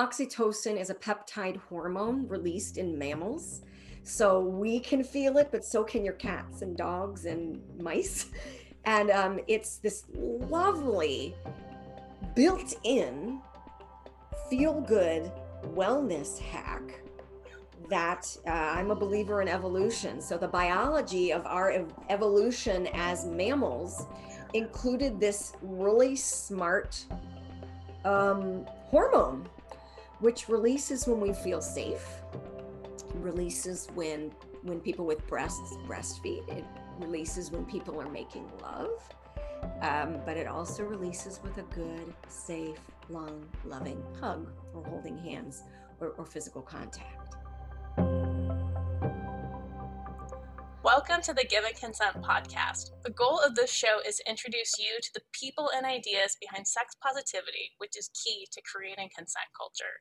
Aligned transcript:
oxytocin 0.00 0.80
is 0.80 0.88
a 0.88 0.94
peptide 0.94 1.58
hormone 1.68 2.26
released 2.26 2.78
in 2.78 2.98
mammals. 2.98 3.62
So 4.02 4.40
we 4.40 4.80
can 4.80 5.04
feel 5.04 5.36
it, 5.36 5.48
but 5.52 5.62
so 5.62 5.84
can 5.84 6.04
your 6.04 6.14
cats 6.14 6.62
and 6.62 6.76
dogs 6.76 7.26
and 7.26 7.60
mice. 7.78 8.26
And 8.86 9.10
um, 9.10 9.40
it's 9.46 9.76
this 9.76 10.04
lovely, 10.14 11.34
built 12.34 12.72
in, 12.82 13.42
feel 14.48 14.80
good 14.80 15.30
wellness 15.74 16.38
hack 16.38 17.02
that 17.90 18.34
uh, 18.46 18.50
I'm 18.50 18.90
a 18.90 18.94
believer 18.94 19.42
in 19.42 19.48
evolution. 19.48 20.22
So 20.22 20.38
the 20.38 20.48
biology 20.48 21.30
of 21.30 21.44
our 21.44 21.70
ev- 21.72 21.92
evolution 22.08 22.88
as 22.94 23.26
mammals 23.26 24.06
included 24.54 25.20
this 25.20 25.52
really 25.60 26.16
smart 26.16 27.04
um, 28.06 28.64
hormone, 28.88 29.46
which 30.20 30.48
releases 30.48 31.06
when 31.06 31.20
we 31.20 31.32
feel 31.32 31.60
safe, 31.60 32.06
releases 33.14 33.88
when 33.94 34.32
when 34.62 34.78
people 34.80 35.06
with 35.06 35.26
breasts 35.26 35.74
breastfeed. 35.86 36.46
It 36.48 36.64
releases 36.98 37.50
when 37.50 37.64
people 37.64 38.00
are 38.00 38.10
making 38.10 38.50
love, 38.62 38.90
um, 39.80 40.20
but 40.26 40.36
it 40.36 40.46
also 40.46 40.84
releases 40.84 41.40
with 41.42 41.56
a 41.58 41.62
good, 41.74 42.12
safe, 42.28 42.78
long, 43.08 43.46
loving 43.64 44.02
hug 44.20 44.50
or 44.74 44.84
holding 44.84 45.16
hands 45.16 45.62
or, 45.98 46.08
or 46.18 46.26
physical 46.26 46.62
contact. 46.62 47.19
Welcome 50.82 51.20
to 51.24 51.34
the 51.34 51.44
Given 51.44 51.72
Consent 51.78 52.22
podcast. 52.22 52.92
The 53.04 53.10
goal 53.10 53.38
of 53.38 53.54
this 53.54 53.70
show 53.70 54.00
is 54.08 54.16
to 54.16 54.30
introduce 54.30 54.78
you 54.78 54.96
to 55.02 55.10
the 55.12 55.20
people 55.30 55.70
and 55.76 55.84
ideas 55.84 56.38
behind 56.40 56.66
sex 56.66 56.96
positivity, 57.02 57.72
which 57.76 57.98
is 57.98 58.08
key 58.14 58.48
to 58.50 58.62
creating 58.62 59.10
consent 59.14 59.44
culture. 59.54 60.00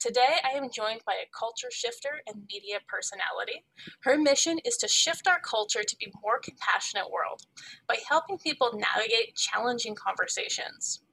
Today, 0.00 0.40
I 0.42 0.56
am 0.56 0.70
joined 0.72 1.02
by 1.04 1.12
a 1.12 1.28
culture 1.38 1.68
shifter 1.70 2.22
and 2.26 2.48
media 2.50 2.78
personality. 2.88 3.66
Her 4.00 4.16
mission 4.16 4.60
is 4.64 4.78
to 4.78 4.88
shift 4.88 5.28
our 5.28 5.40
culture 5.40 5.82
to 5.82 5.96
be 6.00 6.10
more 6.22 6.40
compassionate 6.42 7.10
world 7.10 7.42
by 7.86 7.98
helping 8.08 8.38
people 8.38 8.72
navigate 8.72 9.36
challenging 9.36 9.94
conversations. 9.94 11.03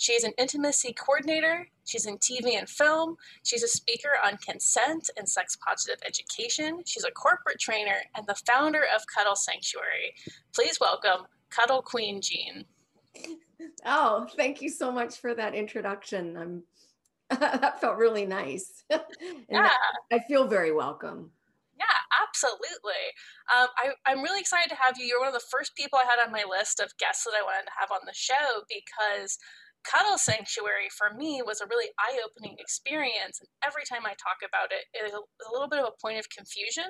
She 0.00 0.14
is 0.14 0.24
an 0.24 0.32
intimacy 0.38 0.94
coordinator. 0.94 1.68
She's 1.84 2.06
in 2.06 2.16
TV 2.16 2.58
and 2.58 2.66
film. 2.66 3.16
She's 3.44 3.62
a 3.62 3.68
speaker 3.68 4.12
on 4.24 4.38
consent 4.38 5.10
and 5.18 5.28
sex 5.28 5.58
positive 5.62 5.98
education. 6.06 6.80
She's 6.86 7.04
a 7.04 7.10
corporate 7.10 7.60
trainer 7.60 7.96
and 8.16 8.26
the 8.26 8.40
founder 8.46 8.84
of 8.96 9.02
Cuddle 9.14 9.36
Sanctuary. 9.36 10.14
Please 10.54 10.78
welcome 10.80 11.26
Cuddle 11.50 11.82
Queen 11.82 12.22
Jean. 12.22 12.64
Oh, 13.84 14.26
thank 14.38 14.62
you 14.62 14.70
so 14.70 14.90
much 14.90 15.18
for 15.18 15.34
that 15.34 15.54
introduction. 15.54 16.34
I'm 16.34 16.62
that 17.38 17.78
felt 17.82 17.98
really 17.98 18.24
nice. 18.24 18.84
yeah. 19.50 19.70
I 20.10 20.18
feel 20.20 20.48
very 20.48 20.72
welcome. 20.72 21.30
Yeah, 21.78 22.26
absolutely. 22.26 23.04
Um, 23.54 23.68
I, 24.06 24.12
am 24.12 24.22
really 24.22 24.40
excited 24.40 24.70
to 24.70 24.76
have 24.76 24.96
you. 24.98 25.04
You're 25.04 25.20
one 25.20 25.28
of 25.28 25.34
the 25.34 25.46
first 25.50 25.76
people 25.76 25.98
I 25.98 26.08
had 26.08 26.24
on 26.24 26.32
my 26.32 26.44
list 26.48 26.80
of 26.80 26.96
guests 26.96 27.24
that 27.24 27.34
I 27.38 27.42
wanted 27.42 27.66
to 27.66 27.72
have 27.78 27.90
on 27.90 28.00
the 28.06 28.14
show 28.14 28.64
because 28.68 29.38
Cuddle 29.84 30.18
Sanctuary 30.18 30.88
for 30.92 31.14
me 31.16 31.42
was 31.44 31.60
a 31.60 31.66
really 31.66 31.90
eye 31.98 32.20
opening 32.24 32.56
experience. 32.58 33.40
And 33.40 33.48
every 33.64 33.84
time 33.88 34.04
I 34.04 34.14
talk 34.14 34.44
about 34.44 34.72
it, 34.72 34.86
it 34.92 35.06
is 35.08 35.14
a, 35.14 35.22
little 35.52 35.68
bit 35.68 35.80
of 35.80 35.88
a 35.88 36.00
point 36.00 36.18
of 36.18 36.28
confusion 36.30 36.86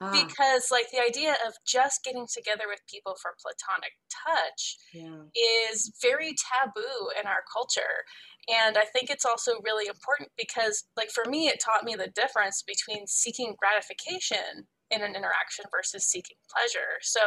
ah. 0.00 0.10
because, 0.10 0.70
like, 0.70 0.90
the 0.90 1.02
idea 1.02 1.36
of 1.46 1.54
just 1.66 2.04
getting 2.04 2.26
together 2.26 2.64
with 2.68 2.80
people 2.88 3.16
for 3.20 3.34
platonic 3.42 3.92
touch 4.08 4.78
yeah. 4.94 5.28
is 5.34 5.92
very 6.00 6.34
taboo 6.34 7.10
in 7.18 7.26
our 7.26 7.42
culture. 7.52 8.06
And 8.48 8.78
I 8.78 8.84
think 8.84 9.10
it's 9.10 9.26
also 9.26 9.60
really 9.62 9.86
important 9.86 10.30
because, 10.38 10.84
like, 10.96 11.10
for 11.10 11.28
me, 11.28 11.48
it 11.48 11.60
taught 11.60 11.84
me 11.84 11.94
the 11.94 12.08
difference 12.08 12.62
between 12.62 13.06
seeking 13.06 13.56
gratification 13.58 14.68
in 14.90 15.02
an 15.02 15.14
interaction 15.14 15.64
versus 15.70 16.06
seeking 16.06 16.36
pleasure. 16.50 16.98
So 17.02 17.20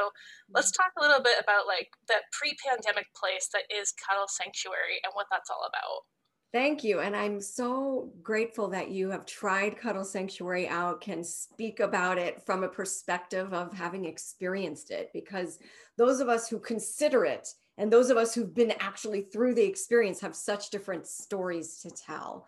let's 0.53 0.71
mm-hmm. 0.71 0.81
talk 0.81 0.91
a 0.97 1.01
little 1.01 1.23
bit 1.23 1.37
about 1.41 1.67
like 1.67 1.89
that 2.07 2.23
pre-pandemic 2.31 3.07
place 3.15 3.49
that 3.53 3.63
is 3.69 3.93
Cuddle 3.93 4.27
Sanctuary 4.27 4.99
and 5.03 5.11
what 5.13 5.27
that's 5.31 5.49
all 5.49 5.67
about. 5.67 6.05
Thank 6.53 6.83
you. 6.83 6.99
And 6.99 7.15
I'm 7.15 7.39
so 7.39 8.11
grateful 8.21 8.67
that 8.69 8.91
you 8.91 9.09
have 9.09 9.25
tried 9.25 9.77
Cuddle 9.77 10.03
Sanctuary 10.03 10.67
out, 10.67 10.99
can 10.99 11.23
speak 11.23 11.79
about 11.79 12.17
it 12.17 12.45
from 12.45 12.65
a 12.65 12.69
perspective 12.69 13.53
of 13.53 13.71
having 13.71 14.03
experienced 14.03 14.91
it, 14.91 15.11
because 15.13 15.59
those 15.97 16.19
of 16.19 16.27
us 16.27 16.49
who 16.49 16.59
consider 16.59 17.23
it 17.23 17.47
and 17.77 17.91
those 17.91 18.09
of 18.09 18.17
us 18.17 18.35
who've 18.35 18.53
been 18.53 18.73
actually 18.81 19.21
through 19.21 19.53
the 19.55 19.63
experience 19.63 20.19
have 20.19 20.35
such 20.35 20.71
different 20.71 21.07
stories 21.07 21.79
to 21.83 21.89
tell. 21.89 22.45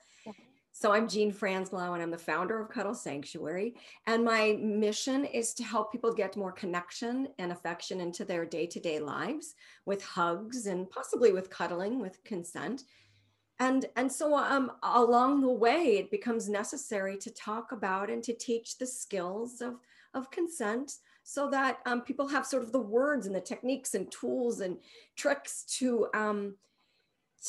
So 0.84 0.92
I'm 0.92 1.08
Jean 1.08 1.32
Franzblau 1.32 1.94
and 1.94 2.04
I'm 2.04 2.12
the 2.12 2.18
founder 2.18 2.60
of 2.60 2.68
Cuddle 2.68 2.94
Sanctuary. 2.94 3.76
And 4.06 4.22
my 4.22 4.60
mission 4.62 5.24
is 5.24 5.54
to 5.54 5.64
help 5.64 5.94
people 5.94 6.12
get 6.12 6.36
more 6.36 6.52
connection 6.52 7.30
and 7.40 7.54
affection 7.54 8.02
into 8.02 8.26
their 8.26 8.44
day-to-day 8.44 9.00
lives 9.00 9.56
with 9.86 10.04
hugs 10.04 10.66
and 10.66 10.90
possibly 10.90 11.32
with 11.32 11.50
cuddling 11.50 12.00
with 12.02 12.22
consent. 12.26 12.84
And, 13.60 13.86
and 13.96 14.12
so 14.12 14.36
um, 14.36 14.74
along 14.84 15.40
the 15.40 15.54
way, 15.54 16.00
it 16.00 16.12
becomes 16.12 16.50
necessary 16.50 17.16
to 17.20 17.32
talk 17.32 17.72
about 17.72 18.10
and 18.10 18.22
to 18.22 18.34
teach 18.34 18.78
the 18.78 18.86
skills 18.86 19.62
of, 19.62 19.76
of 20.14 20.32
consent 20.32 20.96
so 21.24 21.50
that 21.50 21.78
um, 21.86 22.02
people 22.02 22.28
have 22.28 22.46
sort 22.46 22.62
of 22.62 22.74
the 22.74 22.80
words 22.80 23.26
and 23.26 23.34
the 23.34 23.40
techniques 23.40 23.94
and 23.94 24.12
tools 24.12 24.60
and 24.60 24.80
tricks 25.16 25.64
to 25.78 26.08
um, 26.14 26.56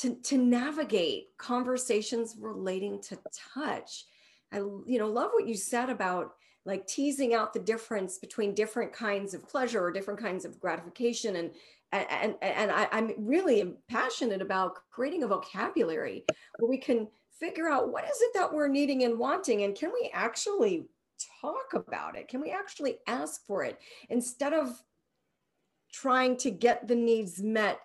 to, 0.01 0.15
to 0.17 0.39
navigate 0.39 1.29
conversations 1.39 2.37
relating 2.39 3.01
to 3.03 3.19
touch. 3.55 4.07
I, 4.53 4.59
you 4.59 4.99
know, 4.99 5.09
love 5.09 5.31
what 5.33 5.49
you 5.49 5.55
said 5.55 5.91
about 5.91 6.35
like 6.67 6.87
teasing 6.87 7.35
out 7.35 7.53
the 7.53 7.61
difference 7.61 8.19
between 8.19 8.55
different 8.55 8.93
kinds 8.93 9.35
of 9.35 9.49
pleasure 9.49 9.85
or 9.85 9.93
different 9.93 10.21
kinds 10.21 10.45
of 10.45 10.59
gratification. 10.59 11.37
And, 11.37 11.51
and, 11.93 12.35
and 12.41 12.71
I, 12.71 12.89
I'm 12.91 13.13
really 13.19 13.75
passionate 13.89 14.43
about 14.43 14.79
creating 14.91 15.23
a 15.23 15.29
vocabulary 15.29 16.25
where 16.59 16.71
we 16.71 16.79
can 16.79 17.09
figure 17.39 17.69
out 17.69 17.93
what 17.93 18.05
is 18.05 18.21
it 18.21 18.33
that 18.35 18.53
we're 18.53 18.69
needing 18.69 19.05
and 19.05 19.19
wanting 19.19 19.63
and 19.63 19.75
can 19.75 19.91
we 19.93 20.11
actually 20.15 20.87
talk 21.41 21.75
about 21.75 22.17
it 22.17 22.29
can 22.29 22.41
we 22.41 22.51
actually 22.51 22.99
ask 23.07 23.45
for 23.47 23.65
it 23.65 23.79
instead 24.09 24.53
of 24.53 24.83
trying 25.93 26.37
to 26.37 26.51
get 26.51 26.87
the 26.87 26.95
needs 26.95 27.43
met 27.43 27.81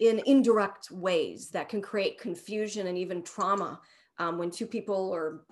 in 0.00 0.20
indirect 0.26 0.90
ways 0.90 1.50
that 1.50 1.68
can 1.68 1.80
create 1.80 2.20
confusion 2.20 2.88
and 2.88 2.98
even 2.98 3.22
trauma 3.22 3.80
um, 4.18 4.38
when 4.38 4.50
two 4.50 4.66
people 4.66 5.10
or 5.10 5.44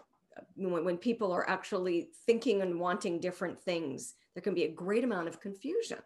when, 0.56 0.84
when 0.84 0.97
people 0.97 1.32
are 1.32 1.48
actually 1.48 2.09
thinking 2.26 2.62
and 2.62 2.78
wanting 2.78 3.20
different 3.20 3.58
things 3.58 4.14
there 4.34 4.42
can 4.42 4.54
be 4.54 4.64
a 4.64 4.72
great 4.72 5.03
amount 5.03 5.26
of 5.26 5.41
confusion. 5.41 5.98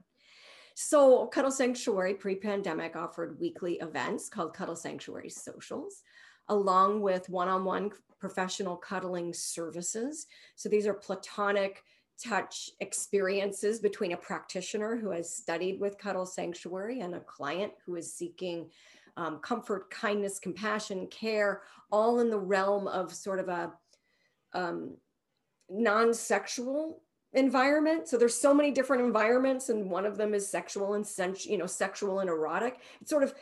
So 0.75 1.26
cuddle 1.26 1.50
sanctuary 1.50 2.14
pre-pandemic 2.14 2.97
offered 2.97 3.38
weekly 3.38 3.75
events 3.75 4.31
called 4.31 4.54
cuddle 4.54 4.76
sanctuary 4.76 5.28
socials 5.28 6.02
along 6.48 7.02
with 7.02 7.28
one-on-one 7.28 7.91
professional 8.19 8.76
cuddling 8.76 9.34
services. 9.34 10.26
So 10.56 10.70
these 10.70 10.86
are 10.86 10.94
platonic 10.94 11.82
touch 12.22 12.70
experiences 12.80 13.80
between 13.80 14.12
a 14.12 14.16
practitioner 14.16 14.96
who 14.96 15.10
has 15.10 15.34
studied 15.34 15.80
with 15.80 15.98
Cuddle 15.98 16.26
Sanctuary 16.26 17.00
and 17.00 17.14
a 17.14 17.20
client 17.20 17.72
who 17.84 17.96
is 17.96 18.12
seeking 18.12 18.70
um, 19.16 19.38
comfort, 19.38 19.90
kindness, 19.90 20.38
compassion, 20.38 21.06
care, 21.08 21.62
all 21.90 22.20
in 22.20 22.30
the 22.30 22.38
realm 22.38 22.86
of 22.86 23.12
sort 23.12 23.40
of 23.40 23.48
a 23.48 23.72
um, 24.54 24.96
non-sexual 25.68 27.02
environment. 27.34 28.08
So 28.08 28.16
there's 28.16 28.34
so 28.34 28.54
many 28.54 28.70
different 28.70 29.02
environments, 29.02 29.68
and 29.68 29.90
one 29.90 30.06
of 30.06 30.16
them 30.16 30.34
is 30.34 30.48
sexual 30.48 30.94
and 30.94 31.06
sensual, 31.06 31.52
you 31.52 31.58
know, 31.58 31.66
sexual 31.66 32.20
and 32.20 32.30
erotic. 32.30 32.80
It's 33.00 33.10
sort 33.10 33.22
of 33.22 33.34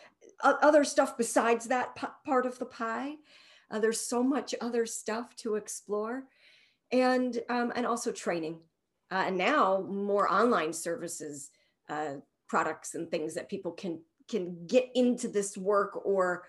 other 0.42 0.84
stuff 0.84 1.18
besides 1.18 1.66
that 1.66 1.96
part 2.24 2.46
of 2.46 2.58
the 2.58 2.66
pie. 2.66 3.16
Uh, 3.70 3.78
there's 3.78 4.00
so 4.00 4.22
much 4.22 4.54
other 4.60 4.86
stuff 4.86 5.36
to 5.36 5.54
explore 5.54 6.24
and 6.92 7.40
um, 7.48 7.72
and 7.76 7.86
also 7.86 8.10
training 8.10 8.58
uh, 9.10 9.24
and 9.26 9.36
now 9.36 9.84
more 9.88 10.30
online 10.32 10.72
services 10.72 11.50
uh, 11.88 12.14
products 12.48 12.94
and 12.94 13.10
things 13.10 13.34
that 13.34 13.48
people 13.48 13.72
can 13.72 14.00
can 14.28 14.66
get 14.66 14.88
into 14.94 15.28
this 15.28 15.56
work 15.56 16.00
or 16.04 16.44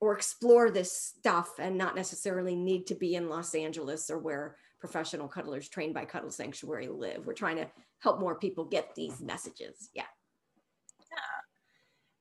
or 0.00 0.16
explore 0.16 0.70
this 0.70 0.92
stuff 0.92 1.58
and 1.58 1.76
not 1.76 1.94
necessarily 1.94 2.56
need 2.56 2.86
to 2.86 2.94
be 2.94 3.14
in 3.14 3.28
Los 3.28 3.54
Angeles 3.54 4.10
or 4.10 4.18
where 4.18 4.56
professional 4.80 5.28
cuddlers 5.28 5.68
trained 5.68 5.92
by 5.92 6.06
Cuddle 6.06 6.30
Sanctuary 6.30 6.88
live. 6.88 7.26
We're 7.26 7.34
trying 7.34 7.56
to 7.56 7.68
help 7.98 8.18
more 8.18 8.34
people 8.34 8.64
get 8.64 8.94
these 8.94 9.20
messages. 9.20 9.90
Yeah 9.94 10.04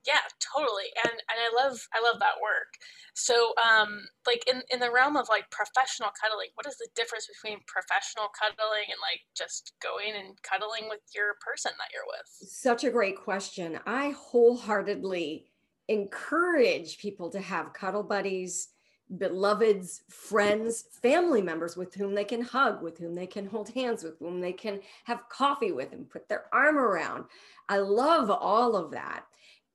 yeah 0.09 0.25
totally 0.41 0.89
and 1.06 1.13
and 1.13 1.38
i 1.38 1.50
love 1.53 1.77
i 1.94 2.01
love 2.01 2.17
that 2.17 2.41
work 2.41 2.73
so 3.13 3.53
um 3.61 4.01
like 4.25 4.41
in 4.50 4.65
in 4.73 4.79
the 4.81 4.89
realm 4.89 5.15
of 5.15 5.29
like 5.29 5.45
professional 5.51 6.09
cuddling 6.17 6.50
what 6.56 6.65
is 6.65 6.77
the 6.81 6.89
difference 6.95 7.29
between 7.29 7.61
professional 7.69 8.33
cuddling 8.33 8.89
and 8.89 8.97
like 9.06 9.21
just 9.38 9.73
going 9.77 10.17
and 10.17 10.33
cuddling 10.41 10.89
with 10.89 11.06
your 11.13 11.38
person 11.45 11.71
that 11.77 11.94
you're 11.94 12.09
with 12.09 12.25
such 12.50 12.83
a 12.83 12.89
great 12.89 13.15
question 13.15 13.77
i 13.85 14.09
wholeheartedly 14.17 15.45
encourage 15.88 16.97
people 16.97 17.29
to 17.29 17.39
have 17.39 17.73
cuddle 17.73 18.03
buddies 18.03 18.69
beloveds, 19.17 20.03
friends, 20.09 20.85
family 21.01 21.41
members 21.41 21.75
with 21.75 21.94
whom 21.95 22.13
they 22.13 22.23
can 22.23 22.41
hug, 22.41 22.83
with 22.83 22.97
whom 23.00 23.15
they 23.15 23.25
can 23.25 23.47
hold 23.47 23.69
hands, 23.69 24.03
with 24.03 24.19
whom 24.19 24.39
they 24.39 24.53
can 24.53 24.79
have 25.05 25.27
coffee 25.29 25.71
with 25.71 25.91
and 25.91 26.09
put 26.09 26.29
their 26.29 26.45
arm 26.53 26.77
around. 26.77 27.25
I 27.67 27.77
love 27.77 28.29
all 28.29 28.75
of 28.75 28.91
that. 28.91 29.25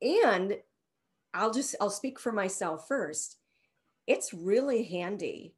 And 0.04 0.58
I'll 1.32 1.52
just, 1.52 1.74
I'll 1.80 1.90
speak 1.90 2.20
for 2.20 2.30
myself 2.30 2.86
first. 2.86 3.38
It's 4.06 4.34
really 4.34 4.84
handy 4.84 5.54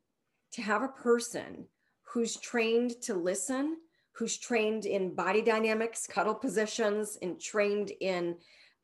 to 0.52 0.62
have 0.62 0.82
a 0.82 0.88
person 0.88 1.66
who's 2.02 2.36
trained 2.36 3.02
to 3.02 3.14
listen, 3.14 3.76
who's 4.12 4.38
trained 4.38 4.86
in 4.86 5.14
body 5.14 5.42
dynamics, 5.42 6.06
cuddle 6.06 6.34
positions, 6.34 7.18
and 7.20 7.40
trained 7.40 7.90
in 8.00 8.36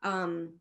um, 0.02 0.54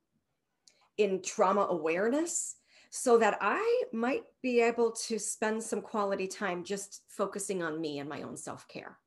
in 0.98 1.21
trauma 1.21 1.62
awareness 1.62 2.57
so 2.92 3.18
that 3.18 3.38
I 3.42 3.83
might 3.92 4.24
be 4.44 4.62
able 4.62 4.92
to 4.92 5.18
spend 5.18 5.63
some 5.63 5.81
quality 5.81 6.27
time 6.27 6.63
just 6.63 7.01
focusing 7.07 7.63
on 7.63 7.81
me 7.81 8.00
and 8.00 8.07
my 8.07 8.21
own 8.21 8.38
self 8.38 8.68
care. 8.68 9.00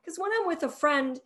Because 0.00 0.18
when 0.18 0.32
I'm 0.38 0.46
with 0.46 0.64
a 0.64 0.68
friend, 0.68 1.18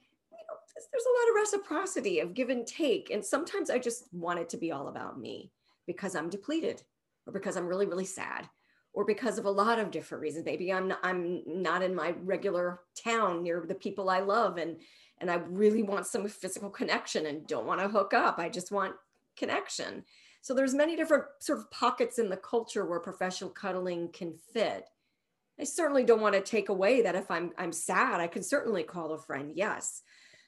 there's 0.92 1.04
a 1.04 1.18
lot 1.18 1.30
of 1.30 1.42
reciprocity 1.42 2.20
of 2.20 2.34
give 2.34 2.50
and 2.50 2.66
take. 2.66 3.10
And 3.10 3.24
sometimes 3.24 3.70
I 3.70 3.78
just 3.78 4.12
want 4.12 4.40
it 4.40 4.48
to 4.50 4.56
be 4.56 4.72
all 4.72 4.88
about 4.88 5.18
me 5.18 5.52
because 5.86 6.14
I'm 6.14 6.28
depleted 6.28 6.82
or 7.26 7.32
because 7.32 7.56
I'm 7.56 7.66
really, 7.66 7.86
really 7.86 8.04
sad 8.04 8.48
or 8.92 9.04
because 9.04 9.38
of 9.38 9.44
a 9.44 9.50
lot 9.50 9.78
of 9.78 9.90
different 9.90 10.22
reasons. 10.22 10.44
Maybe 10.44 10.72
I'm 10.72 10.88
not, 10.88 10.98
I'm 11.02 11.42
not 11.46 11.82
in 11.82 11.94
my 11.94 12.14
regular 12.22 12.80
town 13.02 13.42
near 13.42 13.64
the 13.66 13.74
people 13.74 14.10
I 14.10 14.20
love 14.20 14.58
and 14.58 14.76
and 15.18 15.30
I 15.30 15.36
really 15.36 15.82
want 15.82 16.06
some 16.06 16.28
physical 16.28 16.68
connection 16.68 17.24
and 17.24 17.46
don't 17.46 17.66
want 17.66 17.80
to 17.80 17.88
hook 17.88 18.12
up. 18.12 18.38
I 18.38 18.50
just 18.50 18.70
want 18.70 18.94
connection. 19.34 20.04
So 20.42 20.52
there's 20.52 20.74
many 20.74 20.94
different 20.94 21.24
sort 21.40 21.58
of 21.58 21.70
pockets 21.70 22.18
in 22.18 22.28
the 22.28 22.36
culture 22.36 22.84
where 22.84 23.00
professional 23.00 23.48
cuddling 23.48 24.10
can 24.12 24.34
fit. 24.52 24.88
I 25.58 25.64
certainly 25.64 26.04
don't 26.04 26.20
want 26.20 26.34
to 26.34 26.42
take 26.42 26.68
away 26.68 27.00
that 27.02 27.14
if 27.14 27.30
I'm 27.30 27.52
I'm 27.56 27.72
sad, 27.72 28.20
I 28.20 28.26
can 28.26 28.42
certainly 28.42 28.82
call 28.82 29.12
a 29.12 29.18
friend, 29.18 29.52
yes. 29.54 30.02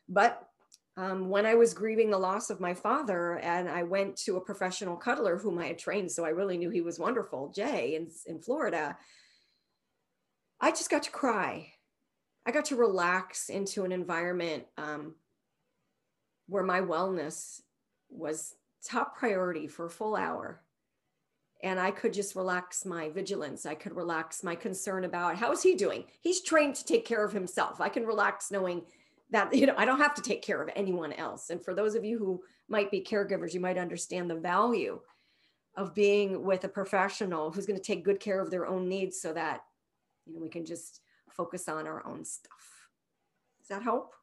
But 0.09 0.49
um, 0.97 1.29
when 1.29 1.47
I 1.47 1.55
was 1.55 1.75
grieving 1.75 2.11
the 2.11 2.19
loss 2.19 2.51
of 2.51 2.61
my 2.61 2.75
father, 2.75 3.39
and 3.39 3.69
I 3.69 3.85
went 3.85 4.17
to 4.25 4.37
a 4.37 4.41
professional 4.41 4.97
cuddler 4.97 5.39
whom 5.39 5.59
I 5.59 5.67
had 5.67 5.79
trained, 5.79 6.11
so 6.11 6.25
I 6.25 6.31
really 6.31 6.57
knew 6.57 6.71
he 6.71 6.81
was 6.81 6.99
wonderful, 6.99 7.53
Jay 7.55 7.95
in, 7.95 8.09
in 8.27 8.41
Florida. 8.41 8.97
I 10.61 10.71
just 10.71 10.91
got 10.91 11.05
to 11.05 11.11
cry. 11.11 11.73
I 12.45 12.51
got 12.51 12.65
to 12.67 12.77
relax 12.77 13.49
into 13.49 13.85
an 13.85 13.93
environment 13.93 14.65
um, 14.77 15.15
where 16.47 16.65
my 16.65 16.81
wellness 16.81 17.61
was 18.09 18.55
top 18.85 19.17
priority 19.17 19.69
for 19.69 19.87
a 19.87 19.91
full 19.91 20.17
hour 20.17 20.63
and 21.63 21.81
I 21.81 21.91
could 21.91 22.13
just 22.13 22.37
relax 22.37 22.85
my 22.85 23.09
vigilance. 23.09 23.67
I 23.67 23.75
could 23.75 23.97
relax 23.97 24.45
my 24.45 24.55
concern 24.55 25.05
about 25.05 25.37
how 25.37 25.51
is 25.53 25.63
he 25.63 25.75
doing? 25.75 26.05
He's 26.21 26.41
trained 26.41 26.77
to 26.77 26.85
take 26.85 27.05
care 27.05 27.25
of 27.25 27.33
himself. 27.33 27.81
I 27.81 27.89
can 27.89 28.07
relax 28.07 28.51
knowing 28.51 28.83
that 29.31 29.55
you 29.55 29.67
know 29.67 29.75
I 29.77 29.85
don't 29.85 30.01
have 30.01 30.15
to 30.15 30.23
take 30.23 30.43
care 30.43 30.63
of 30.63 30.71
anyone 30.75 31.13
else. 31.13 31.51
And 31.51 31.63
for 31.63 31.75
those 31.75 31.95
of 31.95 32.05
you 32.05 32.19
who 32.19 32.43
might 32.69 32.91
be 32.91 33.01
caregivers, 33.01 33.55
you 33.55 33.61
might 33.61 33.79
understand 33.79 34.31
the 34.31 34.37
value 34.37 35.01
of 35.77 35.95
being 35.95 36.43
with 36.45 36.65
a 36.65 36.69
professional 36.69 37.53
who's 37.53 37.67
going 37.67 37.79
to 37.79 37.85
take 37.85 38.05
good 38.05 38.21
care 38.21 38.41
of 38.41 38.51
their 38.51 38.67
own 38.67 38.89
needs 38.89 39.21
so 39.21 39.33
that 39.33 39.63
you 40.27 40.35
know 40.35 40.41
we 40.41 40.49
can 40.49 40.65
just 40.65 41.01
focus 41.31 41.69
on 41.69 41.87
our 41.87 42.05
own 42.07 42.25
stuff. 42.25 42.89
Does 43.61 43.69
that 43.69 43.83
help? 43.83 44.15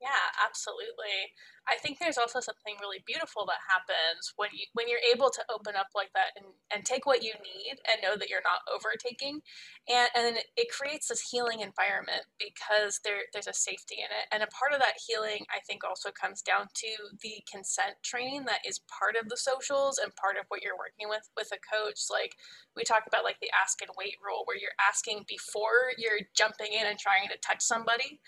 Yeah, 0.00 0.30
absolutely. 0.46 1.34
I 1.66 1.74
think 1.76 1.98
there's 1.98 2.16
also 2.16 2.38
something 2.38 2.78
really 2.80 3.02
beautiful 3.04 3.44
that 3.50 3.58
happens 3.66 4.32
when 4.38 4.48
you 4.54 4.64
when 4.72 4.86
you're 4.88 5.02
able 5.02 5.28
to 5.28 5.42
open 5.50 5.74
up 5.74 5.90
like 5.92 6.14
that 6.14 6.32
and, 6.38 6.46
and 6.72 6.86
take 6.86 7.04
what 7.04 7.20
you 7.26 7.34
need 7.42 7.82
and 7.84 8.00
know 8.00 8.14
that 8.16 8.30
you're 8.30 8.46
not 8.46 8.62
overtaking. 8.70 9.42
And 9.90 10.08
and 10.14 10.38
it 10.56 10.70
creates 10.70 11.08
this 11.10 11.28
healing 11.34 11.60
environment 11.66 12.30
because 12.38 13.00
there 13.02 13.26
there's 13.34 13.50
a 13.50 13.52
safety 13.52 13.98
in 13.98 14.06
it. 14.06 14.30
And 14.30 14.40
a 14.46 14.54
part 14.54 14.70
of 14.72 14.78
that 14.78 15.02
healing 15.02 15.44
I 15.50 15.58
think 15.66 15.82
also 15.82 16.14
comes 16.14 16.40
down 16.46 16.70
to 16.78 16.90
the 17.20 17.42
consent 17.50 17.98
training 18.06 18.46
that 18.46 18.62
is 18.64 18.80
part 18.86 19.18
of 19.20 19.28
the 19.28 19.36
socials 19.36 19.98
and 19.98 20.14
part 20.14 20.38
of 20.38 20.46
what 20.48 20.62
you're 20.62 20.78
working 20.78 21.10
with 21.10 21.26
with 21.36 21.50
a 21.50 21.58
coach. 21.58 22.06
Like 22.08 22.38
we 22.78 22.86
talk 22.86 23.02
about 23.10 23.26
like 23.26 23.42
the 23.42 23.50
ask 23.50 23.82
and 23.82 23.90
wait 23.98 24.14
rule 24.24 24.46
where 24.46 24.56
you're 24.56 24.78
asking 24.78 25.26
before 25.26 25.90
you're 25.98 26.22
jumping 26.38 26.70
in 26.72 26.86
and 26.86 26.98
trying 27.02 27.26
to 27.34 27.36
touch 27.42 27.66
somebody 27.66 28.22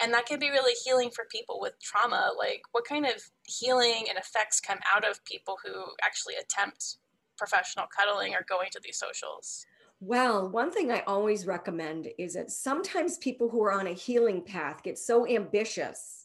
and 0.00 0.12
that 0.12 0.26
can 0.26 0.38
be 0.38 0.50
really 0.50 0.74
healing 0.84 1.10
for 1.10 1.24
people 1.30 1.58
with 1.60 1.80
trauma 1.80 2.30
like 2.38 2.62
what 2.72 2.84
kind 2.84 3.06
of 3.06 3.30
healing 3.46 4.06
and 4.08 4.18
effects 4.18 4.60
come 4.60 4.78
out 4.94 5.08
of 5.08 5.24
people 5.24 5.56
who 5.64 5.72
actually 6.04 6.34
attempt 6.34 6.96
professional 7.36 7.86
cuddling 7.96 8.34
or 8.34 8.44
going 8.48 8.68
to 8.70 8.80
these 8.82 8.98
socials? 8.98 9.66
Well, 10.00 10.48
one 10.48 10.70
thing 10.70 10.90
I 10.90 11.00
always 11.06 11.46
recommend 11.46 12.08
is 12.18 12.34
that 12.34 12.50
sometimes 12.50 13.18
people 13.18 13.48
who 13.48 13.62
are 13.62 13.72
on 13.72 13.86
a 13.86 13.92
healing 13.92 14.42
path 14.42 14.82
get 14.82 14.98
so 14.98 15.26
ambitious 15.28 16.21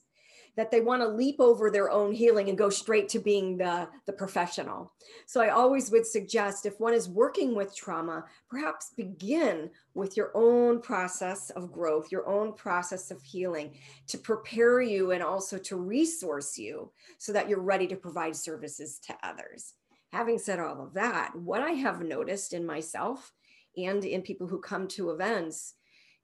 that 0.57 0.71
they 0.71 0.81
want 0.81 1.03
to 1.03 1.07
leap 1.07 1.39
over 1.39 1.69
their 1.69 1.89
own 1.89 2.11
healing 2.11 2.49
and 2.49 2.57
go 2.57 2.69
straight 2.69 3.07
to 3.07 3.19
being 3.19 3.57
the, 3.57 3.87
the 4.07 4.11
professional. 4.11 4.91
So 5.27 5.39
I 5.39 5.49
always 5.49 5.91
would 5.91 6.05
suggest 6.05 6.65
if 6.65 6.79
one 6.79 6.95
is 6.95 7.07
working 7.07 7.55
with 7.55 7.75
trauma, 7.75 8.25
perhaps 8.49 8.91
begin 8.97 9.69
with 9.93 10.17
your 10.17 10.31
own 10.33 10.81
process 10.81 11.51
of 11.51 11.71
growth, 11.71 12.11
your 12.11 12.27
own 12.27 12.53
process 12.53 13.11
of 13.11 13.21
healing 13.21 13.77
to 14.07 14.17
prepare 14.17 14.81
you 14.81 15.11
and 15.11 15.21
also 15.21 15.59
to 15.59 15.77
resource 15.77 16.57
you 16.57 16.91
so 17.19 17.31
that 17.31 17.47
you're 17.47 17.61
ready 17.61 17.85
to 17.87 17.95
provide 17.95 18.35
services 18.35 18.99
to 19.05 19.15
others. 19.21 19.75
Having 20.11 20.39
said 20.39 20.59
all 20.59 20.81
of 20.81 20.93
that, 20.95 21.35
what 21.35 21.61
I 21.61 21.71
have 21.71 22.01
noticed 22.01 22.53
in 22.53 22.65
myself 22.65 23.31
and 23.77 24.03
in 24.03 24.23
people 24.23 24.47
who 24.47 24.59
come 24.59 24.87
to 24.87 25.11
events 25.11 25.75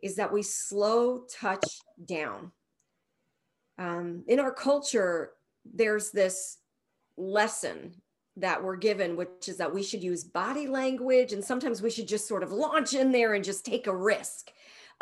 is 0.02 0.16
that 0.16 0.34
we 0.34 0.42
slow 0.42 1.26
touch 1.30 1.80
down 2.04 2.52
um, 3.78 4.24
in 4.28 4.40
our 4.40 4.54
culture, 4.54 5.32
there's 5.66 6.12
this 6.12 6.58
lesson 7.18 7.96
that 8.38 8.64
we're 8.64 8.76
given, 8.76 9.16
which 9.16 9.48
is 9.48 9.58
that 9.58 9.74
we 9.74 9.84
should 9.84 10.04
use 10.04 10.24
body 10.24 10.68
language, 10.68 11.34
and 11.34 11.44
sometimes 11.44 11.82
we 11.82 11.90
should 11.90 12.08
just 12.08 12.28
sort 12.28 12.44
of 12.44 12.52
launch 12.52 12.94
in 12.94 13.12
there 13.12 13.34
and 13.34 13.44
just 13.44 13.66
take 13.66 13.88
a 13.88 13.96
risk 13.96 14.52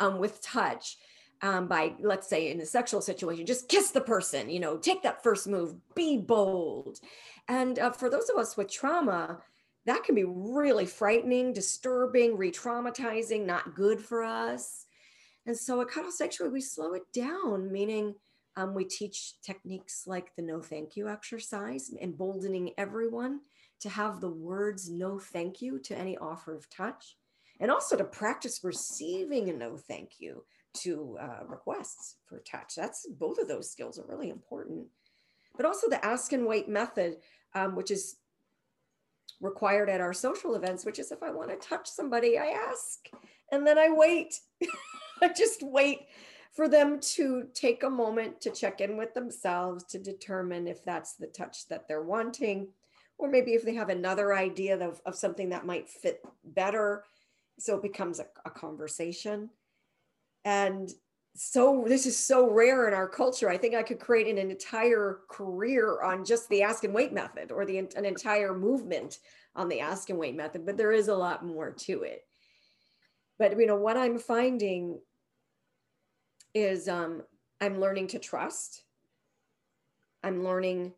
um, 0.00 0.18
with 0.18 0.42
touch. 0.42 0.96
Um, 1.44 1.66
by 1.66 1.94
let's 2.00 2.28
say 2.28 2.52
in 2.52 2.60
a 2.60 2.64
sexual 2.64 3.00
situation 3.00 3.44
just 3.44 3.68
kiss 3.68 3.90
the 3.90 4.00
person 4.00 4.48
you 4.48 4.60
know 4.60 4.76
take 4.76 5.02
that 5.02 5.24
first 5.24 5.48
move 5.48 5.74
be 5.96 6.16
bold 6.16 7.00
and 7.48 7.80
uh, 7.80 7.90
for 7.90 8.08
those 8.08 8.30
of 8.30 8.36
us 8.36 8.56
with 8.56 8.70
trauma 8.70 9.38
that 9.84 10.04
can 10.04 10.14
be 10.14 10.22
really 10.22 10.86
frightening 10.86 11.52
disturbing 11.52 12.36
re-traumatizing 12.36 13.44
not 13.44 13.74
good 13.74 14.00
for 14.00 14.22
us 14.22 14.86
and 15.44 15.58
so 15.58 15.80
at 15.80 15.88
cuddle 15.88 16.12
sanctuary 16.12 16.52
we 16.52 16.60
slow 16.60 16.92
it 16.92 17.02
down 17.12 17.72
meaning 17.72 18.14
um, 18.56 18.74
we 18.74 18.84
teach 18.84 19.40
techniques 19.42 20.04
like 20.06 20.34
the 20.36 20.42
no 20.42 20.60
thank 20.60 20.96
you 20.96 21.08
exercise, 21.08 21.90
emboldening 22.00 22.72
everyone 22.76 23.40
to 23.80 23.88
have 23.88 24.20
the 24.20 24.30
words 24.30 24.90
no 24.90 25.18
thank 25.18 25.62
you 25.62 25.78
to 25.80 25.96
any 25.96 26.16
offer 26.18 26.54
of 26.54 26.68
touch, 26.70 27.16
and 27.60 27.70
also 27.70 27.96
to 27.96 28.04
practice 28.04 28.60
receiving 28.62 29.48
a 29.48 29.52
no 29.52 29.76
thank 29.76 30.12
you 30.18 30.44
to 30.74 31.18
uh, 31.20 31.44
requests 31.46 32.16
for 32.26 32.40
touch. 32.40 32.74
That's 32.76 33.06
both 33.18 33.38
of 33.38 33.48
those 33.48 33.70
skills 33.70 33.98
are 33.98 34.06
really 34.06 34.30
important. 34.30 34.86
But 35.56 35.66
also 35.66 35.88
the 35.88 36.04
ask 36.04 36.32
and 36.32 36.46
wait 36.46 36.68
method, 36.68 37.18
um, 37.54 37.76
which 37.76 37.90
is 37.90 38.16
required 39.40 39.90
at 39.90 40.00
our 40.00 40.12
social 40.12 40.54
events, 40.54 40.84
which 40.84 40.98
is 40.98 41.10
if 41.10 41.22
I 41.22 41.30
want 41.30 41.50
to 41.50 41.68
touch 41.68 41.88
somebody, 41.88 42.38
I 42.38 42.46
ask 42.70 43.08
and 43.50 43.66
then 43.66 43.78
I 43.78 43.90
wait. 43.90 44.34
I 45.22 45.28
just 45.28 45.62
wait 45.62 46.00
for 46.52 46.68
them 46.68 47.00
to 47.00 47.48
take 47.54 47.82
a 47.82 47.90
moment 47.90 48.40
to 48.42 48.50
check 48.50 48.80
in 48.80 48.96
with 48.96 49.14
themselves 49.14 49.84
to 49.84 49.98
determine 49.98 50.66
if 50.66 50.84
that's 50.84 51.14
the 51.14 51.26
touch 51.26 51.66
that 51.68 51.88
they're 51.88 52.02
wanting, 52.02 52.68
or 53.18 53.30
maybe 53.30 53.52
if 53.52 53.64
they 53.64 53.74
have 53.74 53.88
another 53.88 54.34
idea 54.34 54.78
of, 54.86 55.00
of 55.06 55.16
something 55.16 55.48
that 55.50 55.66
might 55.66 55.88
fit 55.88 56.22
better. 56.44 57.04
So 57.58 57.76
it 57.76 57.82
becomes 57.82 58.20
a, 58.20 58.26
a 58.44 58.50
conversation. 58.50 59.48
And 60.44 60.90
so 61.34 61.84
this 61.86 62.04
is 62.04 62.18
so 62.18 62.50
rare 62.50 62.86
in 62.88 62.92
our 62.92 63.08
culture. 63.08 63.48
I 63.48 63.56
think 63.56 63.74
I 63.74 63.82
could 63.82 64.00
create 64.00 64.26
an 64.26 64.50
entire 64.50 65.20
career 65.30 66.02
on 66.02 66.24
just 66.24 66.48
the 66.50 66.62
ask 66.62 66.84
and 66.84 66.92
wait 66.92 67.12
method 67.12 67.50
or 67.50 67.64
the 67.64 67.78
an 67.78 68.04
entire 68.04 68.54
movement 68.54 69.18
on 69.54 69.68
the 69.68 69.80
ask 69.80 70.10
and 70.10 70.18
wait 70.18 70.36
method, 70.36 70.66
but 70.66 70.76
there 70.76 70.92
is 70.92 71.08
a 71.08 71.14
lot 71.14 71.46
more 71.46 71.70
to 71.70 72.02
it. 72.02 72.22
But 73.38 73.58
you 73.58 73.66
know 73.66 73.76
what 73.76 73.96
I'm 73.96 74.18
finding 74.18 74.98
is 76.54 76.88
um, 76.88 77.22
I'm 77.60 77.80
learning 77.80 78.08
to 78.08 78.18
trust. 78.18 78.84
I'm 80.22 80.44
learning 80.44 80.92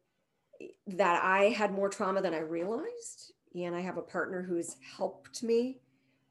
that 0.87 1.23
I 1.23 1.45
had 1.51 1.73
more 1.73 1.89
trauma 1.89 2.21
than 2.21 2.35
I 2.35 2.41
realized. 2.41 3.33
And 3.55 3.75
I 3.75 3.81
have 3.81 3.97
a 3.97 4.03
partner 4.03 4.43
who's 4.43 4.77
helped 4.97 5.43
me 5.43 5.79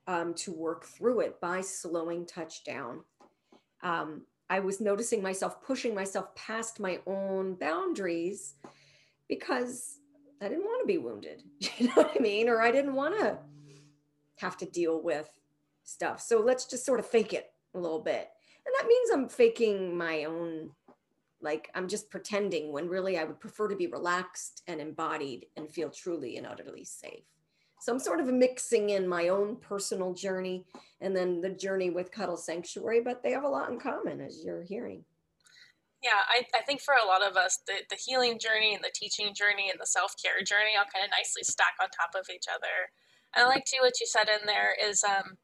um, 0.08 0.34
to 0.36 0.52
work 0.52 0.86
through 0.86 1.22
it 1.22 1.40
by 1.40 1.62
slowing 1.62 2.26
touch 2.26 2.64
down. 2.64 3.02
Um, 3.82 4.24
I 4.50 4.60
was 4.60 4.82
noticing 4.82 5.22
myself 5.22 5.64
pushing 5.64 5.96
myself 5.96 6.36
past 6.36 6.80
my 6.80 7.00
own 7.08 7.56
boundaries 7.56 8.56
because 9.30 10.00
I 10.42 10.50
didn't 10.50 10.66
want 10.66 10.82
to 10.82 10.88
be 10.88 10.98
wounded. 10.98 11.44
You 11.78 11.88
know 11.88 11.94
what 11.94 12.12
I 12.16 12.20
mean? 12.20 12.50
Or 12.50 12.62
I 12.62 12.72
didn't 12.72 12.94
want 12.94 13.18
to 13.20 13.38
have 14.38 14.58
to 14.58 14.66
deal 14.66 15.02
with 15.02 15.30
stuff. 15.84 16.22
So 16.22 16.40
let's 16.40 16.66
just 16.66 16.86
sort 16.86 17.00
of 17.00 17.06
fake 17.06 17.34
it 17.34 17.52
a 17.74 17.80
little 17.80 18.02
bit. 18.02 18.30
And 18.66 18.74
that 18.80 18.88
means 18.88 19.10
I'm 19.12 19.30
faking 19.30 19.98
my 19.98 20.26
own, 20.26 20.72
like 21.42 21.70
I'm 21.76 21.88
just 21.88 22.10
pretending 22.10 22.72
when 22.72 22.88
really 22.88 23.18
I 23.18 23.24
would 23.24 23.40
prefer 23.40 23.68
to 23.68 23.76
be 23.76 23.88
relaxed 23.88 24.64
and 24.68 24.80
embodied 24.80 25.48
and 25.58 25.70
feel 25.70 25.90
truly 25.90 26.38
and 26.38 26.48
utterly 26.48 26.86
safe. 26.86 27.26
So 27.82 27.92
I'm 27.92 28.00
sort 28.00 28.22
of 28.22 28.28
mixing 28.28 28.92
in 28.92 29.06
my 29.06 29.28
own 29.28 29.58
personal 29.58 30.14
journey 30.14 30.66
and 31.02 31.14
then 31.14 31.42
the 31.42 31.50
journey 31.50 31.90
with 31.90 32.14
Cuddle 32.14 32.38
Sanctuary, 32.38 33.02
but 33.02 33.22
they 33.22 33.32
have 33.32 33.44
a 33.44 33.50
lot 33.50 33.70
in 33.70 33.78
common 33.78 34.22
as 34.22 34.42
you're 34.46 34.64
hearing. 34.64 35.04
Yeah, 36.02 36.24
I, 36.30 36.44
I 36.58 36.64
think 36.64 36.80
for 36.80 36.94
a 36.94 37.06
lot 37.06 37.26
of 37.26 37.36
us, 37.36 37.60
the, 37.68 37.76
the 37.90 37.96
healing 37.96 38.40
journey 38.40 38.74
and 38.74 38.84
the 38.84 38.92
teaching 38.94 39.34
journey 39.34 39.70
and 39.70 39.80
the 39.80 39.86
self 39.86 40.16
care 40.16 40.44
journey 40.44 40.76
all 40.78 40.88
kind 40.94 41.04
of 41.04 41.12
nicely 41.12 41.44
stack 41.44 41.76
on 41.82 41.88
top 41.90 42.12
of 42.16 42.28
each 42.34 42.46
other. 42.48 42.92
I 43.36 43.46
like 43.48 43.66
too 43.66 43.82
what 43.82 44.00
you 44.00 44.06
said 44.06 44.28
in 44.30 44.46
there 44.46 44.76
is 44.82 45.04
um, 45.04 45.38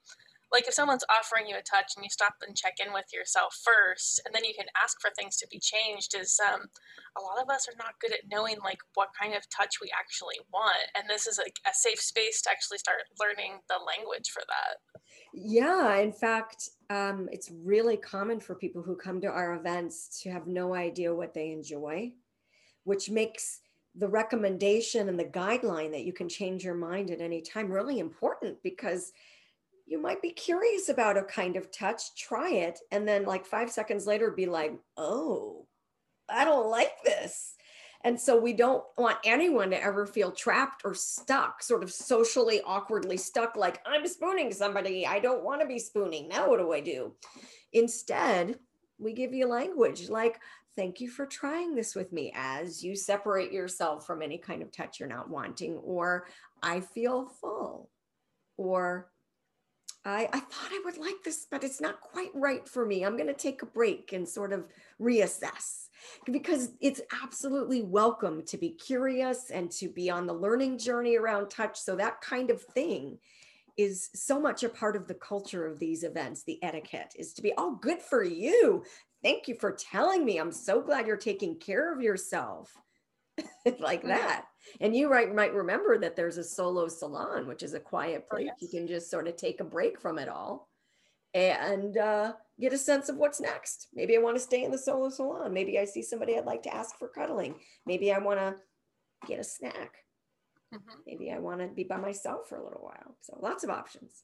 like 0.51 0.67
if 0.67 0.73
someone's 0.73 1.03
offering 1.09 1.47
you 1.47 1.55
a 1.55 1.61
touch 1.61 1.93
and 1.95 2.03
you 2.03 2.09
stop 2.09 2.33
and 2.45 2.55
check 2.55 2.75
in 2.85 2.93
with 2.93 3.05
yourself 3.13 3.55
first 3.63 4.21
and 4.25 4.33
then 4.33 4.43
you 4.43 4.53
can 4.57 4.67
ask 4.81 4.97
for 5.01 5.11
things 5.11 5.37
to 5.37 5.47
be 5.51 5.59
changed 5.59 6.15
is 6.19 6.39
um, 6.51 6.61
a 7.17 7.21
lot 7.21 7.41
of 7.41 7.49
us 7.49 7.67
are 7.67 7.77
not 7.77 7.99
good 8.01 8.13
at 8.13 8.29
knowing 8.31 8.57
like 8.63 8.79
what 8.95 9.09
kind 9.19 9.33
of 9.33 9.43
touch 9.49 9.75
we 9.81 9.89
actually 9.97 10.37
want 10.51 10.89
and 10.95 11.09
this 11.09 11.27
is 11.27 11.37
like 11.37 11.57
a 11.67 11.73
safe 11.73 11.99
space 11.99 12.41
to 12.41 12.49
actually 12.49 12.77
start 12.77 12.99
learning 13.19 13.59
the 13.69 13.77
language 13.85 14.29
for 14.31 14.43
that. 14.47 14.77
Yeah 15.33 15.97
in 15.97 16.11
fact 16.13 16.69
um, 16.89 17.29
it's 17.31 17.51
really 17.63 17.97
common 17.97 18.39
for 18.39 18.55
people 18.55 18.81
who 18.81 18.95
come 18.95 19.21
to 19.21 19.27
our 19.27 19.53
events 19.55 20.21
to 20.23 20.31
have 20.31 20.47
no 20.47 20.73
idea 20.73 21.13
what 21.13 21.33
they 21.33 21.51
enjoy 21.51 22.11
which 22.83 23.09
makes 23.09 23.61
the 23.95 24.07
recommendation 24.07 25.09
and 25.09 25.19
the 25.19 25.25
guideline 25.25 25.91
that 25.91 26.05
you 26.05 26.13
can 26.13 26.29
change 26.29 26.63
your 26.63 26.75
mind 26.75 27.11
at 27.11 27.21
any 27.21 27.41
time 27.41 27.71
really 27.71 27.99
important 27.99 28.57
because 28.63 29.11
you 29.89 29.99
might 29.99 30.21
be 30.21 30.29
curious 30.29 30.87
about 30.87 31.17
a 31.17 31.23
kind 31.23 31.55
of 31.55 31.71
touch, 31.71 32.15
try 32.15 32.51
it, 32.51 32.79
and 32.91 33.07
then 33.07 33.25
like 33.25 33.45
five 33.45 33.71
seconds 33.71 34.05
later 34.05 34.29
be 34.29 34.45
like, 34.45 34.73
oh, 34.97 35.65
I 36.29 36.45
don't 36.45 36.69
like 36.69 36.93
this. 37.03 37.55
And 38.03 38.17
so 38.17 38.39
we 38.39 38.53
don't 38.53 38.83
want 38.97 39.17
anyone 39.25 39.71
to 39.71 39.83
ever 39.83 40.05
feel 40.05 40.31
trapped 40.31 40.83
or 40.85 40.93
stuck, 40.93 41.63
sort 41.63 41.81
of 41.81 41.91
socially 41.91 42.61
awkwardly 42.65 43.17
stuck, 43.17 43.55
like 43.55 43.81
I'm 43.85 44.07
spooning 44.07 44.53
somebody. 44.53 45.07
I 45.07 45.19
don't 45.19 45.43
want 45.43 45.61
to 45.61 45.67
be 45.67 45.79
spooning. 45.79 46.29
Now, 46.29 46.49
what 46.49 46.59
do 46.59 46.71
I 46.71 46.81
do? 46.81 47.15
Instead, 47.73 48.59
we 48.99 49.13
give 49.13 49.33
you 49.33 49.47
language 49.47 50.07
like, 50.07 50.39
thank 50.75 51.01
you 51.01 51.09
for 51.09 51.25
trying 51.25 51.73
this 51.73 51.95
with 51.95 52.13
me 52.13 52.31
as 52.35 52.83
you 52.83 52.95
separate 52.95 53.51
yourself 53.51 54.05
from 54.05 54.21
any 54.21 54.37
kind 54.37 54.61
of 54.61 54.71
touch 54.71 54.99
you're 54.99 55.09
not 55.09 55.31
wanting, 55.31 55.77
or 55.77 56.27
I 56.61 56.81
feel 56.81 57.25
full, 57.41 57.89
or 58.55 59.09
I, 60.05 60.29
I 60.31 60.39
thought 60.39 60.71
I 60.71 60.81
would 60.85 60.97
like 60.97 61.23
this, 61.25 61.45
but 61.49 61.63
it's 61.63 61.81
not 61.81 61.99
quite 61.99 62.31
right 62.33 62.67
for 62.67 62.85
me. 62.85 63.03
I'm 63.03 63.17
going 63.17 63.27
to 63.27 63.33
take 63.33 63.61
a 63.61 63.67
break 63.67 64.13
and 64.13 64.27
sort 64.27 64.53
of 64.53 64.65
reassess 64.99 65.87
because 66.25 66.71
it's 66.79 67.01
absolutely 67.23 67.81
welcome 67.81 68.43
to 68.45 68.57
be 68.57 68.69
curious 68.69 69.49
and 69.51 69.69
to 69.71 69.89
be 69.89 70.09
on 70.09 70.25
the 70.25 70.33
learning 70.33 70.77
journey 70.77 71.17
around 71.17 71.49
touch. 71.49 71.77
So, 71.77 71.95
that 71.97 72.21
kind 72.21 72.49
of 72.49 72.61
thing 72.61 73.19
is 73.77 74.09
so 74.13 74.39
much 74.39 74.63
a 74.63 74.69
part 74.69 74.95
of 74.95 75.07
the 75.07 75.13
culture 75.13 75.65
of 75.65 75.79
these 75.79 76.03
events. 76.03 76.43
The 76.43 76.61
etiquette 76.63 77.13
is 77.17 77.33
to 77.33 77.41
be, 77.41 77.53
oh, 77.57 77.77
good 77.81 78.01
for 78.01 78.23
you. 78.23 78.83
Thank 79.21 79.47
you 79.47 79.55
for 79.59 79.71
telling 79.71 80.23
me. 80.23 80.37
I'm 80.37 80.51
so 80.51 80.81
glad 80.81 81.07
you're 81.07 81.17
taking 81.17 81.57
care 81.59 81.93
of 81.93 82.01
yourself 82.01 82.73
like 83.79 84.03
that 84.03 84.45
and 84.81 84.95
you 84.95 85.09
right, 85.09 85.33
might 85.33 85.53
remember 85.53 85.97
that 85.97 86.15
there's 86.15 86.37
a 86.37 86.43
solo 86.43 86.87
salon, 86.87 87.47
which 87.47 87.63
is 87.63 87.73
a 87.73 87.79
quiet 87.79 88.25
oh, 88.25 88.35
place. 88.35 88.49
Oh, 88.49 88.55
yes. 88.59 88.71
You 88.71 88.79
can 88.79 88.87
just 88.87 89.09
sort 89.09 89.27
of 89.27 89.35
take 89.35 89.59
a 89.59 89.65
break 89.65 89.99
from 89.99 90.19
it 90.19 90.29
all 90.29 90.69
and 91.33 91.97
uh, 91.97 92.33
get 92.59 92.73
a 92.73 92.77
sense 92.77 93.09
of 93.09 93.17
what's 93.17 93.39
next. 93.39 93.87
Maybe 93.93 94.15
I 94.15 94.21
want 94.21 94.35
to 94.35 94.41
stay 94.41 94.63
in 94.63 94.71
the 94.71 94.77
solo 94.77 95.09
salon. 95.09 95.53
Maybe 95.53 95.77
I 95.79 95.85
see 95.85 96.01
somebody 96.01 96.37
I'd 96.37 96.45
like 96.45 96.63
to 96.63 96.73
ask 96.73 96.97
for 96.97 97.07
cuddling. 97.07 97.55
Maybe 97.85 98.11
I 98.11 98.19
want 98.19 98.39
to 98.39 98.55
get 99.27 99.39
a 99.39 99.43
snack. 99.43 100.05
Mm-hmm. 100.73 100.99
Maybe 101.07 101.31
I 101.31 101.39
want 101.39 101.61
to 101.61 101.67
be 101.67 101.83
by 101.83 101.97
myself 101.97 102.47
for 102.47 102.57
a 102.57 102.63
little 102.63 102.81
while. 102.81 103.15
So 103.21 103.37
lots 103.41 103.63
of 103.63 103.69
options. 103.69 104.23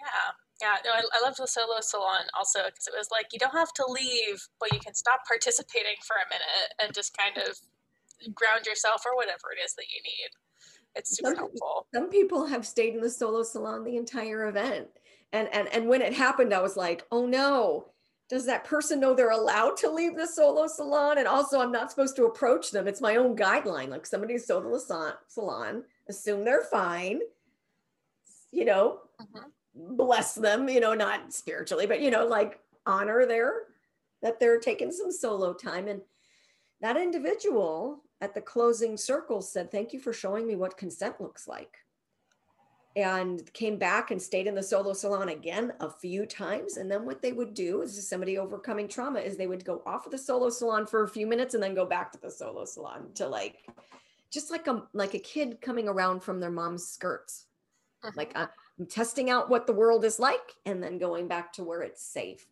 Yeah. 0.00 0.32
Yeah, 0.62 0.76
no, 0.84 0.92
I, 0.92 1.02
I 1.02 1.26
love 1.26 1.34
the 1.36 1.46
solo 1.46 1.80
salon 1.80 2.26
also 2.38 2.60
because 2.66 2.86
it 2.86 2.94
was 2.96 3.08
like 3.10 3.26
you 3.32 3.40
don't 3.40 3.52
have 3.52 3.72
to 3.74 3.86
leave, 3.88 4.46
but 4.60 4.72
you 4.72 4.78
can 4.78 4.94
stop 4.94 5.26
participating 5.26 5.98
for 6.06 6.14
a 6.14 6.30
minute 6.30 6.70
and 6.80 6.94
just 6.94 7.16
kind 7.16 7.36
of 7.38 7.58
ground 8.30 8.66
yourself 8.66 9.02
or 9.06 9.16
whatever 9.16 9.52
it 9.56 9.64
is 9.64 9.74
that 9.74 9.86
you 9.88 10.02
need. 10.02 10.30
It's 10.94 11.16
super 11.16 11.30
some, 11.30 11.36
helpful. 11.36 11.86
Some 11.92 12.08
people 12.08 12.46
have 12.46 12.66
stayed 12.66 12.94
in 12.94 13.00
the 13.00 13.10
solo 13.10 13.42
salon 13.42 13.84
the 13.84 13.96
entire 13.96 14.48
event. 14.48 14.88
And, 15.32 15.48
and, 15.52 15.68
and 15.68 15.88
when 15.88 16.02
it 16.02 16.14
happened, 16.14 16.54
I 16.54 16.62
was 16.62 16.76
like, 16.76 17.04
oh 17.10 17.26
no, 17.26 17.86
does 18.30 18.46
that 18.46 18.64
person 18.64 19.00
know 19.00 19.14
they're 19.14 19.30
allowed 19.30 19.76
to 19.78 19.90
leave 19.90 20.16
the 20.16 20.26
solo 20.26 20.66
salon? 20.66 21.18
And 21.18 21.26
also, 21.26 21.60
I'm 21.60 21.72
not 21.72 21.90
supposed 21.90 22.16
to 22.16 22.26
approach 22.26 22.70
them. 22.70 22.86
It's 22.86 23.00
my 23.00 23.16
own 23.16 23.36
guideline. 23.36 23.88
Like 23.88 24.06
somebody's 24.06 24.46
solo 24.46 24.78
salon, 24.78 25.84
assume 26.08 26.44
they're 26.44 26.62
fine, 26.62 27.20
you 28.52 28.64
know, 28.64 29.00
mm-hmm. 29.20 29.96
bless 29.96 30.36
them, 30.36 30.68
you 30.68 30.80
know, 30.80 30.94
not 30.94 31.32
spiritually, 31.32 31.86
but, 31.86 32.00
you 32.00 32.10
know, 32.10 32.26
like 32.26 32.60
honor 32.86 33.26
their, 33.26 33.52
that 34.22 34.38
they're 34.38 34.60
taking 34.60 34.92
some 34.92 35.10
solo 35.10 35.52
time. 35.52 35.88
And 35.88 36.00
that 36.80 36.96
individual 36.96 38.03
at 38.20 38.34
the 38.34 38.40
closing 38.40 38.96
circle 38.96 39.42
said, 39.42 39.70
Thank 39.70 39.92
you 39.92 40.00
for 40.00 40.12
showing 40.12 40.46
me 40.46 40.56
what 40.56 40.76
consent 40.76 41.20
looks 41.20 41.46
like. 41.46 41.78
And 42.96 43.52
came 43.52 43.76
back 43.76 44.12
and 44.12 44.22
stayed 44.22 44.46
in 44.46 44.54
the 44.54 44.62
solo 44.62 44.92
salon 44.92 45.30
again 45.30 45.72
a 45.80 45.90
few 45.90 46.26
times. 46.26 46.76
And 46.76 46.88
then 46.88 47.04
what 47.04 47.22
they 47.22 47.32
would 47.32 47.52
do 47.52 47.82
is 47.82 48.08
somebody 48.08 48.38
overcoming 48.38 48.86
trauma 48.86 49.18
is 49.18 49.36
they 49.36 49.48
would 49.48 49.64
go 49.64 49.82
off 49.84 50.06
of 50.06 50.12
the 50.12 50.18
solo 50.18 50.48
salon 50.48 50.86
for 50.86 51.02
a 51.02 51.08
few 51.08 51.26
minutes 51.26 51.54
and 51.54 51.62
then 51.62 51.74
go 51.74 51.84
back 51.84 52.12
to 52.12 52.20
the 52.20 52.30
solo 52.30 52.64
salon 52.64 53.08
to 53.14 53.26
like 53.26 53.66
just 54.30 54.50
like 54.50 54.68
a 54.68 54.84
like 54.92 55.14
a 55.14 55.18
kid 55.18 55.60
coming 55.60 55.88
around 55.88 56.20
from 56.20 56.40
their 56.40 56.50
mom's 56.50 56.86
skirts. 56.86 57.46
Like 58.16 58.36
I'm 58.36 58.86
testing 58.86 59.30
out 59.30 59.48
what 59.48 59.66
the 59.66 59.72
world 59.72 60.04
is 60.04 60.20
like 60.20 60.52
and 60.66 60.82
then 60.82 60.98
going 60.98 61.26
back 61.26 61.54
to 61.54 61.64
where 61.64 61.80
it's 61.80 62.04
safe. 62.04 62.46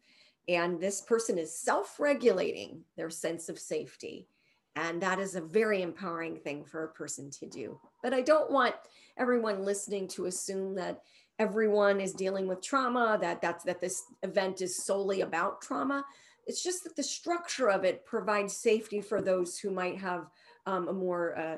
And 0.49 0.81
this 0.81 1.02
person 1.02 1.37
is 1.37 1.54
self 1.54 2.00
regulating 2.00 2.85
their 2.97 3.11
sense 3.11 3.50
of 3.50 3.59
safety. 3.59 4.28
And 4.76 5.02
that 5.02 5.19
is 5.19 5.35
a 5.35 5.41
very 5.41 5.83
empowering 5.83 6.37
thing 6.37 6.64
for 6.64 6.85
a 6.85 6.93
person 6.93 7.31
to 7.31 7.47
do. 7.47 7.79
But 8.02 8.14
I 8.14 8.23
don't 8.23 8.50
want 8.50 8.75
everyone 9.19 9.64
listening 9.64 10.09
to 10.09 10.26
assume 10.26 10.75
that 10.76 11.02
everyone 11.38 12.00
is 12.00 12.12
dealing 12.12 12.47
with 12.47 12.62
trauma, 12.62 13.19
that 13.21 13.43
that's 13.43 13.64
that 13.64 13.81
this 13.81 14.02
event 14.23 14.62
is 14.62 14.85
solely 14.85 15.21
about 15.21 15.61
trauma. 15.61 16.05
It's 16.47 16.62
just 16.62 16.85
that 16.85 16.97
the 16.97 17.02
structure 17.02 17.71
of 17.71 17.85
it 17.85 18.05
provides 18.05 18.57
safety 18.57 19.00
for 19.00 19.21
those 19.21 19.59
who 19.59 19.71
might 19.71 19.99
have 19.99 20.29
um, 20.67 20.88
a 20.88 20.93
more 20.93 21.38
uh, 21.38 21.57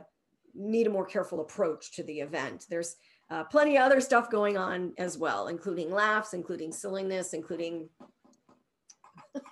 need 0.54 0.86
a 0.86 0.90
more 0.90 1.06
careful 1.06 1.40
approach 1.40 1.92
to 1.96 2.02
the 2.02 2.20
event. 2.20 2.66
There's 2.68 2.96
uh, 3.30 3.44
plenty 3.44 3.76
of 3.76 3.82
other 3.82 4.00
stuff 4.00 4.30
going 4.30 4.56
on 4.56 4.92
as 4.98 5.18
well, 5.18 5.48
including 5.48 5.90
laughs, 5.90 6.34
including 6.34 6.72
silliness, 6.72 7.32
including 7.32 7.88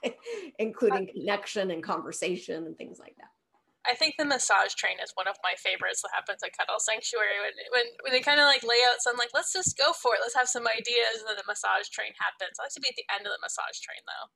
including 0.59 1.09
connection 1.09 1.71
and 1.71 1.83
conversation 1.83 2.67
and 2.67 2.77
things 2.77 2.99
like 2.99 3.17
that. 3.17 3.32
I 3.83 3.95
think 3.99 4.15
the 4.17 4.25
massage 4.25 4.75
train 4.79 5.03
is 5.03 5.11
one 5.15 5.27
of 5.27 5.35
my 5.43 5.55
favorites 5.59 6.03
that 6.03 6.15
happens 6.15 6.39
at 6.43 6.55
Cuddle 6.55 6.79
Sanctuary 6.79 7.43
when 7.43 7.55
when, 7.75 7.87
when 8.07 8.13
they 8.15 8.23
kind 8.23 8.39
of 8.39 8.47
like 8.47 8.63
lay 8.63 8.79
out 8.87 9.03
some 9.03 9.19
like 9.19 9.35
let's 9.35 9.53
just 9.53 9.77
go 9.77 9.91
for 9.93 10.15
it 10.15 10.23
let's 10.23 10.39
have 10.39 10.47
some 10.47 10.67
ideas 10.67 11.19
and 11.19 11.27
then 11.27 11.39
the 11.39 11.49
massage 11.51 11.91
train 11.91 12.15
happens. 12.19 12.59
I 12.59 12.71
like 12.71 12.77
to 12.79 12.83
be 12.83 12.91
at 12.91 12.99
the 12.99 13.09
end 13.11 13.27
of 13.27 13.33
the 13.35 13.43
massage 13.43 13.79
train 13.83 14.03
though. 14.07 14.27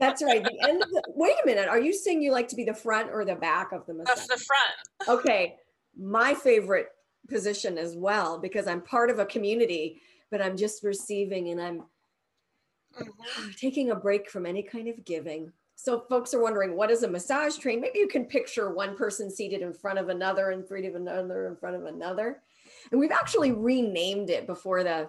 That's 0.00 0.22
right. 0.22 0.42
The 0.42 0.68
end 0.68 0.82
of 0.82 0.88
the, 0.88 1.02
wait 1.14 1.36
a 1.42 1.46
minute. 1.46 1.68
Are 1.68 1.80
you 1.80 1.92
saying 1.92 2.22
you 2.22 2.32
like 2.32 2.48
to 2.48 2.56
be 2.56 2.64
the 2.64 2.74
front 2.74 3.10
or 3.12 3.24
the 3.24 3.34
back 3.34 3.72
of 3.72 3.84
the 3.86 3.94
massage? 3.94 4.22
Of 4.22 4.28
the 4.28 4.42
front. 4.42 5.20
Okay, 5.20 5.56
my 5.98 6.32
favorite 6.32 6.88
position 7.28 7.76
as 7.76 7.96
well 7.96 8.38
because 8.38 8.66
I'm 8.66 8.80
part 8.80 9.10
of 9.10 9.18
a 9.18 9.26
community, 9.26 10.00
but 10.30 10.40
I'm 10.40 10.56
just 10.56 10.82
receiving 10.82 11.48
and 11.48 11.60
I'm 11.60 11.82
mm-hmm. 12.98 13.50
taking 13.60 13.90
a 13.90 13.94
break 13.94 14.30
from 14.30 14.46
any 14.46 14.62
kind 14.62 14.88
of 14.88 15.04
giving. 15.04 15.52
So 15.82 16.04
folks 16.10 16.34
are 16.34 16.42
wondering, 16.42 16.76
what 16.76 16.90
is 16.90 17.04
a 17.04 17.08
massage 17.08 17.56
train? 17.56 17.80
Maybe 17.80 18.00
you 18.00 18.06
can 18.06 18.26
picture 18.26 18.70
one 18.70 18.94
person 18.94 19.30
seated 19.30 19.62
in 19.62 19.72
front 19.72 19.98
of 19.98 20.10
another 20.10 20.50
and 20.50 20.68
three 20.68 20.86
of 20.86 20.94
another 20.94 21.46
in 21.46 21.56
front 21.56 21.74
of 21.74 21.86
another. 21.86 22.42
And 22.90 23.00
we've 23.00 23.10
actually 23.10 23.52
renamed 23.52 24.28
it 24.28 24.46
before 24.46 24.84
the, 24.84 25.08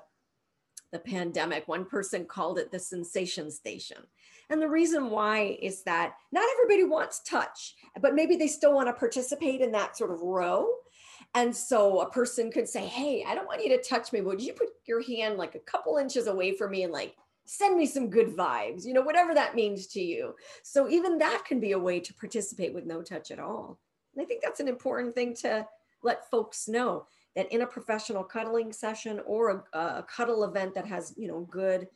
the 0.93 0.99
pandemic. 0.99 1.67
One 1.67 1.83
person 1.83 2.23
called 2.23 2.57
it 2.57 2.71
the 2.71 2.79
sensation 2.79 3.51
station. 3.51 3.97
And 4.49 4.61
the 4.61 4.69
reason 4.69 5.09
why 5.09 5.57
is 5.61 5.83
that 5.83 6.13
not 6.31 6.47
everybody 6.53 6.85
wants 6.85 7.19
touch, 7.19 7.75
but 7.99 8.15
maybe 8.15 8.37
they 8.37 8.47
still 8.47 8.73
want 8.73 8.87
to 8.87 8.93
participate 8.93 9.59
in 9.59 9.73
that 9.73 9.97
sort 9.97 10.11
of 10.11 10.21
row. 10.21 10.69
And 11.35 11.53
so 11.53 11.99
a 11.99 12.09
person 12.09 12.49
could 12.49 12.69
say, 12.69 12.85
Hey, 12.85 13.25
I 13.27 13.35
don't 13.35 13.47
want 13.47 13.61
you 13.61 13.69
to 13.75 13.83
touch 13.83 14.13
me. 14.13 14.21
Would 14.21 14.41
you 14.41 14.53
put 14.53 14.69
your 14.85 15.03
hand 15.03 15.37
like 15.37 15.55
a 15.55 15.59
couple 15.59 15.97
inches 15.97 16.27
away 16.27 16.55
from 16.55 16.71
me 16.71 16.83
and 16.83 16.93
like 16.93 17.17
send 17.53 17.75
me 17.77 17.85
some 17.85 18.09
good 18.09 18.29
vibes, 18.29 18.85
you 18.85 18.93
know, 18.93 19.01
whatever 19.01 19.33
that 19.33 19.55
means 19.55 19.85
to 19.85 19.99
you. 19.99 20.33
So 20.63 20.89
even 20.89 21.17
that 21.17 21.43
can 21.45 21.59
be 21.59 21.73
a 21.73 21.79
way 21.87 21.99
to 21.99 22.13
participate 22.13 22.73
with 22.73 22.85
no 22.85 23.01
touch 23.01 23.29
at 23.29 23.39
all. 23.39 23.77
And 24.13 24.23
I 24.23 24.25
think 24.25 24.41
that's 24.41 24.61
an 24.61 24.69
important 24.69 25.13
thing 25.13 25.35
to 25.41 25.67
let 26.01 26.29
folks 26.31 26.69
know. 26.69 27.07
that 27.35 27.51
in 27.51 27.61
a 27.61 27.67
professional 27.67 28.23
cuddling 28.23 28.71
session 28.73 29.19
or 29.25 29.65
a, 29.73 29.77
a 29.77 30.03
cuddle 30.03 30.43
event 30.43 30.73
that 30.75 30.85
has, 30.85 31.13
you 31.17 31.27
know, 31.27 31.41
good 31.49 31.87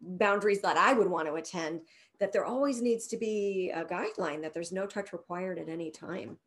boundaries 0.00 0.60
that 0.62 0.76
I 0.76 0.92
would 0.92 1.08
want 1.08 1.28
to 1.28 1.34
attend, 1.34 1.82
that 2.18 2.32
there 2.32 2.44
always 2.44 2.82
needs 2.82 3.06
to 3.08 3.16
be 3.16 3.70
a 3.74 3.84
guideline 3.84 4.42
that 4.42 4.54
there's 4.54 4.72
no 4.72 4.86
touch 4.86 5.12
required 5.12 5.58
at 5.58 5.68
any 5.68 5.90
time. 5.90 6.38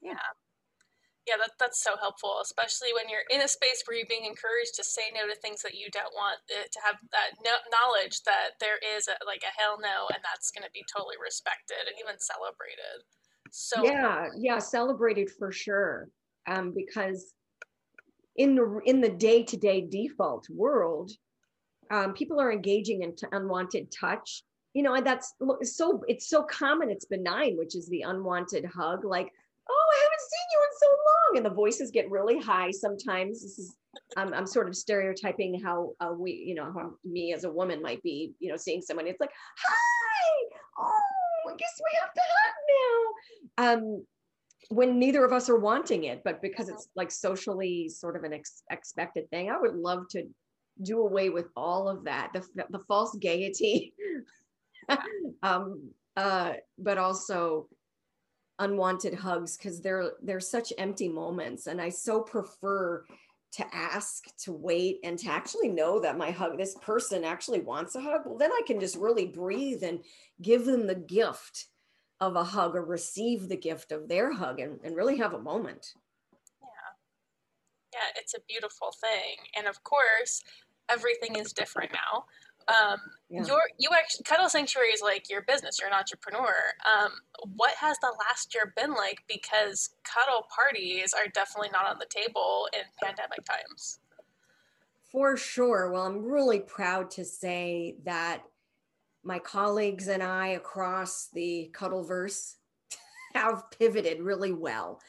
Yeah. 0.00 0.14
Yeah, 1.28 1.36
that, 1.36 1.52
that's 1.60 1.82
so 1.82 1.96
helpful, 2.00 2.40
especially 2.42 2.92
when 2.96 3.08
you're 3.08 3.28
in 3.30 3.44
a 3.44 3.48
space 3.48 3.84
where 3.84 3.96
you're 3.96 4.08
being 4.08 4.24
encouraged 4.24 4.74
to 4.76 4.84
say 4.84 5.12
no 5.14 5.28
to 5.28 5.36
things 5.38 5.60
that 5.62 5.74
you 5.74 5.92
don't 5.92 6.14
want, 6.14 6.40
eh, 6.50 6.64
to 6.64 6.80
have 6.80 6.96
that 7.12 7.36
no- 7.44 7.66
knowledge 7.70 8.22
that 8.24 8.56
there 8.58 8.80
is 8.96 9.06
a, 9.06 9.14
like 9.26 9.42
a 9.44 9.52
hell 9.60 9.78
no, 9.80 10.08
and 10.14 10.24
that's 10.24 10.50
going 10.50 10.64
to 10.64 10.72
be 10.72 10.84
totally 10.88 11.16
respected 11.22 11.84
and 11.86 11.96
even 12.00 12.18
celebrated. 12.18 13.04
So 13.50 13.84
yeah, 13.84 14.28
yeah, 14.36 14.58
celebrated 14.58 15.30
for 15.30 15.52
sure. 15.52 16.08
Um, 16.46 16.72
because 16.74 17.34
in 18.36 18.54
the 18.54 18.80
in 18.86 19.00
the 19.00 19.10
day 19.10 19.42
to 19.42 19.56
day 19.56 19.80
default 19.82 20.48
world, 20.48 21.10
um, 21.90 22.14
people 22.14 22.40
are 22.40 22.52
engaging 22.52 23.02
in 23.02 23.14
t- 23.14 23.26
unwanted 23.32 23.92
touch. 23.92 24.42
You 24.72 24.84
know, 24.84 24.94
and 24.94 25.04
that's 25.04 25.34
so 25.64 26.02
it's 26.06 26.28
so 26.28 26.44
common. 26.44 26.90
It's 26.90 27.04
benign, 27.04 27.58
which 27.58 27.74
is 27.74 27.88
the 27.88 28.02
unwanted 28.02 28.64
hug. 28.64 29.04
Like, 29.04 29.32
oh, 29.70 29.92
I 29.92 30.02
haven't 30.02 30.20
seen 30.20 30.46
you 30.52 30.60
in 30.62 30.78
so 30.78 30.86
long, 30.88 31.36
and 31.36 31.46
the 31.46 31.54
voices 31.54 31.90
get 31.90 32.10
really 32.10 32.38
high 32.38 32.70
sometimes. 32.70 33.42
This 33.42 33.58
is 33.58 33.76
I'm, 34.16 34.32
I'm 34.34 34.46
sort 34.46 34.68
of 34.68 34.76
stereotyping 34.76 35.60
how 35.60 35.92
uh, 36.00 36.12
we, 36.16 36.32
you 36.32 36.54
know, 36.54 36.72
how 36.72 36.92
me 37.04 37.32
as 37.32 37.44
a 37.44 37.50
woman 37.50 37.82
might 37.82 38.02
be, 38.02 38.32
you 38.38 38.50
know, 38.50 38.56
seeing 38.56 38.82
someone. 38.82 39.06
It's 39.06 39.20
like, 39.20 39.32
hi, 39.58 40.56
oh, 40.78 41.50
I 41.50 41.56
guess 41.56 41.80
we 41.80 41.98
have 42.00 42.12
to 42.14 42.20
hug 42.36 42.54
now. 42.76 43.72
Um, 43.72 44.04
when 44.68 44.98
neither 44.98 45.24
of 45.24 45.32
us 45.32 45.48
are 45.48 45.58
wanting 45.58 46.04
it, 46.04 46.22
but 46.24 46.40
because 46.40 46.68
it's 46.68 46.88
like 46.94 47.10
socially 47.10 47.88
sort 47.88 48.16
of 48.16 48.22
an 48.22 48.32
ex- 48.32 48.62
expected 48.70 49.28
thing, 49.30 49.50
I 49.50 49.58
would 49.58 49.74
love 49.74 50.06
to 50.10 50.24
do 50.82 51.00
away 51.00 51.28
with 51.30 51.46
all 51.56 51.88
of 51.88 52.04
that, 52.04 52.30
the, 52.32 52.64
the 52.70 52.78
false 52.86 53.16
gaiety, 53.16 53.92
um, 55.42 55.90
uh, 56.16 56.52
but 56.78 56.98
also 56.98 57.68
unwanted 58.60 59.14
hugs 59.14 59.56
because 59.56 59.80
they're 59.80 60.12
they're 60.22 60.40
such 60.40 60.72
empty 60.78 61.08
moments, 61.08 61.66
and 61.66 61.80
I 61.80 61.88
so 61.88 62.20
prefer 62.20 63.04
to 63.52 63.66
ask, 63.74 64.24
to 64.44 64.52
wait, 64.52 65.00
and 65.02 65.18
to 65.18 65.28
actually 65.28 65.68
know 65.68 65.98
that 66.00 66.16
my 66.16 66.30
hug, 66.30 66.56
this 66.56 66.76
person 66.76 67.24
actually 67.24 67.60
wants 67.60 67.96
a 67.96 68.00
hug. 68.00 68.22
Well, 68.24 68.38
then 68.38 68.52
I 68.52 68.60
can 68.66 68.78
just 68.78 68.96
really 68.96 69.26
breathe 69.26 69.82
and 69.82 70.04
give 70.40 70.64
them 70.64 70.86
the 70.86 70.94
gift 70.94 71.66
of 72.20 72.36
a 72.36 72.44
hug 72.44 72.76
or 72.76 72.84
receive 72.84 73.48
the 73.48 73.56
gift 73.56 73.90
of 73.90 74.08
their 74.08 74.32
hug 74.32 74.60
and, 74.60 74.78
and 74.84 74.94
really 74.94 75.16
have 75.16 75.34
a 75.34 75.40
moment. 75.40 75.94
Yeah. 76.60 76.68
Yeah, 77.94 78.20
it's 78.20 78.34
a 78.34 78.40
beautiful 78.48 78.94
thing. 79.00 79.36
And 79.56 79.66
of 79.66 79.82
course, 79.82 80.44
everything 80.88 81.36
is 81.36 81.52
different 81.52 81.92
now. 81.92 82.26
Um, 82.70 82.98
yeah. 83.28 83.44
Your 83.44 83.60
you 83.78 83.90
actually 83.96 84.24
Cuddle 84.24 84.48
Sanctuary 84.48 84.88
is 84.88 85.02
like 85.02 85.30
your 85.30 85.42
business. 85.42 85.78
You're 85.80 85.88
an 85.88 85.94
entrepreneur. 85.94 86.54
Um, 86.84 87.12
what 87.54 87.74
has 87.80 87.96
the 87.98 88.12
last 88.28 88.54
year 88.54 88.72
been 88.76 88.92
like? 88.94 89.20
Because 89.28 89.90
cuddle 90.04 90.46
parties 90.54 91.12
are 91.12 91.28
definitely 91.32 91.70
not 91.72 91.86
on 91.88 91.98
the 91.98 92.06
table 92.08 92.68
in 92.72 92.82
pandemic 93.02 93.44
times. 93.44 94.00
For 95.12 95.36
sure. 95.36 95.90
Well, 95.92 96.06
I'm 96.06 96.24
really 96.24 96.60
proud 96.60 97.10
to 97.12 97.24
say 97.24 97.96
that 98.04 98.42
my 99.22 99.38
colleagues 99.38 100.08
and 100.08 100.22
I 100.22 100.48
across 100.48 101.28
the 101.32 101.70
Cuddleverse 101.72 102.54
have 103.34 103.70
pivoted 103.76 104.20
really 104.20 104.52
well. 104.52 105.00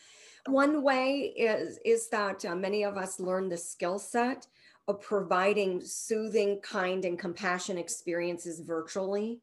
One 0.48 0.84
way 0.84 1.34
is, 1.38 1.80
is 1.86 2.10
that 2.10 2.44
uh, 2.46 2.56
many 2.56 2.84
of 2.84 2.98
us 2.98 3.20
learn 3.20 3.48
the 3.48 3.58
skill 3.58 4.00
set 4.00 4.48
of 4.88 5.02
providing 5.02 5.82
soothing, 5.82 6.60
kind, 6.62 7.06
and 7.06 7.18
compassion 7.20 7.78
experiences 7.78 8.60
virtually. 8.60 9.40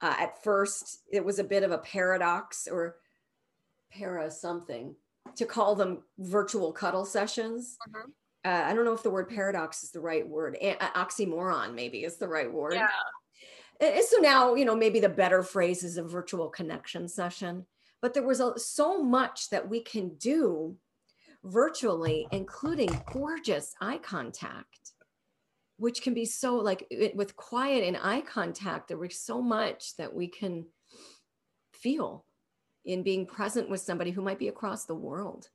Uh, 0.00 0.14
at 0.18 0.42
first, 0.42 1.00
it 1.10 1.24
was 1.24 1.38
a 1.38 1.44
bit 1.44 1.62
of 1.62 1.70
a 1.70 1.78
paradox 1.78 2.66
or 2.66 2.96
para 3.92 4.30
something 4.30 4.94
to 5.36 5.46
call 5.46 5.74
them 5.74 6.02
virtual 6.18 6.72
cuddle 6.72 7.04
sessions. 7.04 7.76
Mm-hmm. 7.88 8.10
Uh, 8.44 8.70
I 8.70 8.74
don't 8.74 8.84
know 8.84 8.92
if 8.92 9.04
the 9.04 9.10
word 9.10 9.28
paradox 9.28 9.84
is 9.84 9.92
the 9.92 10.00
right 10.00 10.26
word. 10.26 10.56
A- 10.60 10.76
oxymoron, 10.96 11.74
maybe, 11.74 12.04
is 12.04 12.16
the 12.16 12.28
right 12.28 12.52
word. 12.52 12.74
Yeah 12.74 12.88
so 13.80 14.18
now 14.20 14.54
you 14.54 14.64
know 14.64 14.76
maybe 14.76 15.00
the 15.00 15.08
better 15.08 15.42
phrase 15.42 15.82
is 15.82 15.96
a 15.96 16.02
virtual 16.02 16.48
connection 16.48 17.08
session 17.08 17.66
but 18.00 18.14
there 18.14 18.26
was 18.26 18.40
a, 18.40 18.58
so 18.58 19.02
much 19.02 19.50
that 19.50 19.68
we 19.68 19.80
can 19.80 20.10
do 20.16 20.76
virtually 21.44 22.26
including 22.30 23.02
gorgeous 23.12 23.74
eye 23.80 23.98
contact 23.98 24.92
which 25.76 26.02
can 26.02 26.14
be 26.14 26.24
so 26.24 26.56
like 26.56 26.86
it, 26.90 27.16
with 27.16 27.34
quiet 27.34 27.82
and 27.82 27.98
eye 28.00 28.20
contact 28.20 28.88
there 28.88 28.98
was 28.98 29.18
so 29.18 29.42
much 29.42 29.96
that 29.96 30.14
we 30.14 30.28
can 30.28 30.64
feel 31.72 32.24
in 32.84 33.02
being 33.02 33.26
present 33.26 33.68
with 33.68 33.80
somebody 33.80 34.10
who 34.10 34.22
might 34.22 34.38
be 34.38 34.48
across 34.48 34.84
the 34.84 34.94
world. 34.94 35.48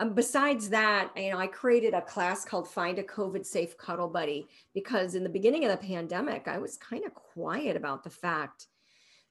Um, 0.00 0.14
besides 0.14 0.68
that, 0.70 1.10
you 1.16 1.30
know, 1.30 1.38
I 1.38 1.48
created 1.48 1.92
a 1.92 2.00
class 2.00 2.44
called 2.44 2.68
Find 2.68 2.98
a 2.98 3.02
COVID 3.02 3.44
Safe 3.44 3.76
Cuddle 3.76 4.08
Buddy 4.08 4.46
because 4.74 5.16
in 5.16 5.24
the 5.24 5.28
beginning 5.28 5.64
of 5.64 5.72
the 5.72 5.86
pandemic, 5.86 6.46
I 6.46 6.58
was 6.58 6.76
kind 6.76 7.04
of 7.04 7.14
quiet 7.14 7.76
about 7.76 8.04
the 8.04 8.10
fact 8.10 8.66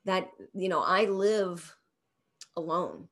that, 0.03 0.29
you 0.53 0.67
know, 0.67 0.81
I 0.81 1.05
live 1.05 1.73
alone 2.57 3.07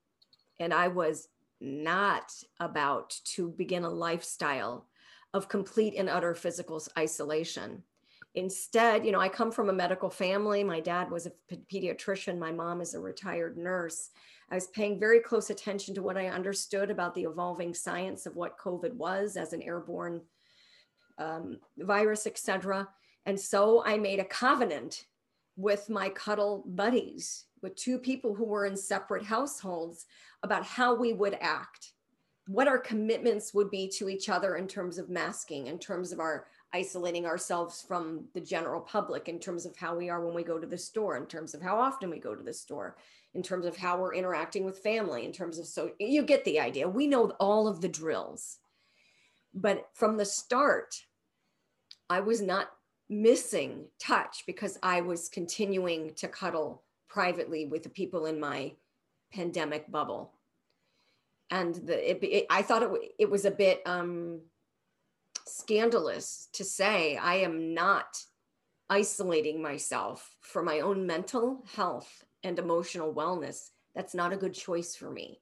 and 0.60 0.74
I 0.74 0.90
was 0.90 1.30
not 1.62 2.32
about 2.60 3.18
to 3.24 3.50
begin 3.50 3.84
a 3.84 3.90
lifestyle 3.90 4.88
of 5.34 5.50
complete 5.50 5.96
and 5.98 6.10
utter 6.10 6.34
physical 6.34 6.82
isolation. 6.98 7.84
Instead, 8.36 9.06
you 9.06 9.12
know, 9.12 9.20
I 9.20 9.30
come 9.30 9.52
from 9.52 9.70
a 9.70 9.74
medical 9.74 10.10
family. 10.10 10.64
My 10.64 10.80
dad 10.80 11.10
was 11.10 11.26
a 11.26 11.32
pediatrician, 11.74 12.38
my 12.38 12.52
mom 12.52 12.82
is 12.82 12.94
a 12.94 13.00
retired 13.00 13.58
nurse. 13.58 14.10
I 14.52 14.56
was 14.56 14.68
paying 14.68 15.00
very 15.00 15.20
close 15.20 15.50
attention 15.50 15.96
to 15.96 16.04
what 16.04 16.18
I 16.18 16.28
understood 16.28 16.92
about 16.92 17.16
the 17.16 17.24
evolving 17.24 17.74
science 17.74 18.26
of 18.26 18.36
what 18.36 18.60
COVID 18.60 18.94
was 18.94 19.38
as 19.38 19.54
an 19.54 19.62
airborne 19.62 20.22
um, 21.18 21.60
virus, 21.78 22.28
etc. 22.28 22.88
And 23.26 23.40
so 23.40 23.84
I 23.86 23.98
made 23.98 24.20
a 24.20 24.26
covenant 24.26 25.06
with 25.58 25.90
my 25.90 26.10
cuddle 26.10 26.64
buddies, 26.68 27.46
with 27.62 27.76
two 27.76 27.98
people 27.98 28.36
who 28.36 28.46
were 28.46 28.66
in 28.66 28.76
separate 28.76 29.24
households, 29.24 30.06
about 30.44 30.66
how 30.66 30.94
we 30.94 31.14
would 31.14 31.38
act, 31.42 31.94
what 32.48 32.68
our 32.68 32.78
commitments 32.78 33.54
would 33.54 33.72
be 33.72 33.88
to 33.88 34.10
each 34.10 34.30
other 34.30 34.56
in 34.56 34.68
terms 34.68 34.98
of 34.98 35.10
masking, 35.10 35.68
in 35.68 35.80
terms 35.80 36.12
of 36.12 36.20
our 36.20 36.46
isolating 36.74 37.26
ourselves 37.26 37.84
from 37.88 38.26
the 38.34 38.42
general 38.42 38.82
public, 38.82 39.28
in 39.28 39.40
terms 39.40 39.66
of 39.66 39.76
how 39.78 39.96
we 39.96 40.10
are 40.10 40.24
when 40.24 40.36
we 40.36 40.44
go 40.44 40.60
to 40.60 40.68
the 40.68 40.78
store, 40.78 41.18
in 41.18 41.26
terms 41.26 41.54
of 41.54 41.62
how 41.62 41.80
often 41.80 42.10
we 42.10 42.20
go 42.20 42.36
to 42.36 42.44
the 42.44 42.54
store, 42.54 42.98
in 43.34 43.42
terms 43.42 43.66
of 43.66 43.78
how 43.78 44.00
we're 44.00 44.14
interacting 44.14 44.66
with 44.66 44.80
family, 44.80 45.26
in 45.26 45.32
terms 45.32 45.58
of 45.58 45.66
so 45.66 45.92
you 46.00 46.22
get 46.22 46.46
the 46.46 46.60
idea. 46.60 46.88
We 46.88 47.08
know 47.08 47.32
all 47.40 47.68
of 47.68 47.82
the 47.82 47.90
drills. 47.90 48.60
But 49.54 49.90
from 49.94 50.18
the 50.18 50.26
start, 50.26 51.06
I 52.10 52.20
was 52.20 52.42
not 52.42 52.72
missing 53.10 53.86
touch 54.00 54.44
because 54.48 54.78
I 54.82 55.02
was 55.02 55.30
continuing 55.30 56.14
to 56.16 56.28
cuddle 56.28 56.84
privately 57.08 57.66
with 57.66 57.84
the 57.84 57.90
people 57.90 58.26
in 58.26 58.40
my 58.40 58.74
pandemic 59.32 59.92
bubble. 59.92 60.34
And 61.52 61.76
the, 61.76 62.12
it, 62.12 62.24
it, 62.24 62.46
I 62.50 62.62
thought 62.62 62.84
it, 62.84 62.92
it 63.20 63.30
was 63.30 63.46
a 63.46 63.52
bit 63.52 63.82
um, 63.86 64.42
scandalous 65.46 66.50
to 66.54 66.64
say 66.64 67.18
I 67.18 67.36
am 67.36 67.74
not 67.74 68.18
isolating 68.90 69.62
myself 69.62 70.36
for 70.42 70.64
my 70.64 70.80
own 70.80 71.06
mental 71.06 71.64
health 71.76 72.24
and 72.44 72.60
emotional 72.60 73.14
wellness, 73.14 73.72
that's 73.96 74.14
not 74.14 74.34
a 74.34 74.38
good 74.38 74.54
choice 74.54 74.96
for 74.96 75.10
me. 75.10 75.40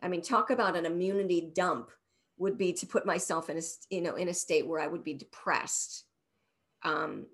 I 0.00 0.08
mean, 0.08 0.22
talk 0.22 0.50
about 0.50 0.76
an 0.76 0.86
immunity 0.86 1.50
dump 1.54 1.90
would 2.38 2.56
be 2.56 2.72
to 2.74 2.86
put 2.86 3.06
myself 3.06 3.50
in 3.50 3.58
a 3.58 3.62
you 3.90 4.00
know 4.00 4.14
in 4.14 4.28
a 4.28 4.34
state 4.34 4.66
where 4.66 4.80
I 4.80 4.86
would 4.86 5.04
be 5.04 5.14
depressed. 5.14 6.04
Um, 6.86 7.26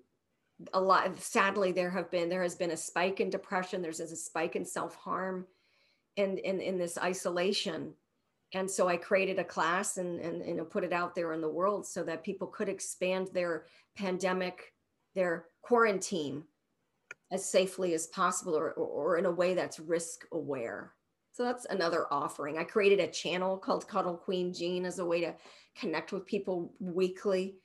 a 0.73 0.79
lot 0.79 1.19
sadly 1.19 1.71
there 1.71 1.89
have 1.89 2.09
been 2.11 2.29
there 2.29 2.43
has 2.43 2.55
been 2.55 2.71
a 2.71 2.77
spike 2.77 3.19
in 3.19 3.29
depression 3.29 3.81
there's 3.81 3.99
a 3.99 4.15
spike 4.15 4.55
in 4.55 4.63
self-harm 4.63 5.45
and 6.15 6.37
in, 6.39 6.61
in 6.61 6.77
this 6.77 6.97
isolation 6.97 7.91
and 8.53 8.69
so 8.69 8.87
i 8.87 8.95
created 8.95 9.39
a 9.39 9.43
class 9.43 9.97
and, 9.97 10.19
and 10.19 10.69
put 10.69 10.83
it 10.83 10.93
out 10.93 11.15
there 11.15 11.33
in 11.33 11.41
the 11.41 11.49
world 11.49 11.85
so 11.85 12.03
that 12.03 12.23
people 12.23 12.47
could 12.47 12.69
expand 12.69 13.27
their 13.33 13.65
pandemic 13.97 14.73
their 15.15 15.45
quarantine 15.61 16.43
as 17.31 17.49
safely 17.49 17.93
as 17.93 18.07
possible 18.07 18.55
or, 18.55 18.71
or 18.73 19.17
in 19.17 19.25
a 19.25 19.31
way 19.31 19.53
that's 19.53 19.79
risk 19.79 20.25
aware. 20.31 20.93
So 21.31 21.43
that's 21.43 21.65
another 21.65 22.05
offering. 22.11 22.59
I 22.59 22.63
created 22.63 22.99
a 22.99 23.11
channel 23.11 23.57
called 23.57 23.87
Cuddle 23.87 24.15
Queen 24.15 24.53
Jean 24.53 24.85
as 24.85 24.99
a 24.99 25.05
way 25.05 25.21
to 25.21 25.33
connect 25.75 26.11
with 26.11 26.27
people 26.27 26.73
weekly 26.79 27.55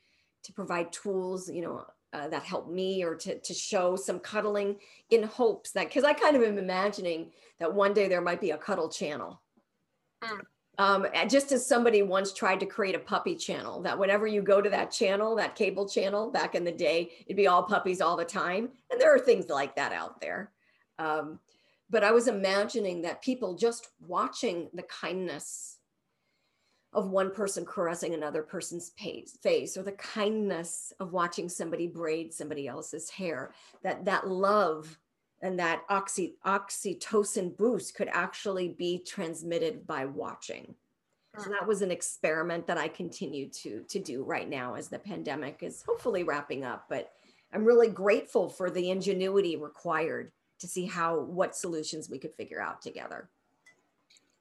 to 0.48 0.52
provide 0.54 0.90
tools, 0.90 1.50
you 1.50 1.60
know, 1.60 1.84
uh, 2.14 2.26
that 2.28 2.42
help 2.42 2.70
me 2.70 3.04
or 3.04 3.14
to, 3.14 3.38
to 3.38 3.52
show 3.52 3.96
some 3.96 4.18
cuddling 4.18 4.76
in 5.10 5.22
hopes 5.22 5.72
that, 5.72 5.88
because 5.88 6.04
I 6.04 6.14
kind 6.14 6.34
of 6.34 6.42
am 6.42 6.56
imagining 6.56 7.32
that 7.58 7.74
one 7.74 7.92
day 7.92 8.08
there 8.08 8.22
might 8.22 8.40
be 8.40 8.52
a 8.52 8.56
cuddle 8.56 8.88
channel. 8.88 9.42
Mm. 10.24 10.40
Um, 10.78 11.06
just 11.28 11.52
as 11.52 11.66
somebody 11.66 12.00
once 12.00 12.32
tried 12.32 12.60
to 12.60 12.66
create 12.66 12.94
a 12.94 13.00
puppy 13.00 13.34
channel, 13.34 13.82
that 13.82 13.98
whenever 13.98 14.26
you 14.26 14.40
go 14.40 14.62
to 14.62 14.70
that 14.70 14.90
channel, 14.90 15.36
that 15.36 15.54
cable 15.54 15.86
channel 15.86 16.30
back 16.30 16.54
in 16.54 16.64
the 16.64 16.72
day, 16.72 17.10
it'd 17.26 17.36
be 17.36 17.46
all 17.46 17.64
puppies 17.64 18.00
all 18.00 18.16
the 18.16 18.24
time. 18.24 18.70
And 18.90 18.98
there 18.98 19.14
are 19.14 19.18
things 19.18 19.48
like 19.50 19.76
that 19.76 19.92
out 19.92 20.18
there. 20.20 20.52
Um, 20.98 21.40
but 21.90 22.04
I 22.04 22.12
was 22.12 22.26
imagining 22.26 23.02
that 23.02 23.22
people 23.22 23.54
just 23.54 23.88
watching 24.00 24.70
the 24.72 24.84
kindness 24.84 25.77
of 26.92 27.10
one 27.10 27.30
person 27.30 27.64
caressing 27.66 28.14
another 28.14 28.42
person's 28.42 28.90
face 28.90 29.76
or 29.76 29.82
the 29.82 29.92
kindness 29.92 30.92
of 31.00 31.12
watching 31.12 31.48
somebody 31.48 31.86
braid 31.86 32.32
somebody 32.32 32.66
else's 32.66 33.10
hair 33.10 33.52
that 33.82 34.04
that 34.04 34.26
love 34.26 34.98
and 35.40 35.58
that 35.58 35.82
oxy, 35.88 36.34
oxytocin 36.44 37.56
boost 37.56 37.94
could 37.94 38.08
actually 38.08 38.70
be 38.70 38.98
transmitted 38.98 39.86
by 39.86 40.04
watching. 40.04 40.74
So 41.36 41.50
that 41.50 41.68
was 41.68 41.82
an 41.82 41.92
experiment 41.92 42.66
that 42.66 42.78
i 42.78 42.88
continue 42.88 43.48
to 43.50 43.84
to 43.88 44.00
do 44.00 44.24
right 44.24 44.48
now 44.48 44.74
as 44.74 44.88
the 44.88 44.98
pandemic 44.98 45.58
is 45.62 45.84
hopefully 45.86 46.24
wrapping 46.24 46.64
up 46.64 46.86
but 46.88 47.12
i'm 47.52 47.64
really 47.64 47.88
grateful 47.88 48.48
for 48.48 48.70
the 48.70 48.90
ingenuity 48.90 49.54
required 49.54 50.32
to 50.58 50.66
see 50.66 50.84
how 50.84 51.20
what 51.20 51.54
solutions 51.54 52.10
we 52.10 52.18
could 52.18 52.34
figure 52.34 52.60
out 52.60 52.82
together 52.82 53.28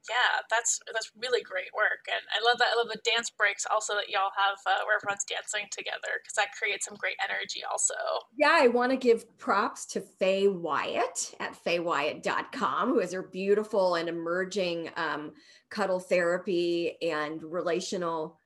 yeah, 0.09 0.41
that's 0.49 0.79
that's 0.93 1.11
really 1.17 1.41
great 1.41 1.73
work, 1.75 2.07
and 2.07 2.21
I 2.31 2.43
love 2.47 2.57
that. 2.59 2.69
I 2.73 2.77
love 2.77 2.89
the 2.89 3.01
dance 3.03 3.29
breaks 3.29 3.65
also 3.71 3.93
that 3.95 4.09
y'all 4.09 4.31
have 4.35 4.57
uh, 4.65 4.83
where 4.85 4.97
everyone's 4.97 5.25
dancing 5.25 5.67
together 5.71 6.19
because 6.21 6.33
that 6.35 6.55
creates 6.57 6.85
some 6.85 6.97
great 6.97 7.17
energy 7.23 7.61
also. 7.69 7.93
Yeah, 8.37 8.57
I 8.59 8.67
want 8.67 8.91
to 8.91 8.97
give 8.97 9.37
props 9.37 9.85
to 9.87 10.01
Faye 10.01 10.47
Wyatt 10.47 11.33
at 11.39 11.61
faywyatt.com, 11.63 12.89
who 12.89 12.99
has 12.99 13.13
her 13.13 13.23
beautiful 13.23 13.95
and 13.95 14.09
emerging 14.09 14.89
um, 14.95 15.33
cuddle 15.69 15.99
therapy 15.99 16.97
and 17.01 17.41
relational. 17.43 18.39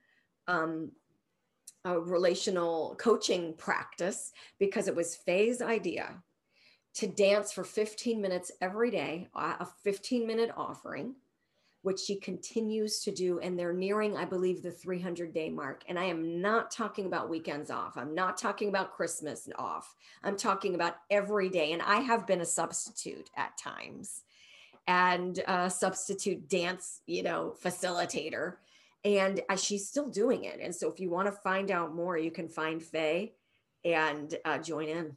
Um, 0.48 0.92
relational 1.84 2.96
coaching 3.00 3.56
practice 3.58 4.32
because 4.60 4.88
it 4.88 4.96
was 4.96 5.16
Faye's 5.16 5.64
idea 5.64 6.22
to 6.94 7.08
dance 7.08 7.52
for 7.52 7.64
15 7.64 8.22
minutes 8.22 8.52
every 8.62 8.92
day, 8.92 9.28
a 9.34 9.66
15 9.84 10.28
minute 10.28 10.52
offering 10.56 11.16
which 11.82 12.00
she 12.00 12.16
continues 12.16 13.00
to 13.02 13.12
do. 13.12 13.40
And 13.40 13.58
they're 13.58 13.74
nearing, 13.74 14.16
I 14.16 14.26
believe, 14.26 14.62
the 14.62 14.72
300 14.72 15.34
day 15.34 15.50
mark. 15.50 15.84
And 15.88 15.98
I 15.98 16.06
am 16.06 16.42
not 16.42 16.72
talking 16.72 17.06
about 17.06 17.30
weekends 17.30 17.72
off. 17.72 17.98
I'm 17.98 18.14
not 18.14 18.38
talking 18.38 18.70
about 18.70 18.94
Christmas 18.94 19.50
off. 19.58 19.96
I'm 20.24 20.38
talking 20.38 20.76
about 20.76 20.98
every 21.10 21.50
day. 21.50 21.72
And 21.72 21.82
I 21.82 21.98
have 22.02 22.28
been 22.28 22.42
a 22.42 22.46
substitute 22.46 23.30
at 23.36 23.58
times 23.58 24.24
and 24.88 25.40
a 25.48 25.70
substitute 25.70 26.48
dance, 26.50 27.02
you 27.08 27.24
know, 27.24 27.56
facilitator. 27.64 28.56
And 29.04 29.42
she's 29.58 29.88
still 29.88 30.10
doing 30.10 30.44
it. 30.44 30.60
And 30.62 30.76
so 30.76 30.92
if 30.92 31.00
you 31.00 31.10
want 31.10 31.28
to 31.28 31.32
find 31.32 31.72
out 31.72 31.96
more, 31.96 32.18
you 32.18 32.30
can 32.30 32.48
find 32.48 32.82
Faye 32.82 33.34
and 33.84 34.36
uh, 34.46 34.60
join 34.60 34.88
in. 34.88 35.16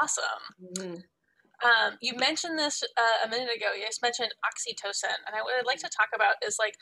Awesome. 0.00 0.24
Mm-hmm. 0.78 0.94
Um, 1.64 1.96
you 2.00 2.14
mentioned 2.16 2.58
this 2.58 2.82
uh, 2.82 3.26
a 3.26 3.28
minute 3.28 3.48
ago. 3.56 3.72
You 3.76 3.86
just 3.86 4.02
mentioned 4.02 4.30
oxytocin, 4.44 5.16
and 5.26 5.34
I, 5.34 5.42
what 5.42 5.54
I'd 5.58 5.66
like 5.66 5.78
to 5.80 5.88
talk 5.88 6.08
about 6.14 6.34
is 6.46 6.56
like 6.58 6.74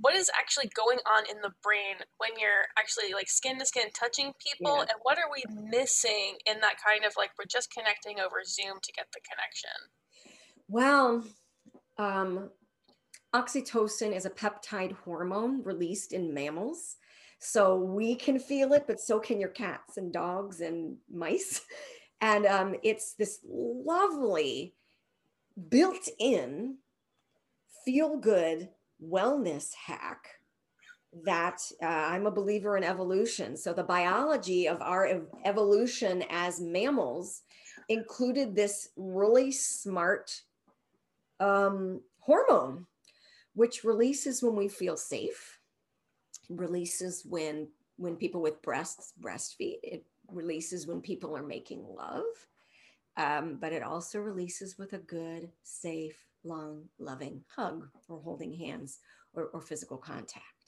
what 0.00 0.14
is 0.14 0.30
actually 0.38 0.70
going 0.74 0.98
on 1.04 1.24
in 1.30 1.42
the 1.42 1.52
brain 1.62 2.00
when 2.16 2.30
you're 2.40 2.64
actually 2.78 3.12
like 3.12 3.28
skin 3.28 3.58
to 3.58 3.66
skin 3.66 3.88
touching 3.94 4.32
people, 4.40 4.76
yeah. 4.76 4.82
and 4.82 4.98
what 5.02 5.18
are 5.18 5.30
we 5.30 5.44
missing 5.68 6.36
in 6.46 6.60
that 6.60 6.76
kind 6.84 7.04
of 7.04 7.12
like 7.18 7.30
we're 7.38 7.50
just 7.50 7.70
connecting 7.70 8.18
over 8.18 8.42
Zoom 8.44 8.78
to 8.82 8.92
get 8.92 9.06
the 9.12 9.20
connection? 9.28 9.76
Well, 10.68 11.24
um, 11.98 12.50
oxytocin 13.34 14.16
is 14.16 14.24
a 14.24 14.30
peptide 14.30 14.92
hormone 15.04 15.62
released 15.64 16.12
in 16.12 16.32
mammals. 16.32 16.96
So 17.42 17.76
we 17.76 18.16
can 18.16 18.38
feel 18.38 18.74
it, 18.74 18.84
but 18.86 19.00
so 19.00 19.18
can 19.18 19.40
your 19.40 19.48
cats 19.48 19.96
and 19.96 20.12
dogs 20.12 20.60
and 20.60 20.98
mice. 21.10 21.62
And 22.20 22.46
um, 22.46 22.74
it's 22.82 23.14
this 23.14 23.40
lovely, 23.48 24.74
built 25.68 26.08
in, 26.18 26.76
feel 27.84 28.18
good 28.18 28.68
wellness 29.02 29.72
hack 29.74 30.40
that 31.24 31.60
uh, 31.82 31.86
I'm 31.86 32.26
a 32.26 32.30
believer 32.30 32.76
in 32.76 32.84
evolution. 32.84 33.56
So, 33.56 33.72
the 33.72 33.82
biology 33.82 34.68
of 34.68 34.80
our 34.80 35.06
ev- 35.06 35.26
evolution 35.44 36.24
as 36.30 36.60
mammals 36.60 37.42
included 37.88 38.54
this 38.54 38.90
really 38.96 39.50
smart 39.50 40.42
um, 41.40 42.00
hormone, 42.20 42.86
which 43.54 43.82
releases 43.82 44.42
when 44.42 44.54
we 44.54 44.68
feel 44.68 44.96
safe, 44.96 45.58
releases 46.48 47.24
when 47.24 47.68
when 47.96 48.16
people 48.16 48.40
with 48.40 48.62
breasts 48.62 49.12
breastfeed. 49.20 49.78
It 49.82 50.04
releases 50.34 50.86
when 50.86 51.00
people 51.00 51.36
are 51.36 51.42
making 51.42 51.84
love, 51.88 52.24
um, 53.16 53.58
but 53.60 53.72
it 53.72 53.82
also 53.82 54.18
releases 54.20 54.78
with 54.78 54.92
a 54.92 54.98
good, 54.98 55.50
safe, 55.62 56.16
long, 56.44 56.84
loving 56.98 57.42
hug 57.54 57.88
or 58.08 58.20
holding 58.20 58.52
hands 58.54 58.98
or, 59.34 59.44
or 59.52 59.60
physical 59.60 59.98
contact. 59.98 60.59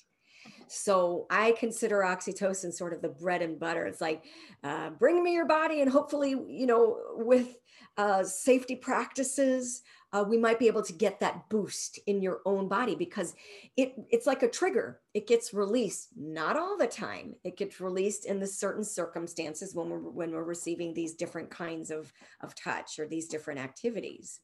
So 0.69 1.27
I 1.31 1.53
consider 1.53 2.01
oxytocin 2.01 2.73
sort 2.73 2.93
of 2.93 3.03
the 3.03 3.09
bread 3.09 3.43
and 3.43 3.59
butter. 3.59 3.87
It's 3.87 4.01
like, 4.01 4.25
uh, 4.65 4.91
bring 4.91 5.23
me 5.23 5.35
your 5.35 5.47
body, 5.47 5.81
and 5.83 5.91
hopefully, 5.91 6.31
you 6.31 6.67
know, 6.67 6.99
with 7.17 7.57
uh, 7.97 8.25
safety 8.25 8.77
practices, 8.77 9.83
uh, 10.13 10.25
we 10.27 10.37
might 10.37 10.59
be 10.59 10.67
able 10.67 10.83
to 10.83 10.93
get 10.93 11.21
that 11.21 11.49
boost 11.49 11.99
in 12.07 12.21
your 12.21 12.41
own 12.45 12.69
body 12.69 12.95
because 12.95 13.35
it 13.77 13.95
it's 14.11 14.27
like 14.27 14.43
a 14.43 14.49
trigger. 14.49 15.01
It 15.15 15.27
gets 15.27 15.55
released 15.55 16.09
not 16.17 16.57
all 16.57 16.77
the 16.77 16.87
time. 16.87 17.35
It 17.45 17.57
gets 17.57 17.81
released 17.81 18.27
in 18.27 18.39
the 18.39 18.47
certain 18.47 18.85
circumstances 18.85 19.75
when 19.75 19.89
we're 19.89 19.99
when 19.99 20.33
we're 20.33 20.45
receiving 20.45 20.93
these 20.93 21.15
different 21.15 21.51
kinds 21.51 21.91
of 21.91 22.13
of 22.43 22.55
touch 22.55 22.99
or 22.99 23.09
these 23.09 23.29
different 23.29 23.61
activities. 23.61 24.41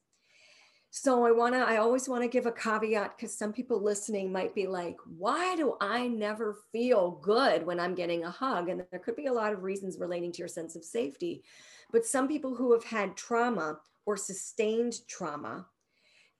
So 0.91 1.23
I 1.23 1.31
want 1.31 1.53
to 1.53 1.59
I 1.59 1.77
always 1.77 2.09
want 2.09 2.23
to 2.23 2.27
give 2.27 2.47
a 2.47 2.51
caveat 2.51 3.17
cuz 3.19 3.37
some 3.37 3.53
people 3.53 3.79
listening 3.81 4.31
might 4.31 4.55
be 4.55 4.65
like, 4.65 4.97
"Why 5.05 5.55
do 5.55 5.77
I 5.79 6.07
never 6.07 6.63
feel 6.71 7.11
good 7.11 7.65
when 7.65 7.79
I'm 7.79 7.93
getting 7.93 8.23
a 8.23 8.31
hug?" 8.31 8.69
And 8.69 8.85
there 8.89 8.99
could 8.99 9.15
be 9.15 9.27
a 9.27 9.33
lot 9.33 9.53
of 9.53 9.63
reasons 9.63 9.99
relating 9.99 10.31
to 10.31 10.39
your 10.39 10.47
sense 10.47 10.75
of 10.75 10.83
safety. 10.83 11.43
But 11.91 12.05
some 12.05 12.27
people 12.27 12.55
who 12.55 12.73
have 12.73 12.83
had 12.83 13.15
trauma 13.15 13.79
or 14.05 14.17
sustained 14.17 15.07
trauma, 15.07 15.67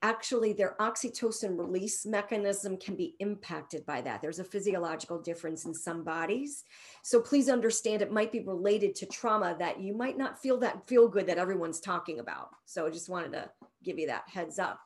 actually 0.02 0.52
their 0.52 0.74
oxytocin 0.80 1.56
release 1.56 2.04
mechanism 2.04 2.76
can 2.76 2.96
be 2.96 3.14
impacted 3.20 3.86
by 3.86 4.00
that. 4.00 4.20
There's 4.20 4.40
a 4.40 4.44
physiological 4.44 5.20
difference 5.20 5.64
in 5.64 5.74
some 5.74 6.02
bodies. 6.02 6.64
So 7.02 7.20
please 7.20 7.48
understand 7.48 8.02
it 8.02 8.10
might 8.10 8.32
be 8.32 8.40
related 8.40 8.94
to 8.96 9.06
trauma 9.06 9.54
that 9.58 9.80
you 9.80 9.94
might 9.94 10.18
not 10.18 10.40
feel 10.40 10.58
that 10.58 10.88
feel 10.88 11.06
good 11.06 11.26
that 11.26 11.38
everyone's 11.38 11.80
talking 11.80 12.18
about. 12.18 12.50
So 12.64 12.86
I 12.86 12.90
just 12.90 13.08
wanted 13.08 13.32
to 13.32 13.50
give 13.84 13.98
you 13.98 14.08
that 14.08 14.24
heads 14.28 14.58
up. 14.58 14.80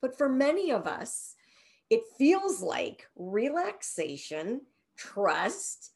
But 0.00 0.16
for 0.16 0.28
many 0.28 0.72
of 0.72 0.86
us, 0.86 1.34
it 1.90 2.02
feels 2.18 2.62
like 2.62 3.06
relaxation, 3.16 4.62
trust, 4.96 5.92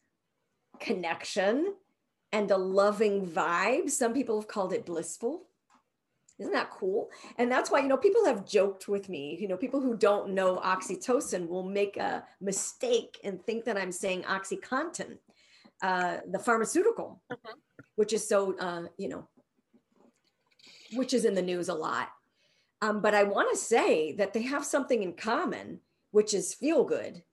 connection, 0.79 1.73
and 2.31 2.51
a 2.51 2.57
loving 2.57 3.25
vibe. 3.25 3.89
Some 3.89 4.13
people 4.13 4.39
have 4.39 4.47
called 4.47 4.73
it 4.73 4.85
blissful. 4.85 5.47
Isn't 6.39 6.53
that 6.53 6.69
cool? 6.69 7.09
And 7.37 7.51
that's 7.51 7.71
why, 7.71 7.79
you 7.79 7.87
know, 7.87 7.97
people 7.97 8.25
have 8.25 8.45
joked 8.45 8.87
with 8.87 9.09
me, 9.09 9.37
you 9.39 9.47
know, 9.47 9.57
people 9.57 9.81
who 9.81 9.97
don't 9.97 10.35
know 10.35 10.57
oxytocin 10.57 11.47
will 11.47 11.63
make 11.63 11.97
a 11.97 12.23
mistake 12.39 13.19
and 13.23 13.41
think 13.43 13.65
that 13.65 13.77
I'm 13.77 13.91
saying 13.91 14.21
Oxycontin, 14.21 15.17
uh, 15.81 16.17
the 16.29 16.37
pharmaceutical, 16.37 17.23
mm-hmm. 17.31 17.53
which 17.95 18.13
is 18.13 18.27
so, 18.27 18.55
uh, 18.59 18.83
you 18.97 19.09
know, 19.09 19.27
which 20.93 21.13
is 21.15 21.25
in 21.25 21.33
the 21.33 21.41
news 21.41 21.69
a 21.69 21.73
lot. 21.73 22.09
Um, 22.81 23.01
but 23.01 23.15
I 23.15 23.23
want 23.23 23.49
to 23.51 23.57
say 23.57 24.13
that 24.13 24.33
they 24.33 24.43
have 24.43 24.65
something 24.65 25.01
in 25.01 25.13
common, 25.13 25.79
which 26.11 26.33
is 26.33 26.53
feel 26.53 26.83
good. 26.83 27.23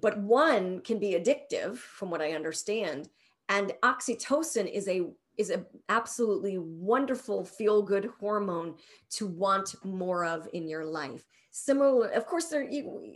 But 0.00 0.18
one 0.18 0.80
can 0.80 0.98
be 0.98 1.14
addictive, 1.14 1.76
from 1.76 2.10
what 2.10 2.22
I 2.22 2.32
understand. 2.32 3.08
And 3.48 3.72
oxytocin 3.82 4.70
is 4.70 4.88
a 4.88 5.10
is 5.36 5.50
an 5.50 5.64
absolutely 5.88 6.58
wonderful 6.58 7.44
feel 7.44 7.80
good 7.82 8.10
hormone 8.20 8.74
to 9.08 9.26
want 9.26 9.74
more 9.84 10.24
of 10.24 10.46
in 10.52 10.68
your 10.68 10.84
life. 10.84 11.24
Similar, 11.50 12.08
of 12.08 12.26
course, 12.26 12.46
there. 12.46 12.68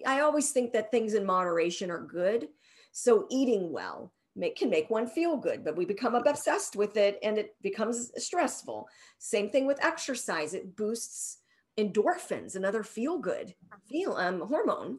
I 0.07 0.21
always 0.21 0.51
think 0.51 0.73
that 0.73 0.91
things 0.91 1.15
in 1.15 1.25
moderation 1.27 1.91
are 1.91 2.01
good. 2.01 2.49
So 2.93 3.27
eating 3.31 3.71
well 3.71 4.13
make, 4.37 4.57
can 4.57 4.71
make 4.71 4.91
one 4.91 5.07
feel 5.07 5.37
good, 5.37 5.65
but 5.65 5.77
we 5.77 5.85
become 5.85 6.15
obsessed 6.15 6.77
with 6.77 6.97
it 6.97 7.19
and 7.23 7.39
it 7.39 7.55
becomes 7.63 8.11
stressful. 8.17 8.89
Same 9.19 9.51
thing 9.51 9.67
with 9.67 9.85
exercise; 9.85 10.55
it 10.55 10.77
boosts 10.77 11.39
endorphins, 11.79 12.57
another 12.57 12.83
feel 12.83 13.19
good 13.19 13.55
feel 13.89 14.15
um, 14.15 14.41
hormone. 14.41 14.99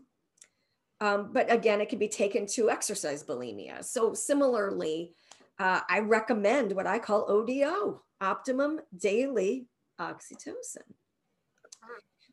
Um, 1.01 1.31
but 1.33 1.51
again, 1.51 1.81
it 1.81 1.89
can 1.89 1.99
be 1.99 2.07
taken 2.07 2.45
to 2.47 2.69
exercise 2.69 3.23
bulimia. 3.23 3.83
So 3.83 4.13
similarly, 4.13 5.13
uh, 5.59 5.81
I 5.89 5.99
recommend 5.99 6.71
what 6.71 6.87
I 6.87 6.99
call 6.99 7.29
ODO, 7.29 8.01
optimum 8.21 8.79
daily 8.97 9.67
oxytocin. 9.99 10.87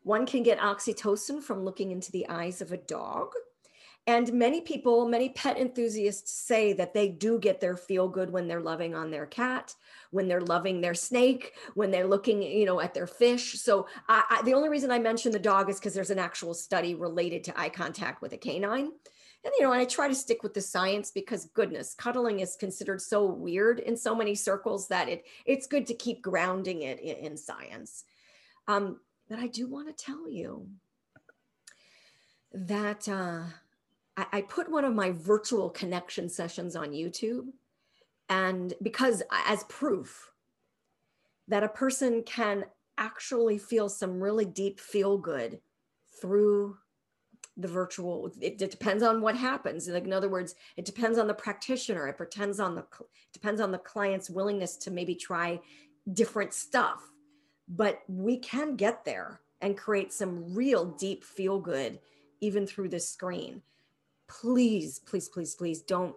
One 0.04 0.26
can 0.26 0.42
get 0.42 0.58
oxytocin 0.58 1.42
from 1.42 1.64
looking 1.64 1.90
into 1.90 2.10
the 2.12 2.28
eyes 2.28 2.60
of 2.60 2.72
a 2.72 2.76
dog. 2.76 3.28
And 4.06 4.32
many 4.32 4.60
people, 4.60 5.06
many 5.06 5.28
pet 5.28 5.56
enthusiasts 5.56 6.32
say 6.32 6.72
that 6.72 6.92
they 6.92 7.08
do 7.08 7.38
get 7.38 7.60
their 7.60 7.76
feel 7.76 8.08
good 8.08 8.30
when 8.30 8.48
they're 8.48 8.60
loving 8.60 8.96
on 8.96 9.12
their 9.12 9.26
cat, 9.26 9.76
when 10.10 10.26
they're 10.26 10.40
loving 10.40 10.80
their 10.80 10.94
snake, 10.94 11.52
when 11.74 11.92
they're 11.92 12.08
looking, 12.08 12.42
you 12.42 12.66
know, 12.66 12.80
at 12.80 12.94
their 12.94 13.06
fish. 13.06 13.60
So 13.60 13.86
I, 14.08 14.24
I, 14.28 14.42
the 14.42 14.54
only 14.54 14.68
reason 14.68 14.90
I 14.90 14.98
mention 14.98 15.30
the 15.30 15.38
dog 15.38 15.70
is 15.70 15.78
because 15.78 15.94
there's 15.94 16.10
an 16.10 16.18
actual 16.18 16.52
study 16.52 16.96
related 16.96 17.44
to 17.44 17.60
eye 17.60 17.68
contact 17.68 18.22
with 18.22 18.32
a 18.32 18.36
canine. 18.36 18.90
And 19.44 19.52
you 19.58 19.64
know, 19.64 19.72
and 19.72 19.80
I 19.80 19.84
try 19.84 20.08
to 20.08 20.14
stick 20.14 20.42
with 20.42 20.54
the 20.54 20.60
science 20.60 21.12
because 21.12 21.46
goodness, 21.46 21.94
cuddling 21.94 22.40
is 22.40 22.56
considered 22.56 23.00
so 23.00 23.24
weird 23.26 23.78
in 23.78 23.96
so 23.96 24.16
many 24.16 24.34
circles 24.34 24.88
that 24.88 25.08
it 25.08 25.24
it's 25.46 25.66
good 25.66 25.86
to 25.88 25.94
keep 25.94 26.22
grounding 26.22 26.82
it 26.82 27.00
in, 27.00 27.16
in 27.16 27.36
science. 27.36 28.04
Um, 28.66 29.00
but 29.28 29.38
I 29.38 29.46
do 29.46 29.68
want 29.68 29.96
to 29.96 30.04
tell 30.04 30.28
you 30.28 30.68
that. 32.52 33.08
Uh, 33.08 33.42
I, 34.16 34.26
I 34.32 34.42
put 34.42 34.70
one 34.70 34.84
of 34.84 34.94
my 34.94 35.10
virtual 35.12 35.70
connection 35.70 36.28
sessions 36.28 36.76
on 36.76 36.90
YouTube. 36.90 37.48
And 38.28 38.72
because, 38.82 39.22
as 39.46 39.64
proof 39.64 40.30
that 41.48 41.64
a 41.64 41.68
person 41.68 42.22
can 42.24 42.64
actually 42.98 43.58
feel 43.58 43.88
some 43.88 44.20
really 44.22 44.44
deep 44.44 44.78
feel 44.80 45.18
good 45.18 45.60
through 46.20 46.76
the 47.56 47.68
virtual 47.68 48.32
it, 48.40 48.62
it, 48.62 48.70
depends 48.70 49.02
on 49.02 49.20
what 49.20 49.36
happens. 49.36 49.88
Like 49.88 50.04
in 50.04 50.12
other 50.12 50.28
words 50.28 50.54
it 50.76 50.84
depends 50.84 51.18
on 51.18 51.26
the 51.26 51.34
practitioner. 51.34 52.08
It 52.08 52.16
pretends 52.16 52.60
on 52.60 52.74
the 52.74 52.84
depends 53.32 53.60
on 53.60 53.72
the 53.72 53.78
client's 53.78 54.30
willingness 54.30 54.76
to 54.78 54.90
maybe 54.90 55.14
try 55.14 55.60
different 56.12 56.54
stuff. 56.54 57.02
But 57.68 58.00
we 58.08 58.38
can 58.38 58.76
get 58.76 59.04
there 59.04 59.40
and 59.60 59.76
create 59.76 60.12
some 60.12 60.54
real 60.54 60.84
deep 60.84 61.24
feel 61.24 61.60
good 61.60 61.98
even 62.40 62.66
through 62.66 62.88
this 62.88 63.08
screen 63.08 63.62
please, 64.28 64.98
please, 65.00 65.28
please, 65.28 65.54
please 65.54 65.82
don't 65.82 66.14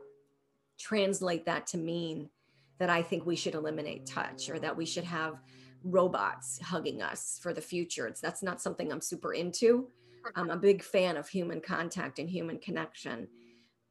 translate 0.78 1.46
that 1.46 1.68
to 1.68 1.78
mean 1.78 2.30
that 2.78 2.89
I 2.89 3.02
think 3.02 3.26
we 3.26 3.36
should 3.36 3.56
eliminate 3.56 4.06
touch 4.06 4.50
or 4.50 4.60
that 4.60 4.76
we 4.76 4.86
should 4.86 5.04
have 5.04 5.41
robots 5.84 6.60
hugging 6.60 7.02
us 7.02 7.39
for 7.41 7.54
the 7.54 7.62
future. 7.62 8.08
It's 8.08 8.22
that's 8.22 8.44
not 8.44 8.62
something 8.62 8.91
I'm 8.91 9.02
super 9.02 9.34
into. 9.34 9.88
I'm 10.36 10.50
a 10.50 10.58
big 10.58 10.84
fan 10.84 11.18
of 11.18 11.30
human 11.30 11.62
contact 11.62 12.20
and 12.20 12.30
human 12.30 12.58
connection. 12.58 13.28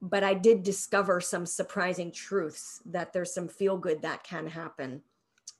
But 0.02 0.24
I 0.24 0.34
did 0.34 0.62
discover 0.62 1.20
some 1.20 1.46
surprising 1.46 2.12
truths 2.12 2.82
that 2.86 3.12
there's 3.12 3.32
some 3.32 3.48
feel 3.48 3.78
good 3.78 4.02
that 4.02 4.24
can 4.24 4.46
happen 4.46 5.02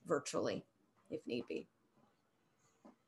virtually 0.07 0.65
if 1.11 1.27
need 1.27 1.45
be. 1.49 1.69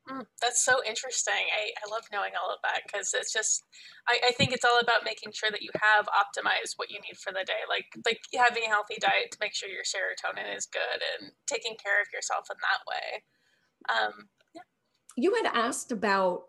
Mm, 0.09 0.25
that's 0.41 0.63
so 0.63 0.79
interesting. 0.87 1.51
I, 1.51 1.75
I 1.75 1.91
love 1.91 2.07
knowing 2.11 2.31
all 2.39 2.49
of 2.49 2.59
that 2.63 2.81
because 2.87 3.11
it's 3.13 3.33
just, 3.33 3.63
I, 4.07 4.29
I 4.29 4.31
think 4.31 4.53
it's 4.53 4.63
all 4.63 4.79
about 4.79 5.03
making 5.03 5.33
sure 5.33 5.51
that 5.51 5.61
you 5.61 5.69
have 5.81 6.07
optimized 6.07 6.77
what 6.77 6.89
you 6.89 6.99
need 7.01 7.17
for 7.17 7.33
the 7.33 7.43
day. 7.43 7.67
Like, 7.67 7.91
like 8.05 8.21
having 8.33 8.63
a 8.63 8.71
healthy 8.71 8.95
diet 8.99 9.31
to 9.31 9.37
make 9.41 9.53
sure 9.53 9.67
your 9.67 9.83
serotonin 9.83 10.55
is 10.55 10.65
good 10.65 11.03
and 11.19 11.31
taking 11.45 11.75
care 11.75 11.99
of 11.99 12.07
yourself 12.13 12.47
in 12.49 12.57
that 12.63 12.81
way. 12.87 13.07
Um, 13.91 14.29
yeah. 14.55 14.61
You 15.17 15.35
had 15.35 15.51
asked 15.53 15.91
about 15.91 16.43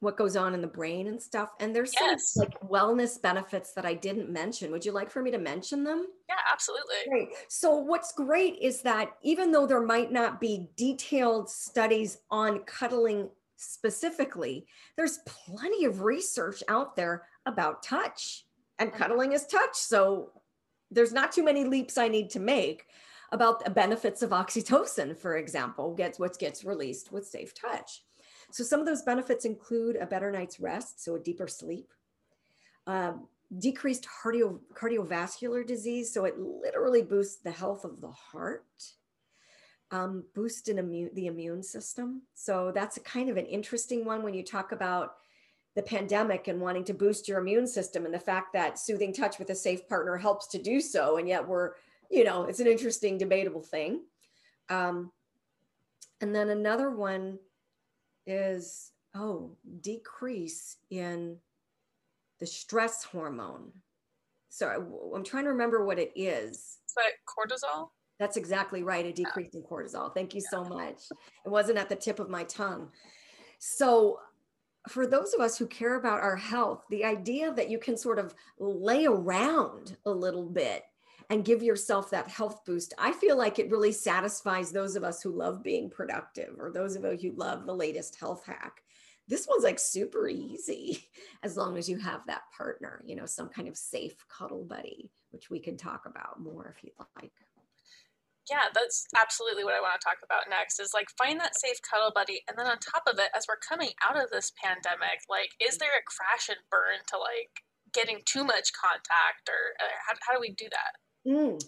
what 0.00 0.16
goes 0.16 0.34
on 0.34 0.54
in 0.54 0.62
the 0.62 0.66
brain 0.66 1.06
and 1.06 1.20
stuff. 1.20 1.50
And 1.60 1.76
there's 1.76 1.92
yes. 2.00 2.32
some 2.32 2.46
like 2.46 2.60
wellness 2.62 3.20
benefits 3.20 3.72
that 3.74 3.84
I 3.84 3.94
didn't 3.94 4.30
mention. 4.30 4.72
Would 4.72 4.84
you 4.84 4.92
like 4.92 5.10
for 5.10 5.22
me 5.22 5.30
to 5.30 5.38
mention 5.38 5.84
them? 5.84 6.06
Yeah, 6.28 6.36
absolutely. 6.50 6.96
Great. 7.08 7.28
So 7.48 7.76
what's 7.76 8.12
great 8.12 8.56
is 8.60 8.80
that 8.82 9.10
even 9.22 9.52
though 9.52 9.66
there 9.66 9.82
might 9.82 10.10
not 10.10 10.40
be 10.40 10.70
detailed 10.76 11.50
studies 11.50 12.18
on 12.30 12.60
cuddling 12.60 13.28
specifically, 13.56 14.66
there's 14.96 15.18
plenty 15.26 15.84
of 15.84 16.00
research 16.00 16.62
out 16.68 16.96
there 16.96 17.26
about 17.44 17.82
touch 17.82 18.46
and 18.78 18.90
mm-hmm. 18.90 19.02
cuddling 19.02 19.32
is 19.32 19.46
touch. 19.46 19.76
So 19.76 20.30
there's 20.90 21.12
not 21.12 21.30
too 21.30 21.44
many 21.44 21.64
leaps 21.64 21.98
I 21.98 22.08
need 22.08 22.30
to 22.30 22.40
make 22.40 22.86
about 23.32 23.62
the 23.64 23.70
benefits 23.70 24.22
of 24.22 24.30
oxytocin, 24.30 25.16
for 25.16 25.36
example, 25.36 25.94
gets 25.94 26.18
what 26.18 26.38
gets 26.38 26.64
released 26.64 27.12
with 27.12 27.26
safe 27.26 27.54
touch. 27.54 28.02
So 28.50 28.64
some 28.64 28.80
of 28.80 28.86
those 28.86 29.02
benefits 29.02 29.44
include 29.44 29.96
a 29.96 30.06
better 30.06 30.30
night's 30.30 30.60
rest, 30.60 31.02
so 31.04 31.14
a 31.14 31.20
deeper 31.20 31.46
sleep, 31.46 31.92
um, 32.86 33.28
decreased 33.58 34.06
cardio, 34.06 34.58
cardiovascular 34.74 35.66
disease, 35.66 36.12
so 36.12 36.24
it 36.24 36.38
literally 36.38 37.02
boosts 37.02 37.36
the 37.42 37.50
health 37.50 37.84
of 37.84 38.00
the 38.00 38.10
heart, 38.10 38.66
um, 39.90 40.24
boost 40.34 40.68
in 40.68 40.78
immune, 40.78 41.10
the 41.14 41.26
immune 41.26 41.62
system. 41.62 42.22
So 42.34 42.72
that's 42.72 42.96
a 42.96 43.00
kind 43.00 43.28
of 43.28 43.36
an 43.36 43.46
interesting 43.46 44.04
one 44.04 44.22
when 44.22 44.34
you 44.34 44.44
talk 44.44 44.72
about 44.72 45.14
the 45.74 45.82
pandemic 45.82 46.48
and 46.48 46.60
wanting 46.60 46.84
to 46.84 46.94
boost 46.94 47.28
your 47.28 47.38
immune 47.38 47.66
system 47.66 48.04
and 48.04 48.12
the 48.12 48.18
fact 48.18 48.52
that 48.52 48.78
soothing 48.78 49.12
touch 49.12 49.38
with 49.38 49.50
a 49.50 49.54
safe 49.54 49.88
partner 49.88 50.16
helps 50.16 50.48
to 50.48 50.62
do 50.62 50.80
so. 50.80 51.16
And 51.16 51.28
yet 51.28 51.46
we're, 51.46 51.72
you 52.10 52.24
know, 52.24 52.44
it's 52.44 52.60
an 52.60 52.66
interesting, 52.66 53.18
debatable 53.18 53.62
thing. 53.62 54.02
Um, 54.68 55.12
and 56.20 56.34
then 56.34 56.50
another 56.50 56.90
one 56.90 57.38
is 58.30 58.92
oh, 59.14 59.56
decrease 59.80 60.76
in 60.90 61.36
the 62.38 62.46
stress 62.46 63.04
hormone. 63.04 63.72
So 64.48 65.12
I'm 65.14 65.24
trying 65.24 65.44
to 65.44 65.50
remember 65.50 65.84
what 65.84 65.98
it 65.98 66.12
is. 66.14 66.56
Is 66.56 66.94
that 66.96 67.12
cortisol? 67.26 67.90
That's 68.18 68.36
exactly 68.36 68.82
right. 68.82 69.06
A 69.06 69.12
decrease 69.12 69.50
yeah. 69.52 69.60
in 69.60 69.66
cortisol. 69.66 70.14
Thank 70.14 70.34
you 70.34 70.42
yeah. 70.44 70.58
so 70.58 70.64
much. 70.64 71.02
It 71.44 71.48
wasn't 71.48 71.78
at 71.78 71.88
the 71.88 71.96
tip 71.96 72.18
of 72.18 72.28
my 72.28 72.44
tongue. 72.44 72.90
So, 73.58 74.18
for 74.88 75.06
those 75.06 75.34
of 75.34 75.40
us 75.40 75.58
who 75.58 75.66
care 75.66 75.96
about 75.96 76.20
our 76.20 76.36
health, 76.36 76.84
the 76.88 77.04
idea 77.04 77.52
that 77.52 77.68
you 77.68 77.78
can 77.78 77.98
sort 77.98 78.18
of 78.18 78.34
lay 78.58 79.04
around 79.04 79.96
a 80.06 80.10
little 80.10 80.46
bit 80.46 80.84
and 81.30 81.44
give 81.44 81.62
yourself 81.62 82.10
that 82.10 82.28
health 82.28 82.64
boost. 82.66 82.92
I 82.98 83.12
feel 83.12 83.38
like 83.38 83.58
it 83.58 83.70
really 83.70 83.92
satisfies 83.92 84.72
those 84.72 84.96
of 84.96 85.04
us 85.04 85.22
who 85.22 85.30
love 85.30 85.62
being 85.62 85.88
productive 85.88 86.56
or 86.58 86.72
those 86.72 86.96
of 86.96 87.04
us 87.04 87.22
who 87.22 87.30
love 87.36 87.64
the 87.64 87.74
latest 87.74 88.18
health 88.18 88.44
hack. 88.44 88.82
This 89.28 89.46
one's 89.48 89.62
like 89.62 89.78
super 89.78 90.28
easy 90.28 91.08
as 91.44 91.56
long 91.56 91.78
as 91.78 91.88
you 91.88 91.98
have 91.98 92.26
that 92.26 92.42
partner, 92.56 93.02
you 93.06 93.14
know, 93.14 93.26
some 93.26 93.48
kind 93.48 93.68
of 93.68 93.76
safe 93.76 94.16
cuddle 94.28 94.64
buddy, 94.64 95.12
which 95.30 95.48
we 95.48 95.60
can 95.60 95.76
talk 95.76 96.02
about 96.04 96.40
more 96.40 96.74
if 96.76 96.82
you'd 96.82 96.92
like. 97.16 97.30
Yeah, 98.50 98.66
that's 98.74 99.06
absolutely 99.14 99.62
what 99.62 99.74
I 99.74 99.80
want 99.80 100.00
to 100.00 100.04
talk 100.04 100.18
about 100.24 100.50
next 100.50 100.80
is 100.80 100.90
like 100.92 101.06
find 101.16 101.38
that 101.38 101.54
safe 101.54 101.78
cuddle 101.86 102.10
buddy. 102.12 102.42
And 102.48 102.58
then 102.58 102.66
on 102.66 102.82
top 102.82 103.06
of 103.06 103.20
it, 103.20 103.30
as 103.30 103.46
we're 103.46 103.62
coming 103.62 103.94
out 104.02 104.18
of 104.18 104.30
this 104.34 104.50
pandemic, 104.58 105.22
like, 105.30 105.54
is 105.62 105.78
there 105.78 105.94
a 105.94 106.02
crash 106.02 106.48
and 106.48 106.58
burn 106.66 106.98
to 107.14 107.16
like 107.16 107.62
getting 107.94 108.18
too 108.26 108.42
much 108.42 108.74
contact 108.74 109.46
or 109.46 109.78
uh, 109.78 109.94
how, 110.02 110.18
how 110.26 110.34
do 110.34 110.40
we 110.40 110.50
do 110.50 110.66
that? 110.66 110.98
Mm. 111.26 111.62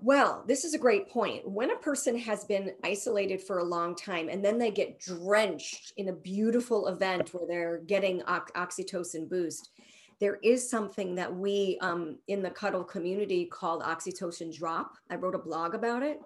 Well, 0.00 0.44
this 0.46 0.64
is 0.64 0.74
a 0.74 0.78
great 0.78 1.08
point. 1.08 1.48
When 1.48 1.72
a 1.72 1.76
person 1.76 2.16
has 2.18 2.44
been 2.44 2.72
isolated 2.84 3.42
for 3.42 3.58
a 3.58 3.64
long 3.64 3.96
time 3.96 4.28
and 4.28 4.44
then 4.44 4.56
they 4.56 4.70
get 4.70 5.00
drenched 5.00 5.92
in 5.96 6.08
a 6.08 6.12
beautiful 6.12 6.86
event 6.86 7.34
where 7.34 7.46
they're 7.48 7.78
getting 7.78 8.20
oxytocin 8.20 9.28
boost, 9.28 9.70
there 10.20 10.38
is 10.42 10.68
something 10.68 11.16
that 11.16 11.34
we 11.34 11.78
um, 11.80 12.18
in 12.28 12.42
the 12.42 12.50
cuddle 12.50 12.84
community 12.84 13.46
called 13.46 13.82
oxytocin 13.82 14.56
drop. 14.56 14.96
I 15.10 15.16
wrote 15.16 15.34
a 15.34 15.38
blog 15.38 15.74
about 15.74 16.04
it. 16.04 16.20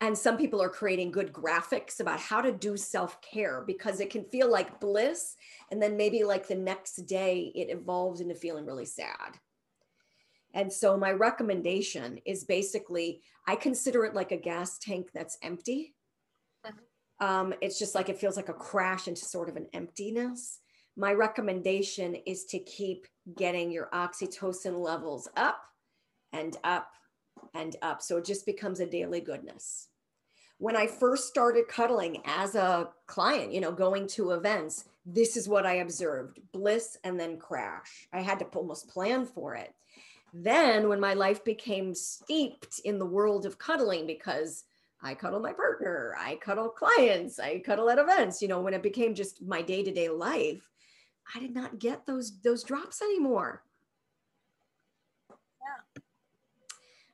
And 0.00 0.18
some 0.18 0.36
people 0.36 0.60
are 0.60 0.68
creating 0.68 1.12
good 1.12 1.32
graphics 1.32 2.00
about 2.00 2.18
how 2.18 2.40
to 2.40 2.50
do 2.50 2.76
self 2.76 3.20
care 3.22 3.62
because 3.64 4.00
it 4.00 4.10
can 4.10 4.24
feel 4.24 4.50
like 4.50 4.80
bliss. 4.80 5.36
And 5.70 5.80
then 5.80 5.96
maybe 5.96 6.24
like 6.24 6.48
the 6.48 6.56
next 6.56 6.96
day, 7.06 7.52
it 7.54 7.70
evolves 7.70 8.20
into 8.20 8.34
feeling 8.34 8.66
really 8.66 8.86
sad. 8.86 9.38
And 10.54 10.72
so 10.72 10.96
my 10.96 11.12
recommendation 11.12 12.18
is 12.26 12.44
basically, 12.44 13.22
I 13.46 13.56
consider 13.56 14.04
it 14.04 14.14
like 14.14 14.32
a 14.32 14.36
gas 14.36 14.78
tank 14.78 15.10
that's 15.14 15.38
empty. 15.42 15.94
Uh-huh. 16.64 17.26
Um, 17.26 17.54
it's 17.60 17.78
just 17.78 17.94
like 17.94 18.08
it 18.08 18.18
feels 18.18 18.36
like 18.36 18.48
a 18.48 18.54
crash 18.54 19.08
into 19.08 19.24
sort 19.24 19.48
of 19.48 19.56
an 19.56 19.66
emptiness. 19.72 20.60
My 20.96 21.12
recommendation 21.12 22.16
is 22.26 22.44
to 22.46 22.58
keep 22.58 23.06
getting 23.36 23.70
your 23.70 23.88
oxytocin 23.94 24.78
levels 24.78 25.28
up 25.36 25.62
and 26.32 26.56
up 26.64 26.90
and 27.54 27.76
up. 27.80 28.02
So 28.02 28.18
it 28.18 28.24
just 28.24 28.44
becomes 28.44 28.80
a 28.80 28.86
daily 28.86 29.20
goodness. 29.20 29.88
When 30.58 30.76
I 30.76 30.86
first 30.86 31.28
started 31.28 31.66
cuddling 31.66 32.22
as 32.24 32.54
a 32.54 32.90
client, 33.06 33.52
you 33.52 33.60
know, 33.60 33.72
going 33.72 34.06
to 34.08 34.32
events, 34.32 34.84
this 35.06 35.36
is 35.36 35.48
what 35.48 35.66
I 35.66 35.76
observed 35.76 36.40
bliss 36.52 36.98
and 37.04 37.18
then 37.18 37.38
crash. 37.38 38.06
I 38.12 38.20
had 38.20 38.38
to 38.40 38.44
almost 38.44 38.88
plan 38.88 39.26
for 39.26 39.56
it 39.56 39.74
then, 40.32 40.88
when 40.88 41.00
my 41.00 41.14
life 41.14 41.44
became 41.44 41.94
steeped 41.94 42.80
in 42.84 42.98
the 42.98 43.06
world 43.06 43.46
of 43.46 43.58
cuddling, 43.58 44.06
because 44.06 44.64
I 45.02 45.14
cuddle 45.14 45.40
my 45.40 45.52
partner, 45.52 46.14
I 46.18 46.36
cuddle 46.36 46.68
clients, 46.70 47.38
I 47.38 47.58
cuddle 47.60 47.90
at 47.90 47.98
events, 47.98 48.40
you 48.40 48.48
know, 48.48 48.60
when 48.60 48.74
it 48.74 48.82
became 48.82 49.14
just 49.14 49.42
my 49.42 49.62
day 49.62 49.82
to 49.82 49.92
day 49.92 50.08
life, 50.08 50.70
I 51.34 51.40
did 51.40 51.54
not 51.54 51.78
get 51.78 52.06
those 52.06 52.40
those 52.42 52.64
drops 52.64 53.02
anymore. 53.02 53.64
Yeah. 55.60 56.02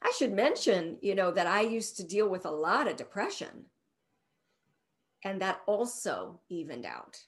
I 0.03 0.13
should 0.17 0.33
mention, 0.33 0.99
you 1.03 1.15
know, 1.15 1.31
that 1.33 1.47
I 1.47 1.63
used 1.63 1.97
to 1.99 2.05
deal 2.05 2.29
with 2.29 2.47
a 2.47 2.51
lot 2.51 2.89
of 2.89 2.97
depression. 2.97 3.67
and 5.25 5.41
that 5.43 5.61
also 5.67 6.41
evened 6.49 6.87
out. 6.87 7.19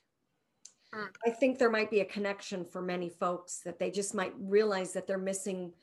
Mm. 0.95 1.07
I 1.25 1.29
think 1.29 1.57
there 1.57 1.69
might 1.69 1.91
be 1.91 2.01
a 2.01 2.05
connection 2.05 2.65
for 2.65 2.81
many 2.81 3.09
folks 3.09 3.61
that 3.65 3.79
they 3.79 3.91
just 3.91 4.13
might 4.13 4.33
realize 4.39 4.93
that 4.93 5.07
they're 5.07 5.17
missing. 5.17 5.73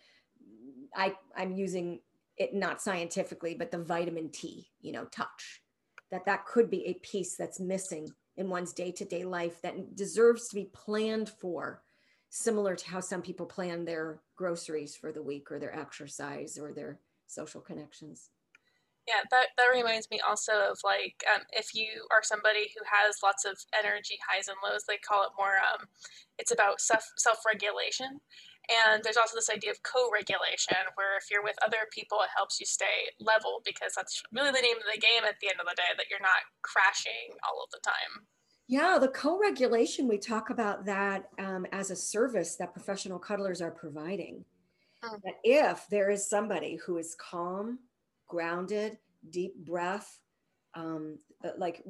I, 0.94 1.14
I'm 1.36 1.52
using 1.52 2.00
it 2.36 2.54
not 2.54 2.80
scientifically, 2.80 3.54
but 3.54 3.70
the 3.70 3.82
vitamin 3.82 4.30
T, 4.30 4.70
you 4.80 4.92
know, 4.92 5.04
touch, 5.06 5.62
that 6.10 6.26
that 6.26 6.46
could 6.46 6.70
be 6.70 6.86
a 6.86 6.94
piece 6.94 7.36
that's 7.36 7.60
missing 7.60 8.08
in 8.36 8.48
one's 8.48 8.72
day 8.72 8.92
to 8.92 9.04
day 9.04 9.24
life 9.24 9.60
that 9.62 9.96
deserves 9.96 10.48
to 10.48 10.54
be 10.54 10.70
planned 10.72 11.28
for, 11.28 11.82
similar 12.30 12.76
to 12.76 12.88
how 12.88 13.00
some 13.00 13.22
people 13.22 13.46
plan 13.46 13.84
their 13.84 14.20
groceries 14.36 14.96
for 14.96 15.12
the 15.12 15.22
week 15.22 15.50
or 15.50 15.58
their 15.58 15.76
exercise 15.76 16.58
or 16.58 16.72
their 16.72 17.00
social 17.26 17.60
connections. 17.60 18.30
Yeah, 19.08 19.24
that, 19.32 19.56
that 19.56 19.72
reminds 19.72 20.12
me 20.12 20.20
also 20.20 20.52
of 20.68 20.76
like 20.84 21.24
um, 21.32 21.40
if 21.56 21.72
you 21.72 22.04
are 22.12 22.20
somebody 22.20 22.68
who 22.76 22.84
has 22.84 23.24
lots 23.24 23.48
of 23.48 23.56
energy 23.72 24.20
highs 24.20 24.52
and 24.52 24.60
lows, 24.60 24.84
they 24.84 25.00
call 25.00 25.24
it 25.24 25.32
more, 25.40 25.56
um, 25.64 25.88
it's 26.36 26.52
about 26.52 26.84
self 26.84 27.00
self 27.16 27.40
regulation. 27.48 28.20
And 28.68 29.00
there's 29.00 29.16
also 29.16 29.32
this 29.32 29.48
idea 29.48 29.72
of 29.72 29.80
co 29.80 30.12
regulation, 30.12 30.76
where 31.00 31.16
if 31.16 31.32
you're 31.32 31.42
with 31.42 31.56
other 31.64 31.88
people, 31.88 32.20
it 32.20 32.28
helps 32.36 32.60
you 32.60 32.68
stay 32.68 33.08
level 33.16 33.64
because 33.64 33.96
that's 33.96 34.20
really 34.28 34.52
the 34.52 34.60
name 34.60 34.76
of 34.76 34.84
the 34.92 35.00
game 35.00 35.24
at 35.24 35.40
the 35.40 35.48
end 35.48 35.56
of 35.56 35.64
the 35.64 35.80
day, 35.80 35.88
that 35.96 36.12
you're 36.12 36.20
not 36.20 36.44
crashing 36.60 37.32
all 37.48 37.64
of 37.64 37.72
the 37.72 37.80
time. 37.80 38.28
Yeah, 38.68 38.98
the 39.00 39.08
co 39.08 39.40
regulation, 39.40 40.06
we 40.06 40.18
talk 40.18 40.50
about 40.50 40.84
that 40.84 41.32
um, 41.38 41.64
as 41.72 41.90
a 41.90 41.96
service 41.96 42.56
that 42.56 42.76
professional 42.76 43.18
cuddlers 43.18 43.62
are 43.64 43.72
providing. 43.72 44.44
Mm. 45.02 45.22
That 45.24 45.40
if 45.44 45.86
there 45.88 46.10
is 46.10 46.28
somebody 46.28 46.76
who 46.76 46.98
is 46.98 47.16
calm, 47.16 47.78
grounded, 48.28 48.98
deep 49.30 49.56
breath, 49.56 50.20
um, 50.74 51.18
uh, 51.44 51.50
like 51.56 51.82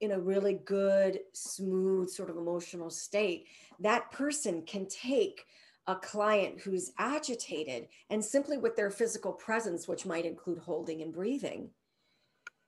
in 0.00 0.12
a 0.12 0.20
really 0.20 0.54
good, 0.54 1.20
smooth, 1.32 2.10
sort 2.10 2.30
of 2.30 2.36
emotional 2.36 2.90
state, 2.90 3.46
that 3.80 4.10
person 4.12 4.62
can 4.62 4.86
take 4.86 5.44
a 5.86 5.94
client 5.94 6.60
who's 6.60 6.92
agitated 6.98 7.88
and 8.10 8.24
simply 8.24 8.58
with 8.58 8.74
their 8.76 8.90
physical 8.90 9.32
presence, 9.32 9.86
which 9.86 10.06
might 10.06 10.24
include 10.26 10.58
holding 10.58 11.02
and 11.02 11.12
breathing, 11.12 11.70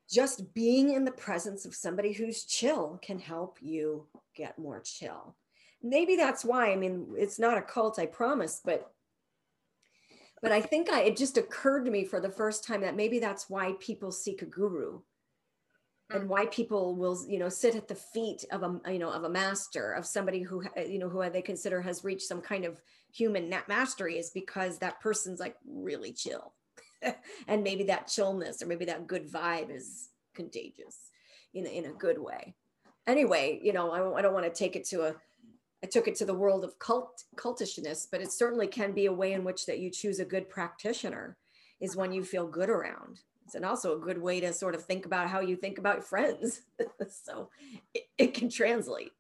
just 0.09 0.55
being 0.55 0.93
in 0.93 1.05
the 1.05 1.11
presence 1.11 1.65
of 1.65 1.75
somebody 1.75 2.13
who's 2.13 2.45
chill 2.45 2.99
can 3.03 3.19
help 3.19 3.59
you 3.61 4.07
get 4.35 4.59
more 4.59 4.81
chill. 4.81 5.35
Maybe 5.83 6.17
that's 6.17 6.45
why, 6.45 6.73
I 6.73 6.77
mean, 6.77 7.09
it's 7.17 7.39
not 7.39 7.59
a 7.59 7.63
cult, 7.63 7.99
I 7.99 8.07
promise, 8.07 8.61
but 8.65 8.93
but 10.43 10.53
I 10.53 10.61
think 10.61 10.91
I, 10.91 11.03
it 11.03 11.17
just 11.17 11.39
occurred 11.39 11.85
to 11.85 11.91
me 11.91 12.05
for 12.05 12.21
the 12.21 12.31
first 12.31 12.65
time 12.65 12.83
that 12.83 12.97
maybe 12.97 13.19
that's 13.19 13.49
why 13.49 13.75
people 13.81 14.13
seek 14.13 14.43
a 14.43 14.47
guru 14.47 15.01
and 16.11 16.25
Mm. 16.25 16.29
why 16.29 16.47
people 16.47 16.95
will, 16.95 17.19
you 17.27 17.39
know, 17.39 17.49
sit 17.49 17.75
at 17.75 17.89
the 17.89 17.95
feet 17.95 18.45
of 18.53 18.63
a, 18.63 18.93
you 18.93 18.99
know, 18.99 19.11
of 19.11 19.25
a 19.25 19.29
master, 19.29 19.93
of 19.93 20.07
somebody 20.07 20.41
who, 20.41 20.63
you 20.77 20.99
know, 20.99 21.09
who 21.09 21.29
they 21.31 21.43
consider 21.43 21.83
has 21.83 22.05
reached 22.05 22.29
some 22.29 22.41
kind 22.41 22.65
of 22.65 22.81
human 23.13 23.53
mastery 23.67 24.19
is 24.19 24.31
because 24.31 24.79
that 24.79 25.01
person's 25.01 25.41
like 25.41 25.57
really 25.67 26.13
chill. 26.13 26.55
and 27.49 27.65
maybe 27.65 27.85
that 27.85 28.07
chillness 28.07 28.63
or 28.63 28.67
maybe 28.67 28.85
that 28.85 29.07
good 29.07 29.31
vibe 29.31 29.75
is 29.75 30.11
contagious 30.35 31.11
in 31.55 31.67
a, 31.67 31.69
in 31.69 31.87
a 31.87 31.93
good 31.93 32.19
way. 32.19 32.55
Anyway, 33.07 33.59
you 33.63 33.73
know, 33.73 33.91
I, 33.91 34.19
I 34.19 34.23
don't 34.23 34.35
want 34.35 34.47
to 34.47 34.53
take 34.53 34.77
it 34.77 34.85
to 34.87 35.03
a, 35.03 35.15
I 35.87 35.89
took 35.89 36.09
it 36.09 36.17
to 36.17 36.25
the 36.25 36.35
world 36.35 36.65
of 36.65 36.81
cult 36.81 37.23
cultishness, 37.37 38.09
but 38.11 38.21
it 38.21 38.33
certainly 38.33 38.67
can 38.67 38.91
be 38.91 39.07
a 39.07 39.13
way 39.13 39.33
in 39.33 39.45
which 39.45 39.67
that 39.67 39.79
you 39.79 39.89
choose 39.89 40.19
a 40.19 40.25
good 40.25 40.49
practitioner 40.49 41.37
is 41.81 41.95
when 41.95 42.11
you 42.11 42.25
feel 42.25 42.49
good 42.49 42.69
around. 42.69 43.21
It's 43.45 43.55
and 43.55 43.65
also 43.65 43.95
a 43.95 44.05
good 44.05 44.21
way 44.21 44.41
to 44.41 44.53
sort 44.53 44.75
of 44.75 44.85
think 44.85 45.07
about 45.07 45.29
how 45.29 45.39
you 45.39 45.55
think 45.55 45.79
about 45.79 46.03
friends. 46.03 46.63
so 47.09 47.51
it, 47.95 48.03
it, 48.19 48.35
can 48.35 48.51
translate. 48.51 49.13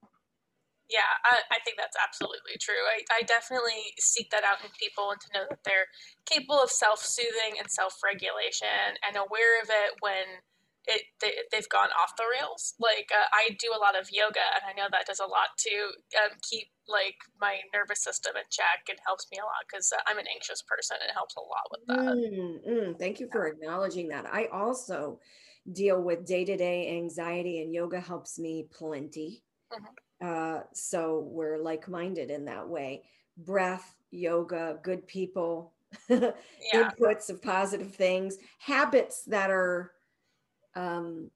Yeah, 0.90 1.06
I, 1.24 1.54
I, 1.54 1.58
think 1.64 1.76
that's 1.78 1.96
absolutely 2.02 2.58
true. 2.60 2.82
I, 2.90 3.04
I 3.14 3.22
definitely 3.22 3.94
seek 4.00 4.30
that 4.30 4.42
out 4.42 4.64
in 4.64 4.70
people 4.74 5.12
and 5.12 5.20
to 5.20 5.38
know 5.38 5.46
that 5.48 5.60
they're 5.64 5.86
capable 6.28 6.60
of 6.60 6.70
self 6.70 6.98
soothing 6.98 7.60
and 7.60 7.70
self 7.70 7.94
regulation 8.02 8.98
and 9.06 9.14
aware 9.16 9.62
of 9.62 9.68
it 9.70 9.94
when 10.00 10.42
it 10.86 11.02
they, 11.20 11.32
they've 11.50 11.68
gone 11.68 11.88
off 12.00 12.16
the 12.16 12.24
rails. 12.30 12.74
Like 12.78 13.10
uh, 13.12 13.28
i 13.32 13.54
do 13.58 13.72
a 13.74 13.80
lot 13.80 13.98
of 13.98 14.08
yoga 14.10 14.44
and 14.54 14.64
i 14.68 14.72
know 14.72 14.88
that 14.90 15.06
does 15.06 15.20
a 15.20 15.26
lot 15.26 15.54
to 15.58 15.74
um, 16.22 16.38
keep 16.48 16.68
like 16.88 17.16
my 17.40 17.58
nervous 17.74 18.02
system 18.02 18.36
in 18.36 18.46
check 18.50 18.86
and 18.88 18.98
helps 19.04 19.26
me 19.30 19.38
a 19.38 19.44
lot 19.44 19.66
because 19.68 19.92
uh, 19.92 20.00
i'm 20.06 20.18
an 20.18 20.26
anxious 20.32 20.62
person 20.62 20.96
and 21.00 21.10
it 21.10 21.14
helps 21.14 21.34
a 21.36 21.40
lot 21.40 21.66
with 21.70 21.84
that. 21.88 22.14
Mm, 22.16 22.92
mm, 22.92 22.98
thank 22.98 23.20
you 23.20 23.28
for 23.30 23.46
acknowledging 23.46 24.08
that. 24.08 24.26
I 24.26 24.46
also 24.52 25.20
deal 25.72 26.00
with 26.00 26.26
day-to-day 26.26 26.96
anxiety 26.96 27.62
and 27.62 27.74
yoga 27.74 28.00
helps 28.00 28.38
me 28.38 28.68
plenty. 28.72 29.42
Mm-hmm. 29.72 30.28
uh, 30.28 30.60
so 30.72 31.26
we're 31.28 31.58
like-minded 31.58 32.30
in 32.30 32.44
that 32.44 32.68
way. 32.68 33.02
Breath 33.36 33.96
yoga 34.10 34.78
good 34.82 35.06
people 35.06 35.74
yeah. 36.08 36.30
inputs 36.74 37.30
of 37.30 37.42
positive 37.42 37.94
things 37.94 38.36
habits 38.58 39.22
that 39.24 39.50
are 39.50 39.92
um, 40.76 41.30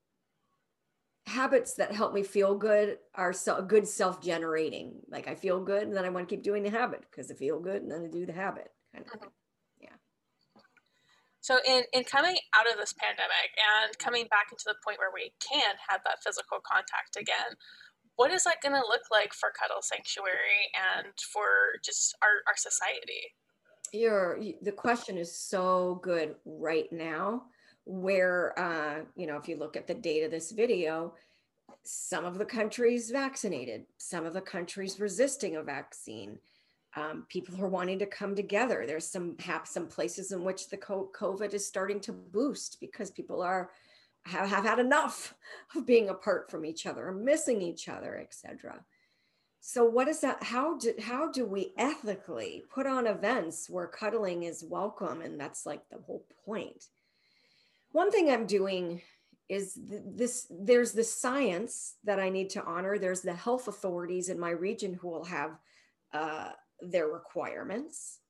habits 1.27 1.75
that 1.75 1.93
help 1.93 2.13
me 2.15 2.23
feel 2.23 2.57
good 2.57 2.99
are 3.15 3.33
so 3.33 3.63
good 3.63 3.87
self-generating. 3.87 4.95
Like 5.11 5.29
i 5.29 5.35
feel 5.35 5.61
good 5.61 5.85
and 5.85 5.97
then 5.97 6.05
i 6.05 6.09
want 6.09 6.29
to 6.29 6.35
keep 6.35 6.45
doing 6.45 6.63
the 6.63 6.71
habit 6.71 7.03
because 7.11 7.31
i 7.31 7.35
feel 7.35 7.61
good 7.61 7.83
and 7.83 7.91
then 7.91 8.05
i 8.05 8.09
do 8.09 8.27
the 8.27 8.33
habit 8.33 8.69
kind 8.93 9.05
of 9.07 9.21
mm-hmm. 9.21 9.29
yeah. 9.81 9.97
So 11.41 11.59
in, 11.67 11.85
in 11.93 12.05
coming 12.05 12.37
out 12.59 12.71
of 12.71 12.79
this 12.79 12.93
pandemic 12.93 13.51
and 13.57 13.97
coming 13.99 14.27
back 14.29 14.53
into 14.53 14.65
the 14.67 14.75
point 14.85 14.99
where 14.99 15.13
we 15.15 15.33
can 15.41 15.75
have 15.89 16.01
that 16.05 16.23
physical 16.23 16.59
contact 16.61 17.17
again 17.17 17.57
what 18.21 18.31
is 18.31 18.45
that 18.45 18.61
going 18.63 18.75
to 18.75 18.87
look 18.87 19.09
like 19.11 19.33
for 19.33 19.49
cuddle 19.59 19.81
sanctuary 19.81 20.69
and 20.77 21.07
for 21.33 21.81
just 21.83 22.15
our, 22.23 22.45
our 22.49 22.57
society? 22.57 23.33
Your 23.95 24.39
the 24.61 24.73
question 24.73 25.17
is 25.17 25.35
so 25.35 26.01
good 26.03 26.35
right 26.45 26.93
now 26.93 27.45
where 27.85 28.59
uh, 28.59 29.01
you 29.17 29.27
know 29.27 29.37
if 29.37 29.49
you 29.49 29.57
look 29.57 29.77
at 29.77 29.87
the 29.87 29.95
date 29.95 30.23
of 30.23 30.31
this 30.31 30.53
video 30.53 31.15
some 31.83 32.25
of 32.25 32.39
the 32.39 32.45
countries 32.45 33.11
vaccinated 33.11 33.85
some 33.97 34.27
of 34.27 34.35
the 34.35 34.41
countries 34.41 35.01
resisting 35.01 35.57
a 35.57 35.63
vaccine 35.63 36.39
um, 36.97 37.25
people 37.29 37.63
are 37.63 37.69
wanting 37.69 38.01
to 38.01 38.07
come 38.07 38.35
together. 38.35 38.83
There's 38.85 39.07
some 39.07 39.39
have 39.39 39.65
some 39.65 39.87
places 39.87 40.33
in 40.33 40.43
which 40.43 40.69
the 40.69 40.77
covid 40.77 41.55
is 41.55 41.65
starting 41.65 42.01
to 42.01 42.13
boost 42.13 42.79
because 42.81 43.13
people 43.13 43.43
are 43.43 43.71
have, 44.25 44.49
have 44.49 44.65
had 44.65 44.79
enough 44.81 45.35
of 45.77 45.87
being 45.87 46.09
apart 46.09 46.51
from 46.51 46.65
each 46.65 46.87
other 46.87 47.07
or 47.09 47.13
missing 47.13 47.63
each 47.63 47.89
other 47.89 48.19
etc 48.19 48.85
so 49.61 49.85
what 49.85 50.09
is 50.09 50.21
that 50.21 50.43
how 50.43 50.79
do 50.79 50.95
how 51.01 51.31
do 51.31 51.45
we 51.45 51.75
ethically 51.77 52.65
put 52.73 52.87
on 52.87 53.07
events 53.07 53.69
where 53.69 53.87
cuddling 53.87 54.45
is 54.45 54.65
welcome? 54.65 55.21
And 55.21 55.39
that's 55.39 55.67
like 55.67 55.83
the 55.91 55.99
whole 55.99 56.25
point 56.47 56.87
one 57.93 58.11
thing 58.11 58.31
I'm 58.31 58.47
doing 58.47 59.01
is 59.49 59.77
this 59.77 60.47
there's 60.49 60.93
the 60.93 61.05
science 61.05 61.97
that 62.05 62.21
I 62.21 62.29
need 62.29 62.51
to 62.51 62.65
honor. 62.65 62.99
There's 62.99 63.21
the 63.21 63.35
health 63.35 63.67
authorities 63.67 64.29
in 64.29 64.39
my 64.39 64.51
region 64.51 64.95
who 64.95 65.09
will 65.09 65.25
have 65.25 65.59
uh, 66.15 66.51
their 66.81 67.09
requirements. 67.09 68.21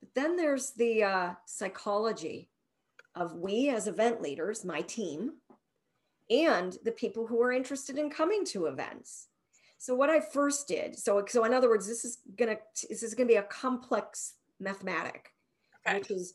But 0.00 0.10
then 0.14 0.36
there's 0.36 0.70
the 0.72 1.02
uh, 1.02 1.30
psychology 1.46 2.50
of 3.16 3.34
we 3.34 3.70
as 3.70 3.88
event 3.88 4.22
leaders, 4.22 4.64
my 4.64 4.82
team, 4.82 5.32
and 6.30 6.76
the 6.84 6.92
people 6.92 7.26
who 7.26 7.42
are 7.42 7.52
interested 7.52 7.98
in 7.98 8.10
coming 8.10 8.44
to 8.46 8.66
events. 8.66 9.28
So 9.78 9.94
what 9.94 10.10
I 10.10 10.20
first 10.20 10.68
did, 10.68 10.96
so 10.96 11.24
so 11.26 11.44
in 11.44 11.54
other 11.54 11.68
words, 11.68 11.86
this 11.86 12.04
is 12.04 12.18
gonna 12.36 12.58
this 12.88 13.02
is 13.02 13.14
gonna 13.14 13.28
be 13.28 13.34
a 13.34 13.42
complex 13.42 14.34
mathematic, 14.60 15.32
okay. 15.86 15.98
which 15.98 16.10
is 16.10 16.34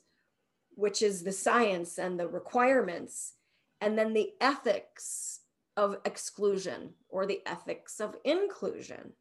which 0.76 1.02
is 1.02 1.24
the 1.24 1.32
science 1.32 1.98
and 1.98 2.20
the 2.20 2.28
requirements, 2.28 3.34
and 3.80 3.98
then 3.98 4.14
the 4.14 4.32
ethics 4.40 5.42
of 5.78 5.98
exclusion 6.06 6.92
or 7.10 7.26
the 7.26 7.42
ethics 7.46 8.00
of 8.00 8.16
inclusion. 8.24 9.14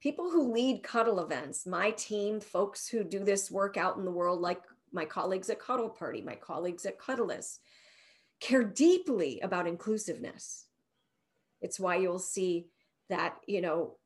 People 0.00 0.30
who 0.30 0.52
lead 0.52 0.82
cuddle 0.82 1.20
events, 1.20 1.66
my 1.66 1.90
team, 1.92 2.40
folks 2.40 2.88
who 2.88 3.02
do 3.02 3.24
this 3.24 3.50
work 3.50 3.76
out 3.76 3.96
in 3.96 4.04
the 4.04 4.10
world, 4.10 4.40
like 4.40 4.62
my 4.92 5.04
colleagues 5.04 5.50
at 5.50 5.60
Cuddle 5.60 5.88
Party, 5.88 6.20
my 6.22 6.34
colleagues 6.34 6.86
at 6.86 6.98
Cuddlist, 6.98 7.58
care 8.40 8.62
deeply 8.62 9.40
about 9.40 9.66
inclusiveness. 9.66 10.66
It's 11.60 11.80
why 11.80 11.96
you'll 11.96 12.18
see 12.18 12.66
that, 13.08 13.36
you 13.46 13.60
know, 13.60 13.96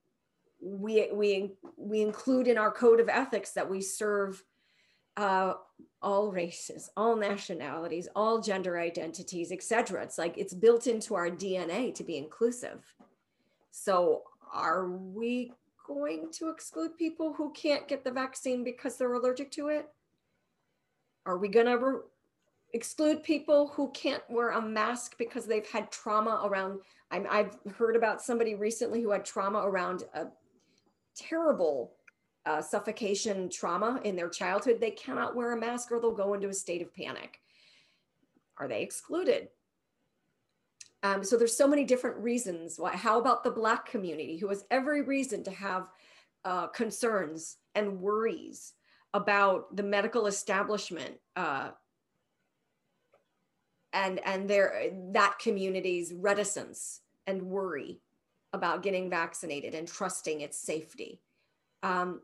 we, 0.63 1.09
we, 1.13 1.53
we 1.77 2.01
include 2.01 2.47
in 2.47 2.59
our 2.59 2.71
code 2.71 3.01
of 3.01 3.09
ethics 3.09 3.53
that 3.53 3.69
we 3.69 3.81
serve 3.81 4.43
uh, 5.21 5.55
all 6.01 6.33
races, 6.33 6.89
all 6.97 7.15
nationalities, 7.15 8.09
all 8.17 8.41
gender 8.41 8.79
identities, 8.79 9.53
etc. 9.53 10.03
It's 10.03 10.17
like 10.17 10.39
it's 10.39 10.55
built 10.55 10.87
into 10.87 11.15
our 11.15 11.29
DNA 11.29 11.95
to 11.95 12.03
be 12.03 12.17
inclusive. 12.17 12.83
So 13.71 14.23
are 14.53 14.89
we 14.89 15.53
going 15.87 16.31
to 16.33 16.49
exclude 16.49 16.97
people 16.97 17.35
who 17.35 17.53
can't 17.53 17.87
get 17.87 18.03
the 18.03 18.11
vaccine 18.11 18.65
because 18.65 18.97
they're 18.97 19.13
allergic 19.13 19.51
to 19.53 19.69
it? 19.69 19.89
Are 21.27 21.37
we 21.37 21.49
going 21.49 21.67
to 21.67 22.01
exclude 22.73 23.23
people 23.23 23.69
who 23.69 23.91
can't 23.91 24.23
wear 24.31 24.51
a 24.51 24.63
mask 24.63 25.19
because 25.19 25.45
they've 25.45 25.69
had 25.69 25.91
trauma 25.91 26.41
around. 26.45 26.81
I'm, 27.11 27.27
I've 27.29 27.57
heard 27.77 27.97
about 27.97 28.23
somebody 28.23 28.55
recently 28.55 29.03
who 29.03 29.11
had 29.11 29.25
trauma 29.25 29.59
around 29.59 30.05
a 30.15 30.29
terrible 31.17 31.93
uh, 32.47 32.63
suffocation 32.63 33.49
trauma 33.49 34.01
in 34.05 34.17
their 34.17 34.29
childhood. 34.29 34.79
They 34.81 34.91
cannot 34.91 35.37
wear 35.37 35.53
a 35.53 35.61
mask 35.61 35.93
or 35.93 36.01
they'll 36.01 36.13
go 36.13 36.35
into 36.35 36.49
a 36.49 36.55
state 36.55 36.83
of 36.83 36.95
panic. 36.95 37.41
Are 38.59 38.69
they 38.69 38.83
excluded? 38.83 39.49
Um, 41.03 41.25
so 41.25 41.37
there's 41.37 41.57
so 41.57 41.67
many 41.67 41.85
different 41.85 42.19
reasons. 42.19 42.79
Why, 42.79 42.95
how 42.95 43.19
about 43.19 43.43
the 43.43 43.51
Black 43.51 43.87
community 43.87 44.37
who 44.37 44.49
has 44.49 44.65
every 44.71 45.03
reason 45.03 45.43
to 45.45 45.51
have 45.51 45.89
uh, 46.45 46.67
concerns 46.69 47.57
and 47.75 48.01
worries 48.01 48.75
about 49.15 49.75
the 49.75 49.83
medical 49.83 50.27
establishment 50.27 51.17
uh, 51.37 51.71
and 53.93 54.21
and 54.25 54.49
their 54.49 54.91
that 55.13 55.39
community's 55.41 56.13
reticence 56.15 57.01
and 57.27 57.43
worry 57.43 58.01
about 58.53 58.83
getting 58.83 59.11
vaccinated 59.11 59.75
and 59.75 59.89
trusting 59.89 60.41
its 60.41 60.59
safety. 60.59 61.21
Um, 61.83 62.21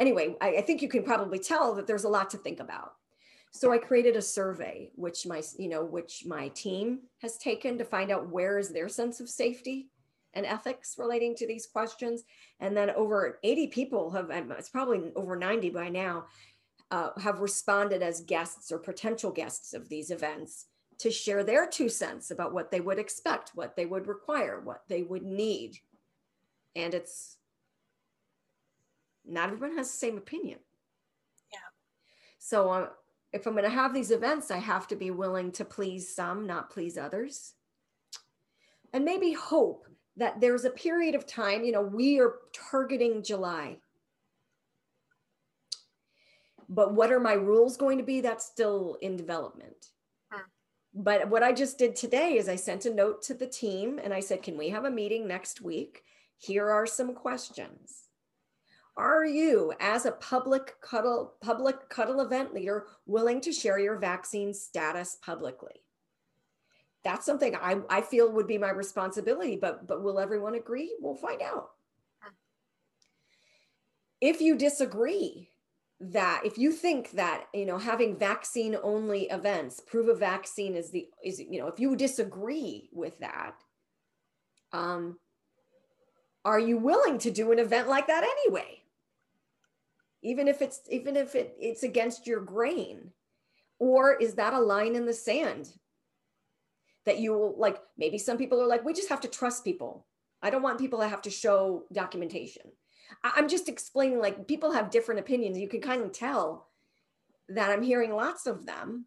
anyway, 0.00 0.34
I, 0.40 0.56
I 0.56 0.60
think 0.62 0.82
you 0.82 0.88
can 0.88 1.04
probably 1.04 1.38
tell 1.38 1.74
that 1.74 1.86
there's 1.86 2.04
a 2.04 2.08
lot 2.08 2.30
to 2.30 2.38
think 2.38 2.58
about. 2.58 2.94
So 3.52 3.72
I 3.72 3.78
created 3.78 4.16
a 4.16 4.22
survey, 4.22 4.90
which 4.94 5.26
my 5.26 5.42
you 5.58 5.68
know 5.68 5.84
which 5.84 6.24
my 6.26 6.48
team 6.48 7.00
has 7.20 7.36
taken 7.36 7.78
to 7.78 7.84
find 7.84 8.10
out 8.10 8.30
where 8.30 8.58
is 8.58 8.70
their 8.70 8.88
sense 8.88 9.20
of 9.20 9.28
safety 9.28 9.90
and 10.34 10.46
ethics 10.46 10.96
relating 10.98 11.34
to 11.36 11.46
these 11.46 11.66
questions. 11.66 12.24
And 12.60 12.76
then 12.76 12.90
over 12.90 13.38
80 13.42 13.68
people 13.68 14.10
have, 14.12 14.30
it's 14.30 14.68
probably 14.68 15.10
over 15.16 15.36
90 15.36 15.70
by 15.70 15.88
now, 15.88 16.26
uh, 16.90 17.10
have 17.20 17.40
responded 17.40 18.02
as 18.02 18.20
guests 18.20 18.70
or 18.70 18.78
potential 18.78 19.30
guests 19.30 19.74
of 19.74 19.88
these 19.88 20.10
events 20.10 20.66
to 20.98 21.10
share 21.10 21.42
their 21.42 21.66
two 21.66 21.88
cents 21.88 22.30
about 22.30 22.52
what 22.52 22.70
they 22.70 22.80
would 22.80 22.98
expect, 22.98 23.52
what 23.54 23.74
they 23.74 23.86
would 23.86 24.06
require, 24.06 24.60
what 24.60 24.82
they 24.88 25.02
would 25.02 25.22
need. 25.22 25.78
And 26.76 26.94
it's 26.94 27.36
not 29.26 29.50
everyone 29.50 29.76
has 29.76 29.90
the 29.90 29.98
same 29.98 30.18
opinion. 30.18 30.58
Yeah. 31.52 31.58
So 32.38 32.70
uh, 32.70 32.88
if 33.32 33.46
I'm 33.46 33.52
going 33.52 33.64
to 33.64 33.70
have 33.70 33.94
these 33.94 34.10
events, 34.10 34.50
I 34.50 34.58
have 34.58 34.88
to 34.88 34.96
be 34.96 35.10
willing 35.10 35.52
to 35.52 35.64
please 35.64 36.14
some, 36.14 36.46
not 36.46 36.70
please 36.70 36.98
others. 36.98 37.54
And 38.92 39.04
maybe 39.04 39.32
hope 39.32 39.86
that 40.16 40.40
there's 40.40 40.64
a 40.64 40.70
period 40.70 41.14
of 41.14 41.26
time, 41.26 41.64
you 41.64 41.72
know, 41.72 41.82
we 41.82 42.20
are 42.20 42.34
targeting 42.52 43.22
July. 43.22 43.78
But 46.68 46.94
what 46.94 47.12
are 47.12 47.20
my 47.20 47.32
rules 47.32 47.76
going 47.76 47.98
to 47.98 48.04
be? 48.04 48.20
That's 48.20 48.44
still 48.44 48.96
in 49.00 49.16
development. 49.16 49.86
Hmm. 50.30 50.42
But 50.94 51.28
what 51.28 51.42
I 51.42 51.52
just 51.52 51.78
did 51.78 51.96
today 51.96 52.36
is 52.36 52.48
I 52.48 52.56
sent 52.56 52.86
a 52.86 52.94
note 52.94 53.22
to 53.22 53.34
the 53.34 53.46
team 53.46 54.00
and 54.02 54.12
I 54.12 54.20
said, 54.20 54.42
Can 54.42 54.58
we 54.58 54.68
have 54.70 54.84
a 54.84 54.90
meeting 54.90 55.26
next 55.26 55.60
week? 55.60 56.02
Here 56.38 56.68
are 56.70 56.86
some 56.86 57.14
questions. 57.14 58.09
Are 59.00 59.24
you, 59.24 59.72
as 59.80 60.04
a 60.04 60.12
public 60.12 60.74
cuddle, 60.82 61.34
public 61.40 61.88
cuddle 61.88 62.20
event 62.20 62.52
leader, 62.52 62.86
willing 63.06 63.40
to 63.40 63.52
share 63.52 63.78
your 63.78 63.98
vaccine 63.98 64.52
status 64.52 65.16
publicly? 65.24 65.82
that's 67.02 67.24
something 67.24 67.54
I, 67.56 67.78
I 67.88 68.02
feel 68.02 68.30
would 68.32 68.46
be 68.46 68.58
my 68.58 68.70
responsibility, 68.70 69.56
but 69.56 69.86
but 69.86 70.02
will 70.02 70.18
everyone 70.18 70.54
agree? 70.54 70.94
We'll 71.00 71.14
find 71.14 71.40
out. 71.42 71.70
If 74.20 74.40
you 74.40 74.56
disagree 74.56 75.48
that 76.00 76.42
if 76.44 76.58
you 76.58 76.72
think 76.72 77.12
that 77.12 77.44
you 77.54 77.66
know 77.66 77.78
having 77.78 78.18
vaccine 78.18 78.76
only 78.82 79.24
events 79.24 79.80
prove 79.80 80.08
a 80.08 80.14
vaccine 80.14 80.74
is 80.74 80.90
the 80.90 81.06
is 81.22 81.38
you 81.38 81.60
know 81.60 81.66
if 81.66 81.78
you 81.78 81.94
disagree 81.94 82.88
with 82.90 83.18
that 83.18 83.52
um 84.72 85.18
are 86.46 86.58
you 86.58 86.78
willing 86.78 87.18
to 87.18 87.30
do 87.30 87.52
an 87.52 87.58
event 87.58 87.86
like 87.86 88.06
that 88.06 88.24
anyway 88.24 88.79
even 90.22 90.48
if 90.48 90.62
it's 90.62 90.80
even 90.90 91.16
if 91.16 91.34
it, 91.34 91.54
it's 91.58 91.82
against 91.82 92.26
your 92.26 92.40
grain 92.40 93.10
or 93.78 94.14
is 94.14 94.34
that 94.34 94.52
a 94.52 94.58
line 94.58 94.94
in 94.94 95.06
the 95.06 95.12
sand 95.12 95.72
that 97.06 97.18
you 97.18 97.32
will 97.32 97.54
like 97.58 97.78
maybe 97.96 98.18
some 98.18 98.36
people 98.36 98.60
are 98.60 98.66
like 98.66 98.84
we 98.84 98.92
just 98.92 99.08
have 99.08 99.22
to 99.22 99.28
trust 99.28 99.64
people. 99.64 100.06
I 100.42 100.50
don't 100.50 100.62
want 100.62 100.78
people 100.78 101.00
to 101.00 101.08
have 101.08 101.22
to 101.22 101.30
show 101.30 101.84
documentation. 101.92 102.62
I'm 103.24 103.48
just 103.48 103.68
explaining 103.68 104.20
like 104.20 104.46
people 104.46 104.72
have 104.72 104.90
different 104.90 105.20
opinions. 105.20 105.58
You 105.58 105.68
can 105.68 105.80
kind 105.80 106.02
of 106.02 106.12
tell 106.12 106.68
that 107.48 107.70
i'm 107.70 107.82
hearing 107.82 108.14
lots 108.14 108.46
of 108.46 108.66
them. 108.66 109.06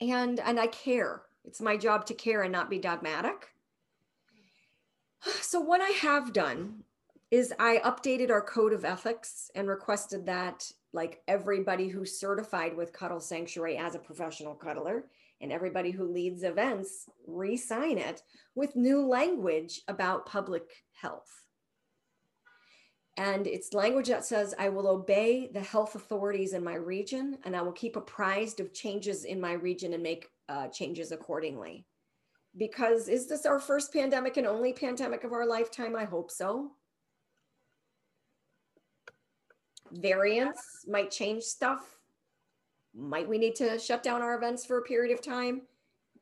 And 0.00 0.40
and 0.40 0.58
i 0.60 0.68
care. 0.68 1.22
It's 1.44 1.60
my 1.60 1.76
job 1.76 2.06
to 2.06 2.14
care 2.14 2.42
and 2.42 2.52
not 2.52 2.70
be 2.70 2.78
dogmatic. 2.78 3.48
So 5.40 5.58
what 5.58 5.80
i 5.80 5.90
have 5.90 6.32
done 6.32 6.84
is 7.30 7.52
i 7.58 7.78
updated 7.84 8.30
our 8.30 8.42
code 8.42 8.72
of 8.72 8.84
ethics 8.84 9.50
and 9.54 9.68
requested 9.68 10.26
that 10.26 10.70
like 10.92 11.20
everybody 11.28 11.88
who's 11.88 12.18
certified 12.18 12.76
with 12.76 12.92
cuddle 12.92 13.20
sanctuary 13.20 13.76
as 13.76 13.94
a 13.94 13.98
professional 13.98 14.54
cuddler 14.54 15.04
and 15.40 15.52
everybody 15.52 15.90
who 15.90 16.12
leads 16.12 16.42
events 16.42 17.08
re-sign 17.26 17.98
it 17.98 18.22
with 18.54 18.76
new 18.76 19.06
language 19.06 19.82
about 19.88 20.26
public 20.26 20.64
health. 20.92 21.44
And 23.16 23.46
it's 23.46 23.72
language 23.72 24.08
that 24.08 24.24
says, 24.24 24.54
I 24.58 24.68
will 24.68 24.86
obey 24.86 25.50
the 25.52 25.60
health 25.60 25.96
authorities 25.96 26.52
in 26.52 26.62
my 26.62 26.74
region 26.74 27.38
and 27.44 27.56
I 27.56 27.62
will 27.62 27.72
keep 27.72 27.96
apprised 27.96 28.60
of 28.60 28.72
changes 28.72 29.24
in 29.24 29.40
my 29.40 29.52
region 29.52 29.92
and 29.92 30.02
make 30.02 30.28
uh, 30.48 30.68
changes 30.68 31.10
accordingly. 31.10 31.84
Because 32.56 33.08
is 33.08 33.28
this 33.28 33.44
our 33.44 33.58
first 33.58 33.92
pandemic 33.92 34.36
and 34.36 34.46
only 34.46 34.72
pandemic 34.72 35.24
of 35.24 35.32
our 35.32 35.46
lifetime? 35.46 35.96
I 35.96 36.04
hope 36.04 36.30
so. 36.30 36.72
Variants 39.92 40.84
might 40.86 41.10
change 41.10 41.42
stuff 41.42 41.98
might 42.98 43.28
we 43.28 43.38
need 43.38 43.54
to 43.56 43.78
shut 43.78 44.02
down 44.02 44.22
our 44.22 44.36
events 44.36 44.64
for 44.66 44.78
a 44.78 44.82
period 44.82 45.16
of 45.16 45.24
time? 45.24 45.62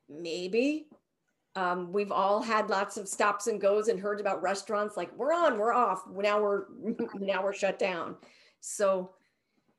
Maybe. 0.09 0.87
Um, 1.55 1.91
we've 1.91 2.11
all 2.11 2.41
had 2.41 2.69
lots 2.69 2.97
of 2.97 3.07
stops 3.07 3.47
and 3.47 3.59
goes 3.59 3.87
and 3.87 3.99
heard 3.99 4.19
about 4.19 4.43
restaurants 4.43 4.95
like 4.95 5.11
we're 5.17 5.33
on, 5.33 5.57
we're 5.57 5.73
off. 5.73 6.03
Now 6.07 6.41
we're 6.41 6.65
now 7.19 7.43
we're 7.43 7.53
shut 7.53 7.79
down. 7.79 8.15
So 8.59 9.11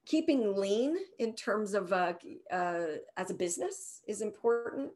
keeping 0.06 0.56
lean 0.56 0.96
in 1.18 1.34
terms 1.34 1.74
of 1.74 1.92
uh, 1.92 2.14
uh, 2.50 2.86
as 3.16 3.30
a 3.30 3.34
business 3.34 4.02
is 4.08 4.20
important. 4.20 4.90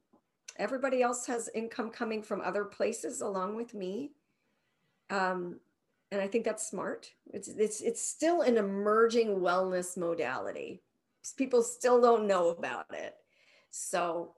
Everybody 0.58 1.02
else 1.02 1.24
has 1.26 1.48
income 1.54 1.90
coming 1.90 2.22
from 2.22 2.40
other 2.40 2.64
places 2.64 3.20
along 3.20 3.54
with 3.54 3.74
me. 3.74 4.10
Um, 5.08 5.60
and 6.12 6.20
I 6.20 6.28
think 6.28 6.44
that's 6.44 6.68
smart. 6.68 7.10
It's, 7.32 7.48
it's, 7.48 7.80
it's 7.80 8.00
still 8.00 8.42
an 8.42 8.56
emerging 8.56 9.40
wellness 9.40 9.96
modality 9.96 10.82
people 11.30 11.62
still 11.62 12.00
don't 12.00 12.26
know 12.26 12.48
about 12.48 12.86
it. 12.92 13.14
So, 13.70 14.34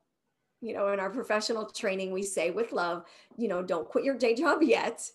you 0.61 0.75
know, 0.75 0.93
in 0.93 1.01
our 1.01 1.11
professional 1.11 1.66
training, 1.66 2.12
we 2.12 2.22
say 2.22 2.51
with 2.51 2.72
love, 2.72 3.05
you 3.37 3.49
know, 3.49 3.62
don't 3.62 3.89
quit 3.89 4.05
your 4.05 4.18
day 4.18 4.35
job 4.35 4.62
yet, 4.62 5.09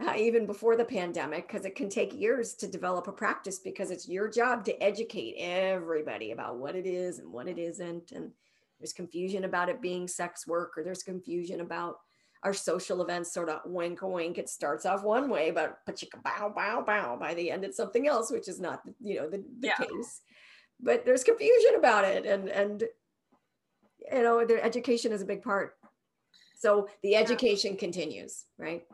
uh, 0.00 0.14
even 0.16 0.46
before 0.46 0.76
the 0.76 0.84
pandemic, 0.84 1.48
because 1.48 1.64
it 1.64 1.74
can 1.74 1.88
take 1.88 2.14
years 2.14 2.54
to 2.54 2.68
develop 2.68 3.08
a 3.08 3.12
practice 3.12 3.58
because 3.58 3.90
it's 3.90 4.08
your 4.08 4.28
job 4.28 4.64
to 4.64 4.82
educate 4.82 5.34
everybody 5.38 6.30
about 6.30 6.56
what 6.56 6.76
it 6.76 6.86
is 6.86 7.18
and 7.18 7.30
what 7.32 7.48
it 7.48 7.58
isn't. 7.58 8.12
And 8.12 8.30
there's 8.78 8.92
confusion 8.92 9.44
about 9.44 9.68
it 9.68 9.82
being 9.82 10.06
sex 10.06 10.46
work, 10.46 10.72
or 10.76 10.84
there's 10.84 11.02
confusion 11.02 11.60
about 11.60 11.96
our 12.42 12.54
social 12.54 13.02
events 13.02 13.32
sort 13.32 13.48
of 13.48 13.60
wink 13.64 14.00
wink 14.02 14.38
it 14.38 14.48
starts 14.48 14.86
off 14.86 15.02
one 15.02 15.28
way 15.28 15.50
but 15.50 15.78
but 15.86 16.00
you 16.00 16.08
bow 16.22 16.52
bow 16.54 16.82
bow 16.82 17.16
by 17.16 17.34
the 17.34 17.50
end 17.50 17.64
it's 17.64 17.76
something 17.76 18.06
else 18.06 18.30
which 18.30 18.48
is 18.48 18.60
not 18.60 18.80
you 19.00 19.16
know 19.16 19.28
the, 19.28 19.38
the 19.60 19.68
yeah. 19.68 19.76
case 19.76 20.20
but 20.80 21.04
there's 21.04 21.24
confusion 21.24 21.74
about 21.76 22.04
it 22.04 22.24
and 22.26 22.48
and 22.48 22.84
you 24.12 24.22
know 24.22 24.44
their 24.44 24.62
education 24.62 25.12
is 25.12 25.22
a 25.22 25.26
big 25.26 25.42
part 25.42 25.74
so 26.56 26.88
the 27.02 27.16
education 27.16 27.72
yeah. 27.72 27.78
continues 27.78 28.44
right 28.58 28.84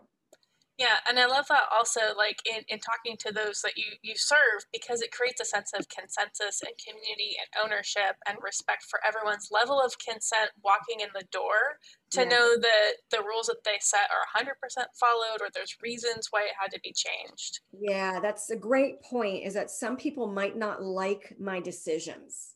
yeah 0.78 0.98
and 1.08 1.18
i 1.18 1.26
love 1.26 1.46
that 1.48 1.62
also 1.74 2.00
like 2.16 2.38
in, 2.46 2.62
in 2.68 2.78
talking 2.78 3.16
to 3.16 3.32
those 3.32 3.60
that 3.62 3.76
you 3.76 3.84
you 4.02 4.14
serve 4.16 4.64
because 4.72 5.02
it 5.02 5.12
creates 5.12 5.40
a 5.40 5.44
sense 5.44 5.72
of 5.78 5.88
consensus 5.88 6.62
and 6.62 6.72
community 6.82 7.36
and 7.38 7.64
ownership 7.64 8.16
and 8.28 8.38
respect 8.42 8.84
for 8.90 8.98
everyone's 9.06 9.48
level 9.52 9.80
of 9.80 9.96
consent 9.98 10.50
walking 10.64 11.00
in 11.00 11.08
the 11.14 11.24
door 11.30 11.78
to 12.10 12.22
yeah. 12.22 12.28
know 12.28 12.56
that 12.60 12.92
the 13.10 13.22
rules 13.22 13.46
that 13.46 13.62
they 13.64 13.78
set 13.80 14.08
are 14.10 14.42
100% 14.42 14.50
followed 14.98 15.40
or 15.40 15.48
there's 15.54 15.76
reasons 15.82 16.28
why 16.30 16.42
it 16.42 16.54
had 16.58 16.70
to 16.70 16.80
be 16.82 16.92
changed 16.92 17.60
yeah 17.78 18.18
that's 18.20 18.50
a 18.50 18.56
great 18.56 19.00
point 19.02 19.44
is 19.44 19.54
that 19.54 19.70
some 19.70 19.96
people 19.96 20.26
might 20.26 20.56
not 20.56 20.82
like 20.82 21.34
my 21.38 21.60
decisions 21.60 22.54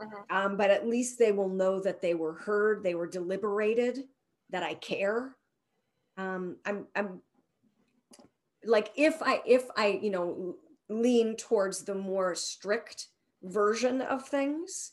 mm-hmm. 0.00 0.36
um, 0.36 0.56
but 0.56 0.70
at 0.70 0.88
least 0.88 1.18
they 1.18 1.32
will 1.32 1.48
know 1.48 1.80
that 1.80 2.02
they 2.02 2.14
were 2.14 2.34
heard 2.34 2.82
they 2.82 2.94
were 2.94 3.06
deliberated 3.06 4.00
that 4.50 4.64
i 4.64 4.74
care 4.74 5.36
um, 6.16 6.58
I'm, 6.64 6.86
I'm 6.94 7.20
like 8.66 8.90
if 8.96 9.22
i 9.22 9.40
if 9.46 9.64
i 9.76 9.98
you 10.02 10.10
know 10.10 10.56
lean 10.88 11.36
towards 11.36 11.84
the 11.84 11.94
more 11.94 12.34
strict 12.34 13.08
version 13.42 14.00
of 14.00 14.26
things 14.28 14.92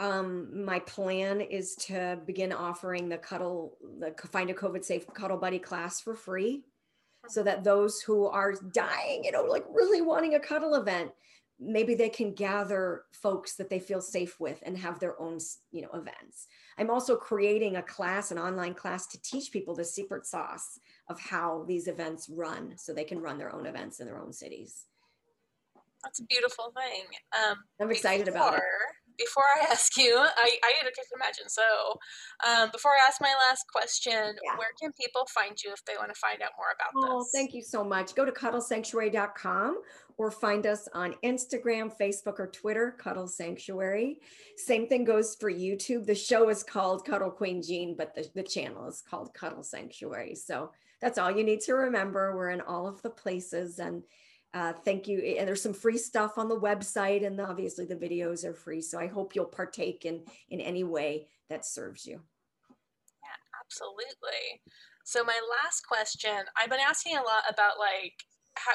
Um, 0.00 0.64
my 0.64 0.78
plan 0.78 1.40
is 1.40 1.74
to 1.86 2.20
begin 2.24 2.52
offering 2.52 3.08
the 3.08 3.18
cuddle, 3.18 3.76
the 3.98 4.14
find 4.28 4.48
a 4.48 4.54
COVID 4.54 4.84
safe 4.84 5.04
cuddle 5.12 5.36
buddy 5.38 5.58
class 5.58 6.00
for 6.00 6.14
free 6.14 6.62
so 7.26 7.42
that 7.42 7.64
those 7.64 8.00
who 8.00 8.26
are 8.26 8.54
dying, 8.72 9.24
you 9.24 9.32
know, 9.32 9.42
like 9.42 9.64
really 9.74 10.00
wanting 10.00 10.34
a 10.34 10.40
cuddle 10.40 10.76
event, 10.76 11.10
maybe 11.60 11.94
they 11.94 12.08
can 12.08 12.32
gather 12.34 13.04
folks 13.12 13.56
that 13.56 13.68
they 13.68 13.80
feel 13.80 14.00
safe 14.00 14.38
with 14.38 14.62
and 14.64 14.76
have 14.78 15.00
their 15.00 15.20
own, 15.20 15.38
you 15.72 15.82
know, 15.82 15.90
events. 15.92 16.46
I'm 16.78 16.90
also 16.90 17.16
creating 17.16 17.76
a 17.76 17.82
class, 17.82 18.30
an 18.30 18.38
online 18.38 18.74
class 18.74 19.06
to 19.08 19.22
teach 19.22 19.52
people 19.52 19.74
the 19.74 19.84
secret 19.84 20.26
sauce 20.26 20.78
of 21.08 21.20
how 21.20 21.64
these 21.66 21.88
events 21.88 22.28
run 22.28 22.74
so 22.76 22.92
they 22.92 23.04
can 23.04 23.20
run 23.20 23.38
their 23.38 23.52
own 23.52 23.66
events 23.66 24.00
in 24.00 24.06
their 24.06 24.20
own 24.20 24.32
cities. 24.32 24.84
That's 26.04 26.20
a 26.20 26.24
beautiful 26.24 26.72
thing. 26.76 27.04
Um, 27.36 27.56
I'm 27.80 27.90
excited 27.90 28.26
before, 28.26 28.40
about 28.40 28.54
it 28.58 28.62
before 29.18 29.42
I 29.60 29.66
ask 29.70 29.96
you, 29.96 30.16
I, 30.16 30.58
I 30.64 30.72
can 30.80 30.92
imagine. 31.14 31.48
So, 31.48 31.62
um, 32.48 32.70
before 32.70 32.92
I 32.92 33.06
ask 33.06 33.20
my 33.20 33.34
last 33.48 33.64
question, 33.70 34.12
yeah. 34.12 34.56
where 34.56 34.68
can 34.80 34.92
people 34.92 35.26
find 35.34 35.56
you 35.62 35.72
if 35.72 35.84
they 35.84 35.94
want 35.98 36.14
to 36.14 36.18
find 36.18 36.40
out 36.40 36.52
more 36.56 36.68
about 36.74 37.10
oh, 37.10 37.18
this? 37.18 37.30
Thank 37.34 37.52
you 37.52 37.62
so 37.62 37.84
much. 37.84 38.14
Go 38.14 38.24
to 38.24 38.32
cuddlesanctuary.com 38.32 39.82
or 40.18 40.30
find 40.32 40.66
us 40.66 40.88
on 40.92 41.14
Instagram, 41.24 41.90
Facebook, 41.96 42.40
or 42.40 42.48
Twitter, 42.48 42.96
Cuddle 42.98 43.28
Sanctuary. 43.28 44.18
Same 44.56 44.88
thing 44.88 45.04
goes 45.04 45.36
for 45.36 45.50
YouTube. 45.50 46.04
The 46.04 46.14
show 46.14 46.48
is 46.48 46.64
called 46.64 47.06
Cuddle 47.06 47.30
Queen 47.30 47.62
Jean, 47.62 47.96
but 47.96 48.14
the, 48.14 48.28
the 48.34 48.42
channel 48.42 48.88
is 48.88 49.02
called 49.08 49.32
Cuddle 49.32 49.62
Sanctuary. 49.62 50.34
So 50.34 50.72
that's 51.00 51.18
all 51.18 51.30
you 51.30 51.44
need 51.44 51.60
to 51.62 51.74
remember. 51.74 52.36
We're 52.36 52.50
in 52.50 52.60
all 52.60 52.88
of 52.88 53.00
the 53.02 53.10
places 53.10 53.78
and 53.78 54.02
uh, 54.54 54.72
thank 54.84 55.06
you. 55.06 55.20
And 55.20 55.46
there's 55.46 55.62
some 55.62 55.74
free 55.74 55.98
stuff 55.98 56.38
on 56.38 56.48
the 56.48 56.58
website, 56.58 57.26
and 57.26 57.38
obviously 57.40 57.84
the 57.84 57.94
videos 57.94 58.44
are 58.44 58.54
free. 58.54 58.80
So 58.80 58.98
I 58.98 59.06
hope 59.06 59.34
you'll 59.34 59.44
partake 59.44 60.04
in 60.04 60.22
in 60.48 60.60
any 60.60 60.84
way 60.84 61.28
that 61.50 61.66
serves 61.66 62.06
you. 62.06 62.20
Yeah, 63.22 63.60
absolutely. 63.62 64.62
So 65.04 65.22
my 65.22 65.38
last 65.62 65.86
question, 65.86 66.30
I've 66.56 66.70
been 66.70 66.80
asking 66.80 67.16
a 67.16 67.22
lot 67.22 67.44
about 67.48 67.78
like 67.78 68.14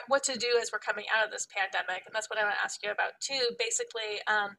what 0.07 0.23
to 0.23 0.38
do 0.38 0.59
as 0.61 0.71
we're 0.71 0.79
coming 0.79 1.05
out 1.15 1.25
of 1.25 1.31
this 1.31 1.47
pandemic, 1.47 2.03
and 2.05 2.13
that's 2.13 2.29
what 2.29 2.39
I 2.39 2.43
want 2.43 2.55
to 2.55 2.63
ask 2.63 2.84
you 2.84 2.91
about 2.91 3.19
too. 3.19 3.55
Basically, 3.57 4.21
um, 4.27 4.55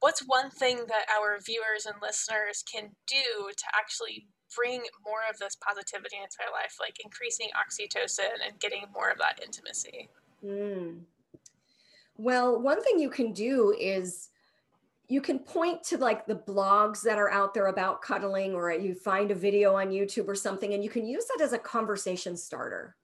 what's 0.00 0.20
one 0.26 0.50
thing 0.50 0.84
that 0.88 1.06
our 1.18 1.38
viewers 1.44 1.86
and 1.86 1.96
listeners 2.02 2.64
can 2.70 2.90
do 3.06 3.50
to 3.56 3.64
actually 3.76 4.26
bring 4.56 4.82
more 5.04 5.20
of 5.30 5.38
this 5.38 5.56
positivity 5.56 6.16
into 6.16 6.36
their 6.38 6.52
life, 6.52 6.76
like 6.80 6.96
increasing 7.04 7.48
oxytocin 7.56 8.46
and 8.46 8.58
getting 8.60 8.84
more 8.92 9.10
of 9.10 9.18
that 9.18 9.40
intimacy? 9.44 10.08
Mm. 10.44 11.00
Well, 12.16 12.60
one 12.60 12.82
thing 12.82 12.98
you 12.98 13.10
can 13.10 13.32
do 13.32 13.74
is 13.78 14.28
you 15.08 15.20
can 15.20 15.38
point 15.38 15.82
to 15.84 15.96
like 15.96 16.26
the 16.26 16.34
blogs 16.34 17.02
that 17.02 17.18
are 17.18 17.30
out 17.30 17.54
there 17.54 17.66
about 17.66 18.02
cuddling, 18.02 18.54
or 18.54 18.70
you 18.72 18.94
find 18.94 19.30
a 19.30 19.34
video 19.34 19.74
on 19.74 19.90
YouTube 19.90 20.28
or 20.28 20.34
something, 20.34 20.74
and 20.74 20.84
you 20.84 20.90
can 20.90 21.06
use 21.06 21.24
that 21.26 21.42
as 21.42 21.52
a 21.52 21.58
conversation 21.58 22.36
starter 22.36 22.96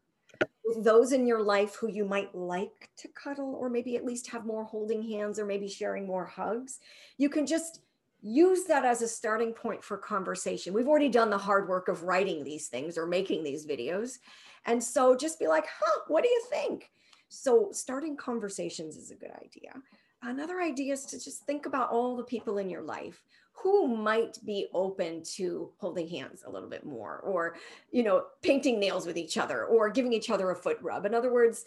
those 0.82 1.12
in 1.12 1.26
your 1.26 1.42
life 1.42 1.74
who 1.74 1.88
you 1.88 2.04
might 2.04 2.34
like 2.34 2.90
to 2.98 3.08
cuddle, 3.08 3.54
or 3.54 3.68
maybe 3.68 3.96
at 3.96 4.04
least 4.04 4.30
have 4.30 4.46
more 4.46 4.64
holding 4.64 5.02
hands, 5.02 5.38
or 5.38 5.44
maybe 5.44 5.68
sharing 5.68 6.06
more 6.06 6.24
hugs. 6.24 6.80
You 7.18 7.28
can 7.28 7.46
just 7.46 7.80
use 8.22 8.64
that 8.64 8.84
as 8.84 9.02
a 9.02 9.08
starting 9.08 9.52
point 9.52 9.84
for 9.84 9.98
conversation. 9.98 10.72
We've 10.72 10.88
already 10.88 11.10
done 11.10 11.30
the 11.30 11.38
hard 11.38 11.68
work 11.68 11.88
of 11.88 12.04
writing 12.04 12.42
these 12.42 12.68
things 12.68 12.96
or 12.96 13.06
making 13.06 13.44
these 13.44 13.66
videos. 13.66 14.18
And 14.64 14.82
so 14.82 15.14
just 15.14 15.38
be 15.38 15.46
like, 15.46 15.66
huh, 15.66 16.00
what 16.08 16.24
do 16.24 16.30
you 16.30 16.42
think? 16.50 16.90
So 17.28 17.68
starting 17.72 18.16
conversations 18.16 18.96
is 18.96 19.10
a 19.10 19.16
good 19.16 19.32
idea. 19.42 19.74
Another 20.22 20.62
idea 20.62 20.94
is 20.94 21.04
to 21.06 21.22
just 21.22 21.44
think 21.44 21.66
about 21.66 21.90
all 21.90 22.16
the 22.16 22.24
people 22.24 22.56
in 22.56 22.70
your 22.70 22.82
life 22.82 23.22
who 23.54 23.86
might 23.86 24.38
be 24.44 24.66
open 24.74 25.22
to 25.22 25.70
holding 25.78 26.08
hands 26.08 26.42
a 26.46 26.50
little 26.50 26.68
bit 26.68 26.84
more 26.84 27.18
or 27.20 27.56
you 27.90 28.02
know 28.02 28.24
painting 28.42 28.78
nails 28.78 29.06
with 29.06 29.16
each 29.16 29.38
other 29.38 29.64
or 29.64 29.88
giving 29.88 30.12
each 30.12 30.30
other 30.30 30.50
a 30.50 30.56
foot 30.56 30.78
rub 30.82 31.06
in 31.06 31.14
other 31.14 31.32
words 31.32 31.64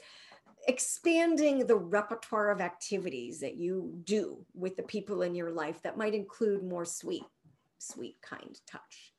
expanding 0.67 1.65
the 1.65 1.75
repertoire 1.75 2.51
of 2.51 2.59
activities 2.59 3.39
that 3.39 3.55
you 3.55 3.93
do 4.03 4.37
with 4.53 4.75
the 4.75 4.83
people 4.83 5.21
in 5.21 5.33
your 5.33 5.51
life 5.51 5.81
that 5.81 5.97
might 5.97 6.13
include 6.13 6.63
more 6.63 6.85
sweet 6.85 7.23
sweet 7.77 8.17
kind 8.21 8.59
touch 8.67 9.13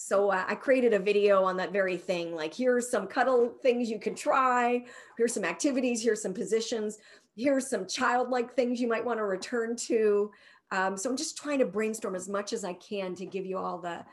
so 0.00 0.30
uh, 0.30 0.44
I 0.46 0.54
created 0.54 0.92
a 0.92 1.00
video 1.00 1.42
on 1.42 1.56
that 1.56 1.72
very 1.72 1.96
thing. 1.96 2.32
Like, 2.32 2.54
here's 2.54 2.88
some 2.88 3.08
cuddle 3.08 3.56
things 3.62 3.90
you 3.90 3.98
can 3.98 4.14
try. 4.14 4.84
Here's 5.16 5.34
some 5.34 5.44
activities. 5.44 6.00
Here's 6.00 6.22
some 6.22 6.32
positions. 6.32 6.98
Here's 7.36 7.68
some 7.68 7.84
childlike 7.84 8.54
things 8.54 8.80
you 8.80 8.86
might 8.86 9.04
want 9.04 9.18
to 9.18 9.24
return 9.24 9.74
to. 9.88 10.30
Um, 10.70 10.96
so 10.96 11.08
I'm 11.08 11.16
just 11.16 11.36
trying 11.36 11.60
to 11.60 11.66
brainstorm 11.66 12.14
as 12.14 12.28
much 12.28 12.52
as 12.52 12.64
I 12.64 12.74
can 12.74 13.14
to 13.16 13.26
give 13.26 13.46
you 13.46 13.56
all 13.58 13.78
the 13.78 14.04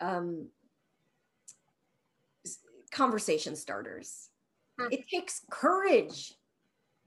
um, 0.00 0.48
conversation 2.90 3.56
starters. 3.56 4.30
Hmm. 4.78 4.88
It 4.90 5.08
takes 5.08 5.42
courage. 5.50 6.34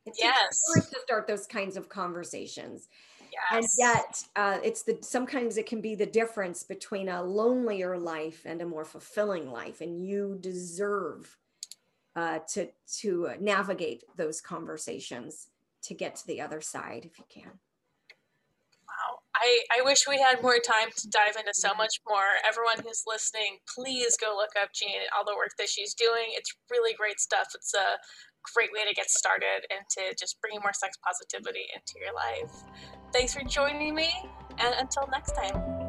It 0.05 0.11
takes 0.11 0.19
yes. 0.19 0.61
courage 0.67 0.89
to 0.89 0.99
start 1.01 1.27
those 1.27 1.47
kinds 1.47 1.77
of 1.77 1.89
conversations. 1.89 2.87
Yes. 3.51 3.51
And 3.51 3.67
yet, 3.77 4.23
uh, 4.35 4.59
it's 4.63 4.83
the 4.83 4.97
sometimes 5.01 5.57
it 5.57 5.65
can 5.65 5.81
be 5.81 5.95
the 5.95 6.05
difference 6.05 6.63
between 6.63 7.09
a 7.09 7.21
lonelier 7.21 7.97
life 7.97 8.43
and 8.45 8.61
a 8.61 8.65
more 8.65 8.85
fulfilling 8.85 9.51
life, 9.51 9.81
and 9.81 10.05
you 10.05 10.37
deserve 10.39 11.37
uh, 12.15 12.39
to 12.53 12.69
to 12.99 13.31
navigate 13.39 14.03
those 14.15 14.39
conversations 14.39 15.49
to 15.81 15.93
get 15.93 16.15
to 16.15 16.27
the 16.27 16.39
other 16.39 16.61
side 16.61 17.03
if 17.03 17.19
you 17.19 17.25
can. 17.29 17.51
I, 19.35 19.79
I 19.79 19.83
wish 19.83 20.07
we 20.07 20.19
had 20.19 20.41
more 20.41 20.59
time 20.59 20.89
to 20.95 21.09
dive 21.09 21.35
into 21.37 21.53
so 21.53 21.73
much 21.75 21.99
more. 22.07 22.39
Everyone 22.47 22.79
who's 22.79 23.03
listening, 23.05 23.59
please 23.67 24.15
go 24.17 24.35
look 24.35 24.55
up 24.61 24.69
Jean, 24.73 24.95
and 24.95 25.11
all 25.15 25.25
the 25.25 25.35
work 25.35 25.51
that 25.59 25.69
she's 25.69 25.93
doing. 25.93 26.31
It's 26.31 26.55
really 26.71 26.93
great 26.95 27.19
stuff. 27.19 27.47
It's 27.53 27.73
a 27.73 27.99
great 28.55 28.69
way 28.71 28.87
to 28.87 28.93
get 28.95 29.09
started 29.09 29.67
and 29.69 29.83
to 29.99 30.15
just 30.17 30.39
bring 30.41 30.59
more 30.61 30.73
sex 30.73 30.97
positivity 31.03 31.67
into 31.73 31.99
your 31.99 32.13
life. 32.15 32.63
Thanks 33.11 33.33
for 33.33 33.43
joining 33.43 33.93
me, 33.93 34.11
and 34.59 34.73
until 34.79 35.07
next 35.11 35.33
time. 35.35 35.84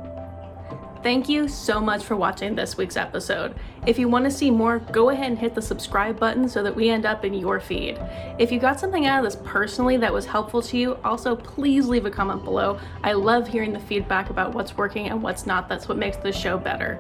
Thank 1.02 1.28
you 1.28 1.46
so 1.46 1.80
much 1.80 2.02
for 2.02 2.16
watching 2.16 2.54
this 2.54 2.76
week's 2.76 2.96
episode. 2.96 3.54
If 3.86 3.98
you 3.98 4.08
want 4.08 4.24
to 4.24 4.30
see 4.30 4.50
more, 4.50 4.80
go 4.80 5.10
ahead 5.10 5.26
and 5.26 5.38
hit 5.38 5.54
the 5.54 5.62
subscribe 5.62 6.18
button 6.18 6.48
so 6.48 6.62
that 6.64 6.74
we 6.74 6.88
end 6.88 7.06
up 7.06 7.24
in 7.24 7.32
your 7.32 7.60
feed. 7.60 7.98
If 8.38 8.50
you 8.50 8.58
got 8.58 8.80
something 8.80 9.06
out 9.06 9.24
of 9.24 9.24
this 9.24 9.40
personally 9.44 9.96
that 9.98 10.12
was 10.12 10.26
helpful 10.26 10.62
to 10.62 10.76
you, 10.76 10.94
also 11.04 11.36
please 11.36 11.86
leave 11.86 12.06
a 12.06 12.10
comment 12.10 12.42
below. 12.42 12.80
I 13.04 13.12
love 13.12 13.46
hearing 13.46 13.72
the 13.72 13.78
feedback 13.78 14.30
about 14.30 14.52
what's 14.52 14.76
working 14.76 15.08
and 15.08 15.22
what's 15.22 15.46
not. 15.46 15.68
That's 15.68 15.88
what 15.88 15.96
makes 15.96 16.16
the 16.16 16.32
show 16.32 16.58
better. 16.58 16.98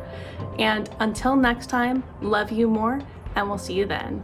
And 0.58 0.88
until 1.00 1.34
next 1.34 1.66
time, 1.66 2.04
love 2.20 2.52
you 2.52 2.68
more, 2.68 3.00
and 3.34 3.48
we'll 3.48 3.58
see 3.58 3.74
you 3.74 3.86
then. 3.86 4.22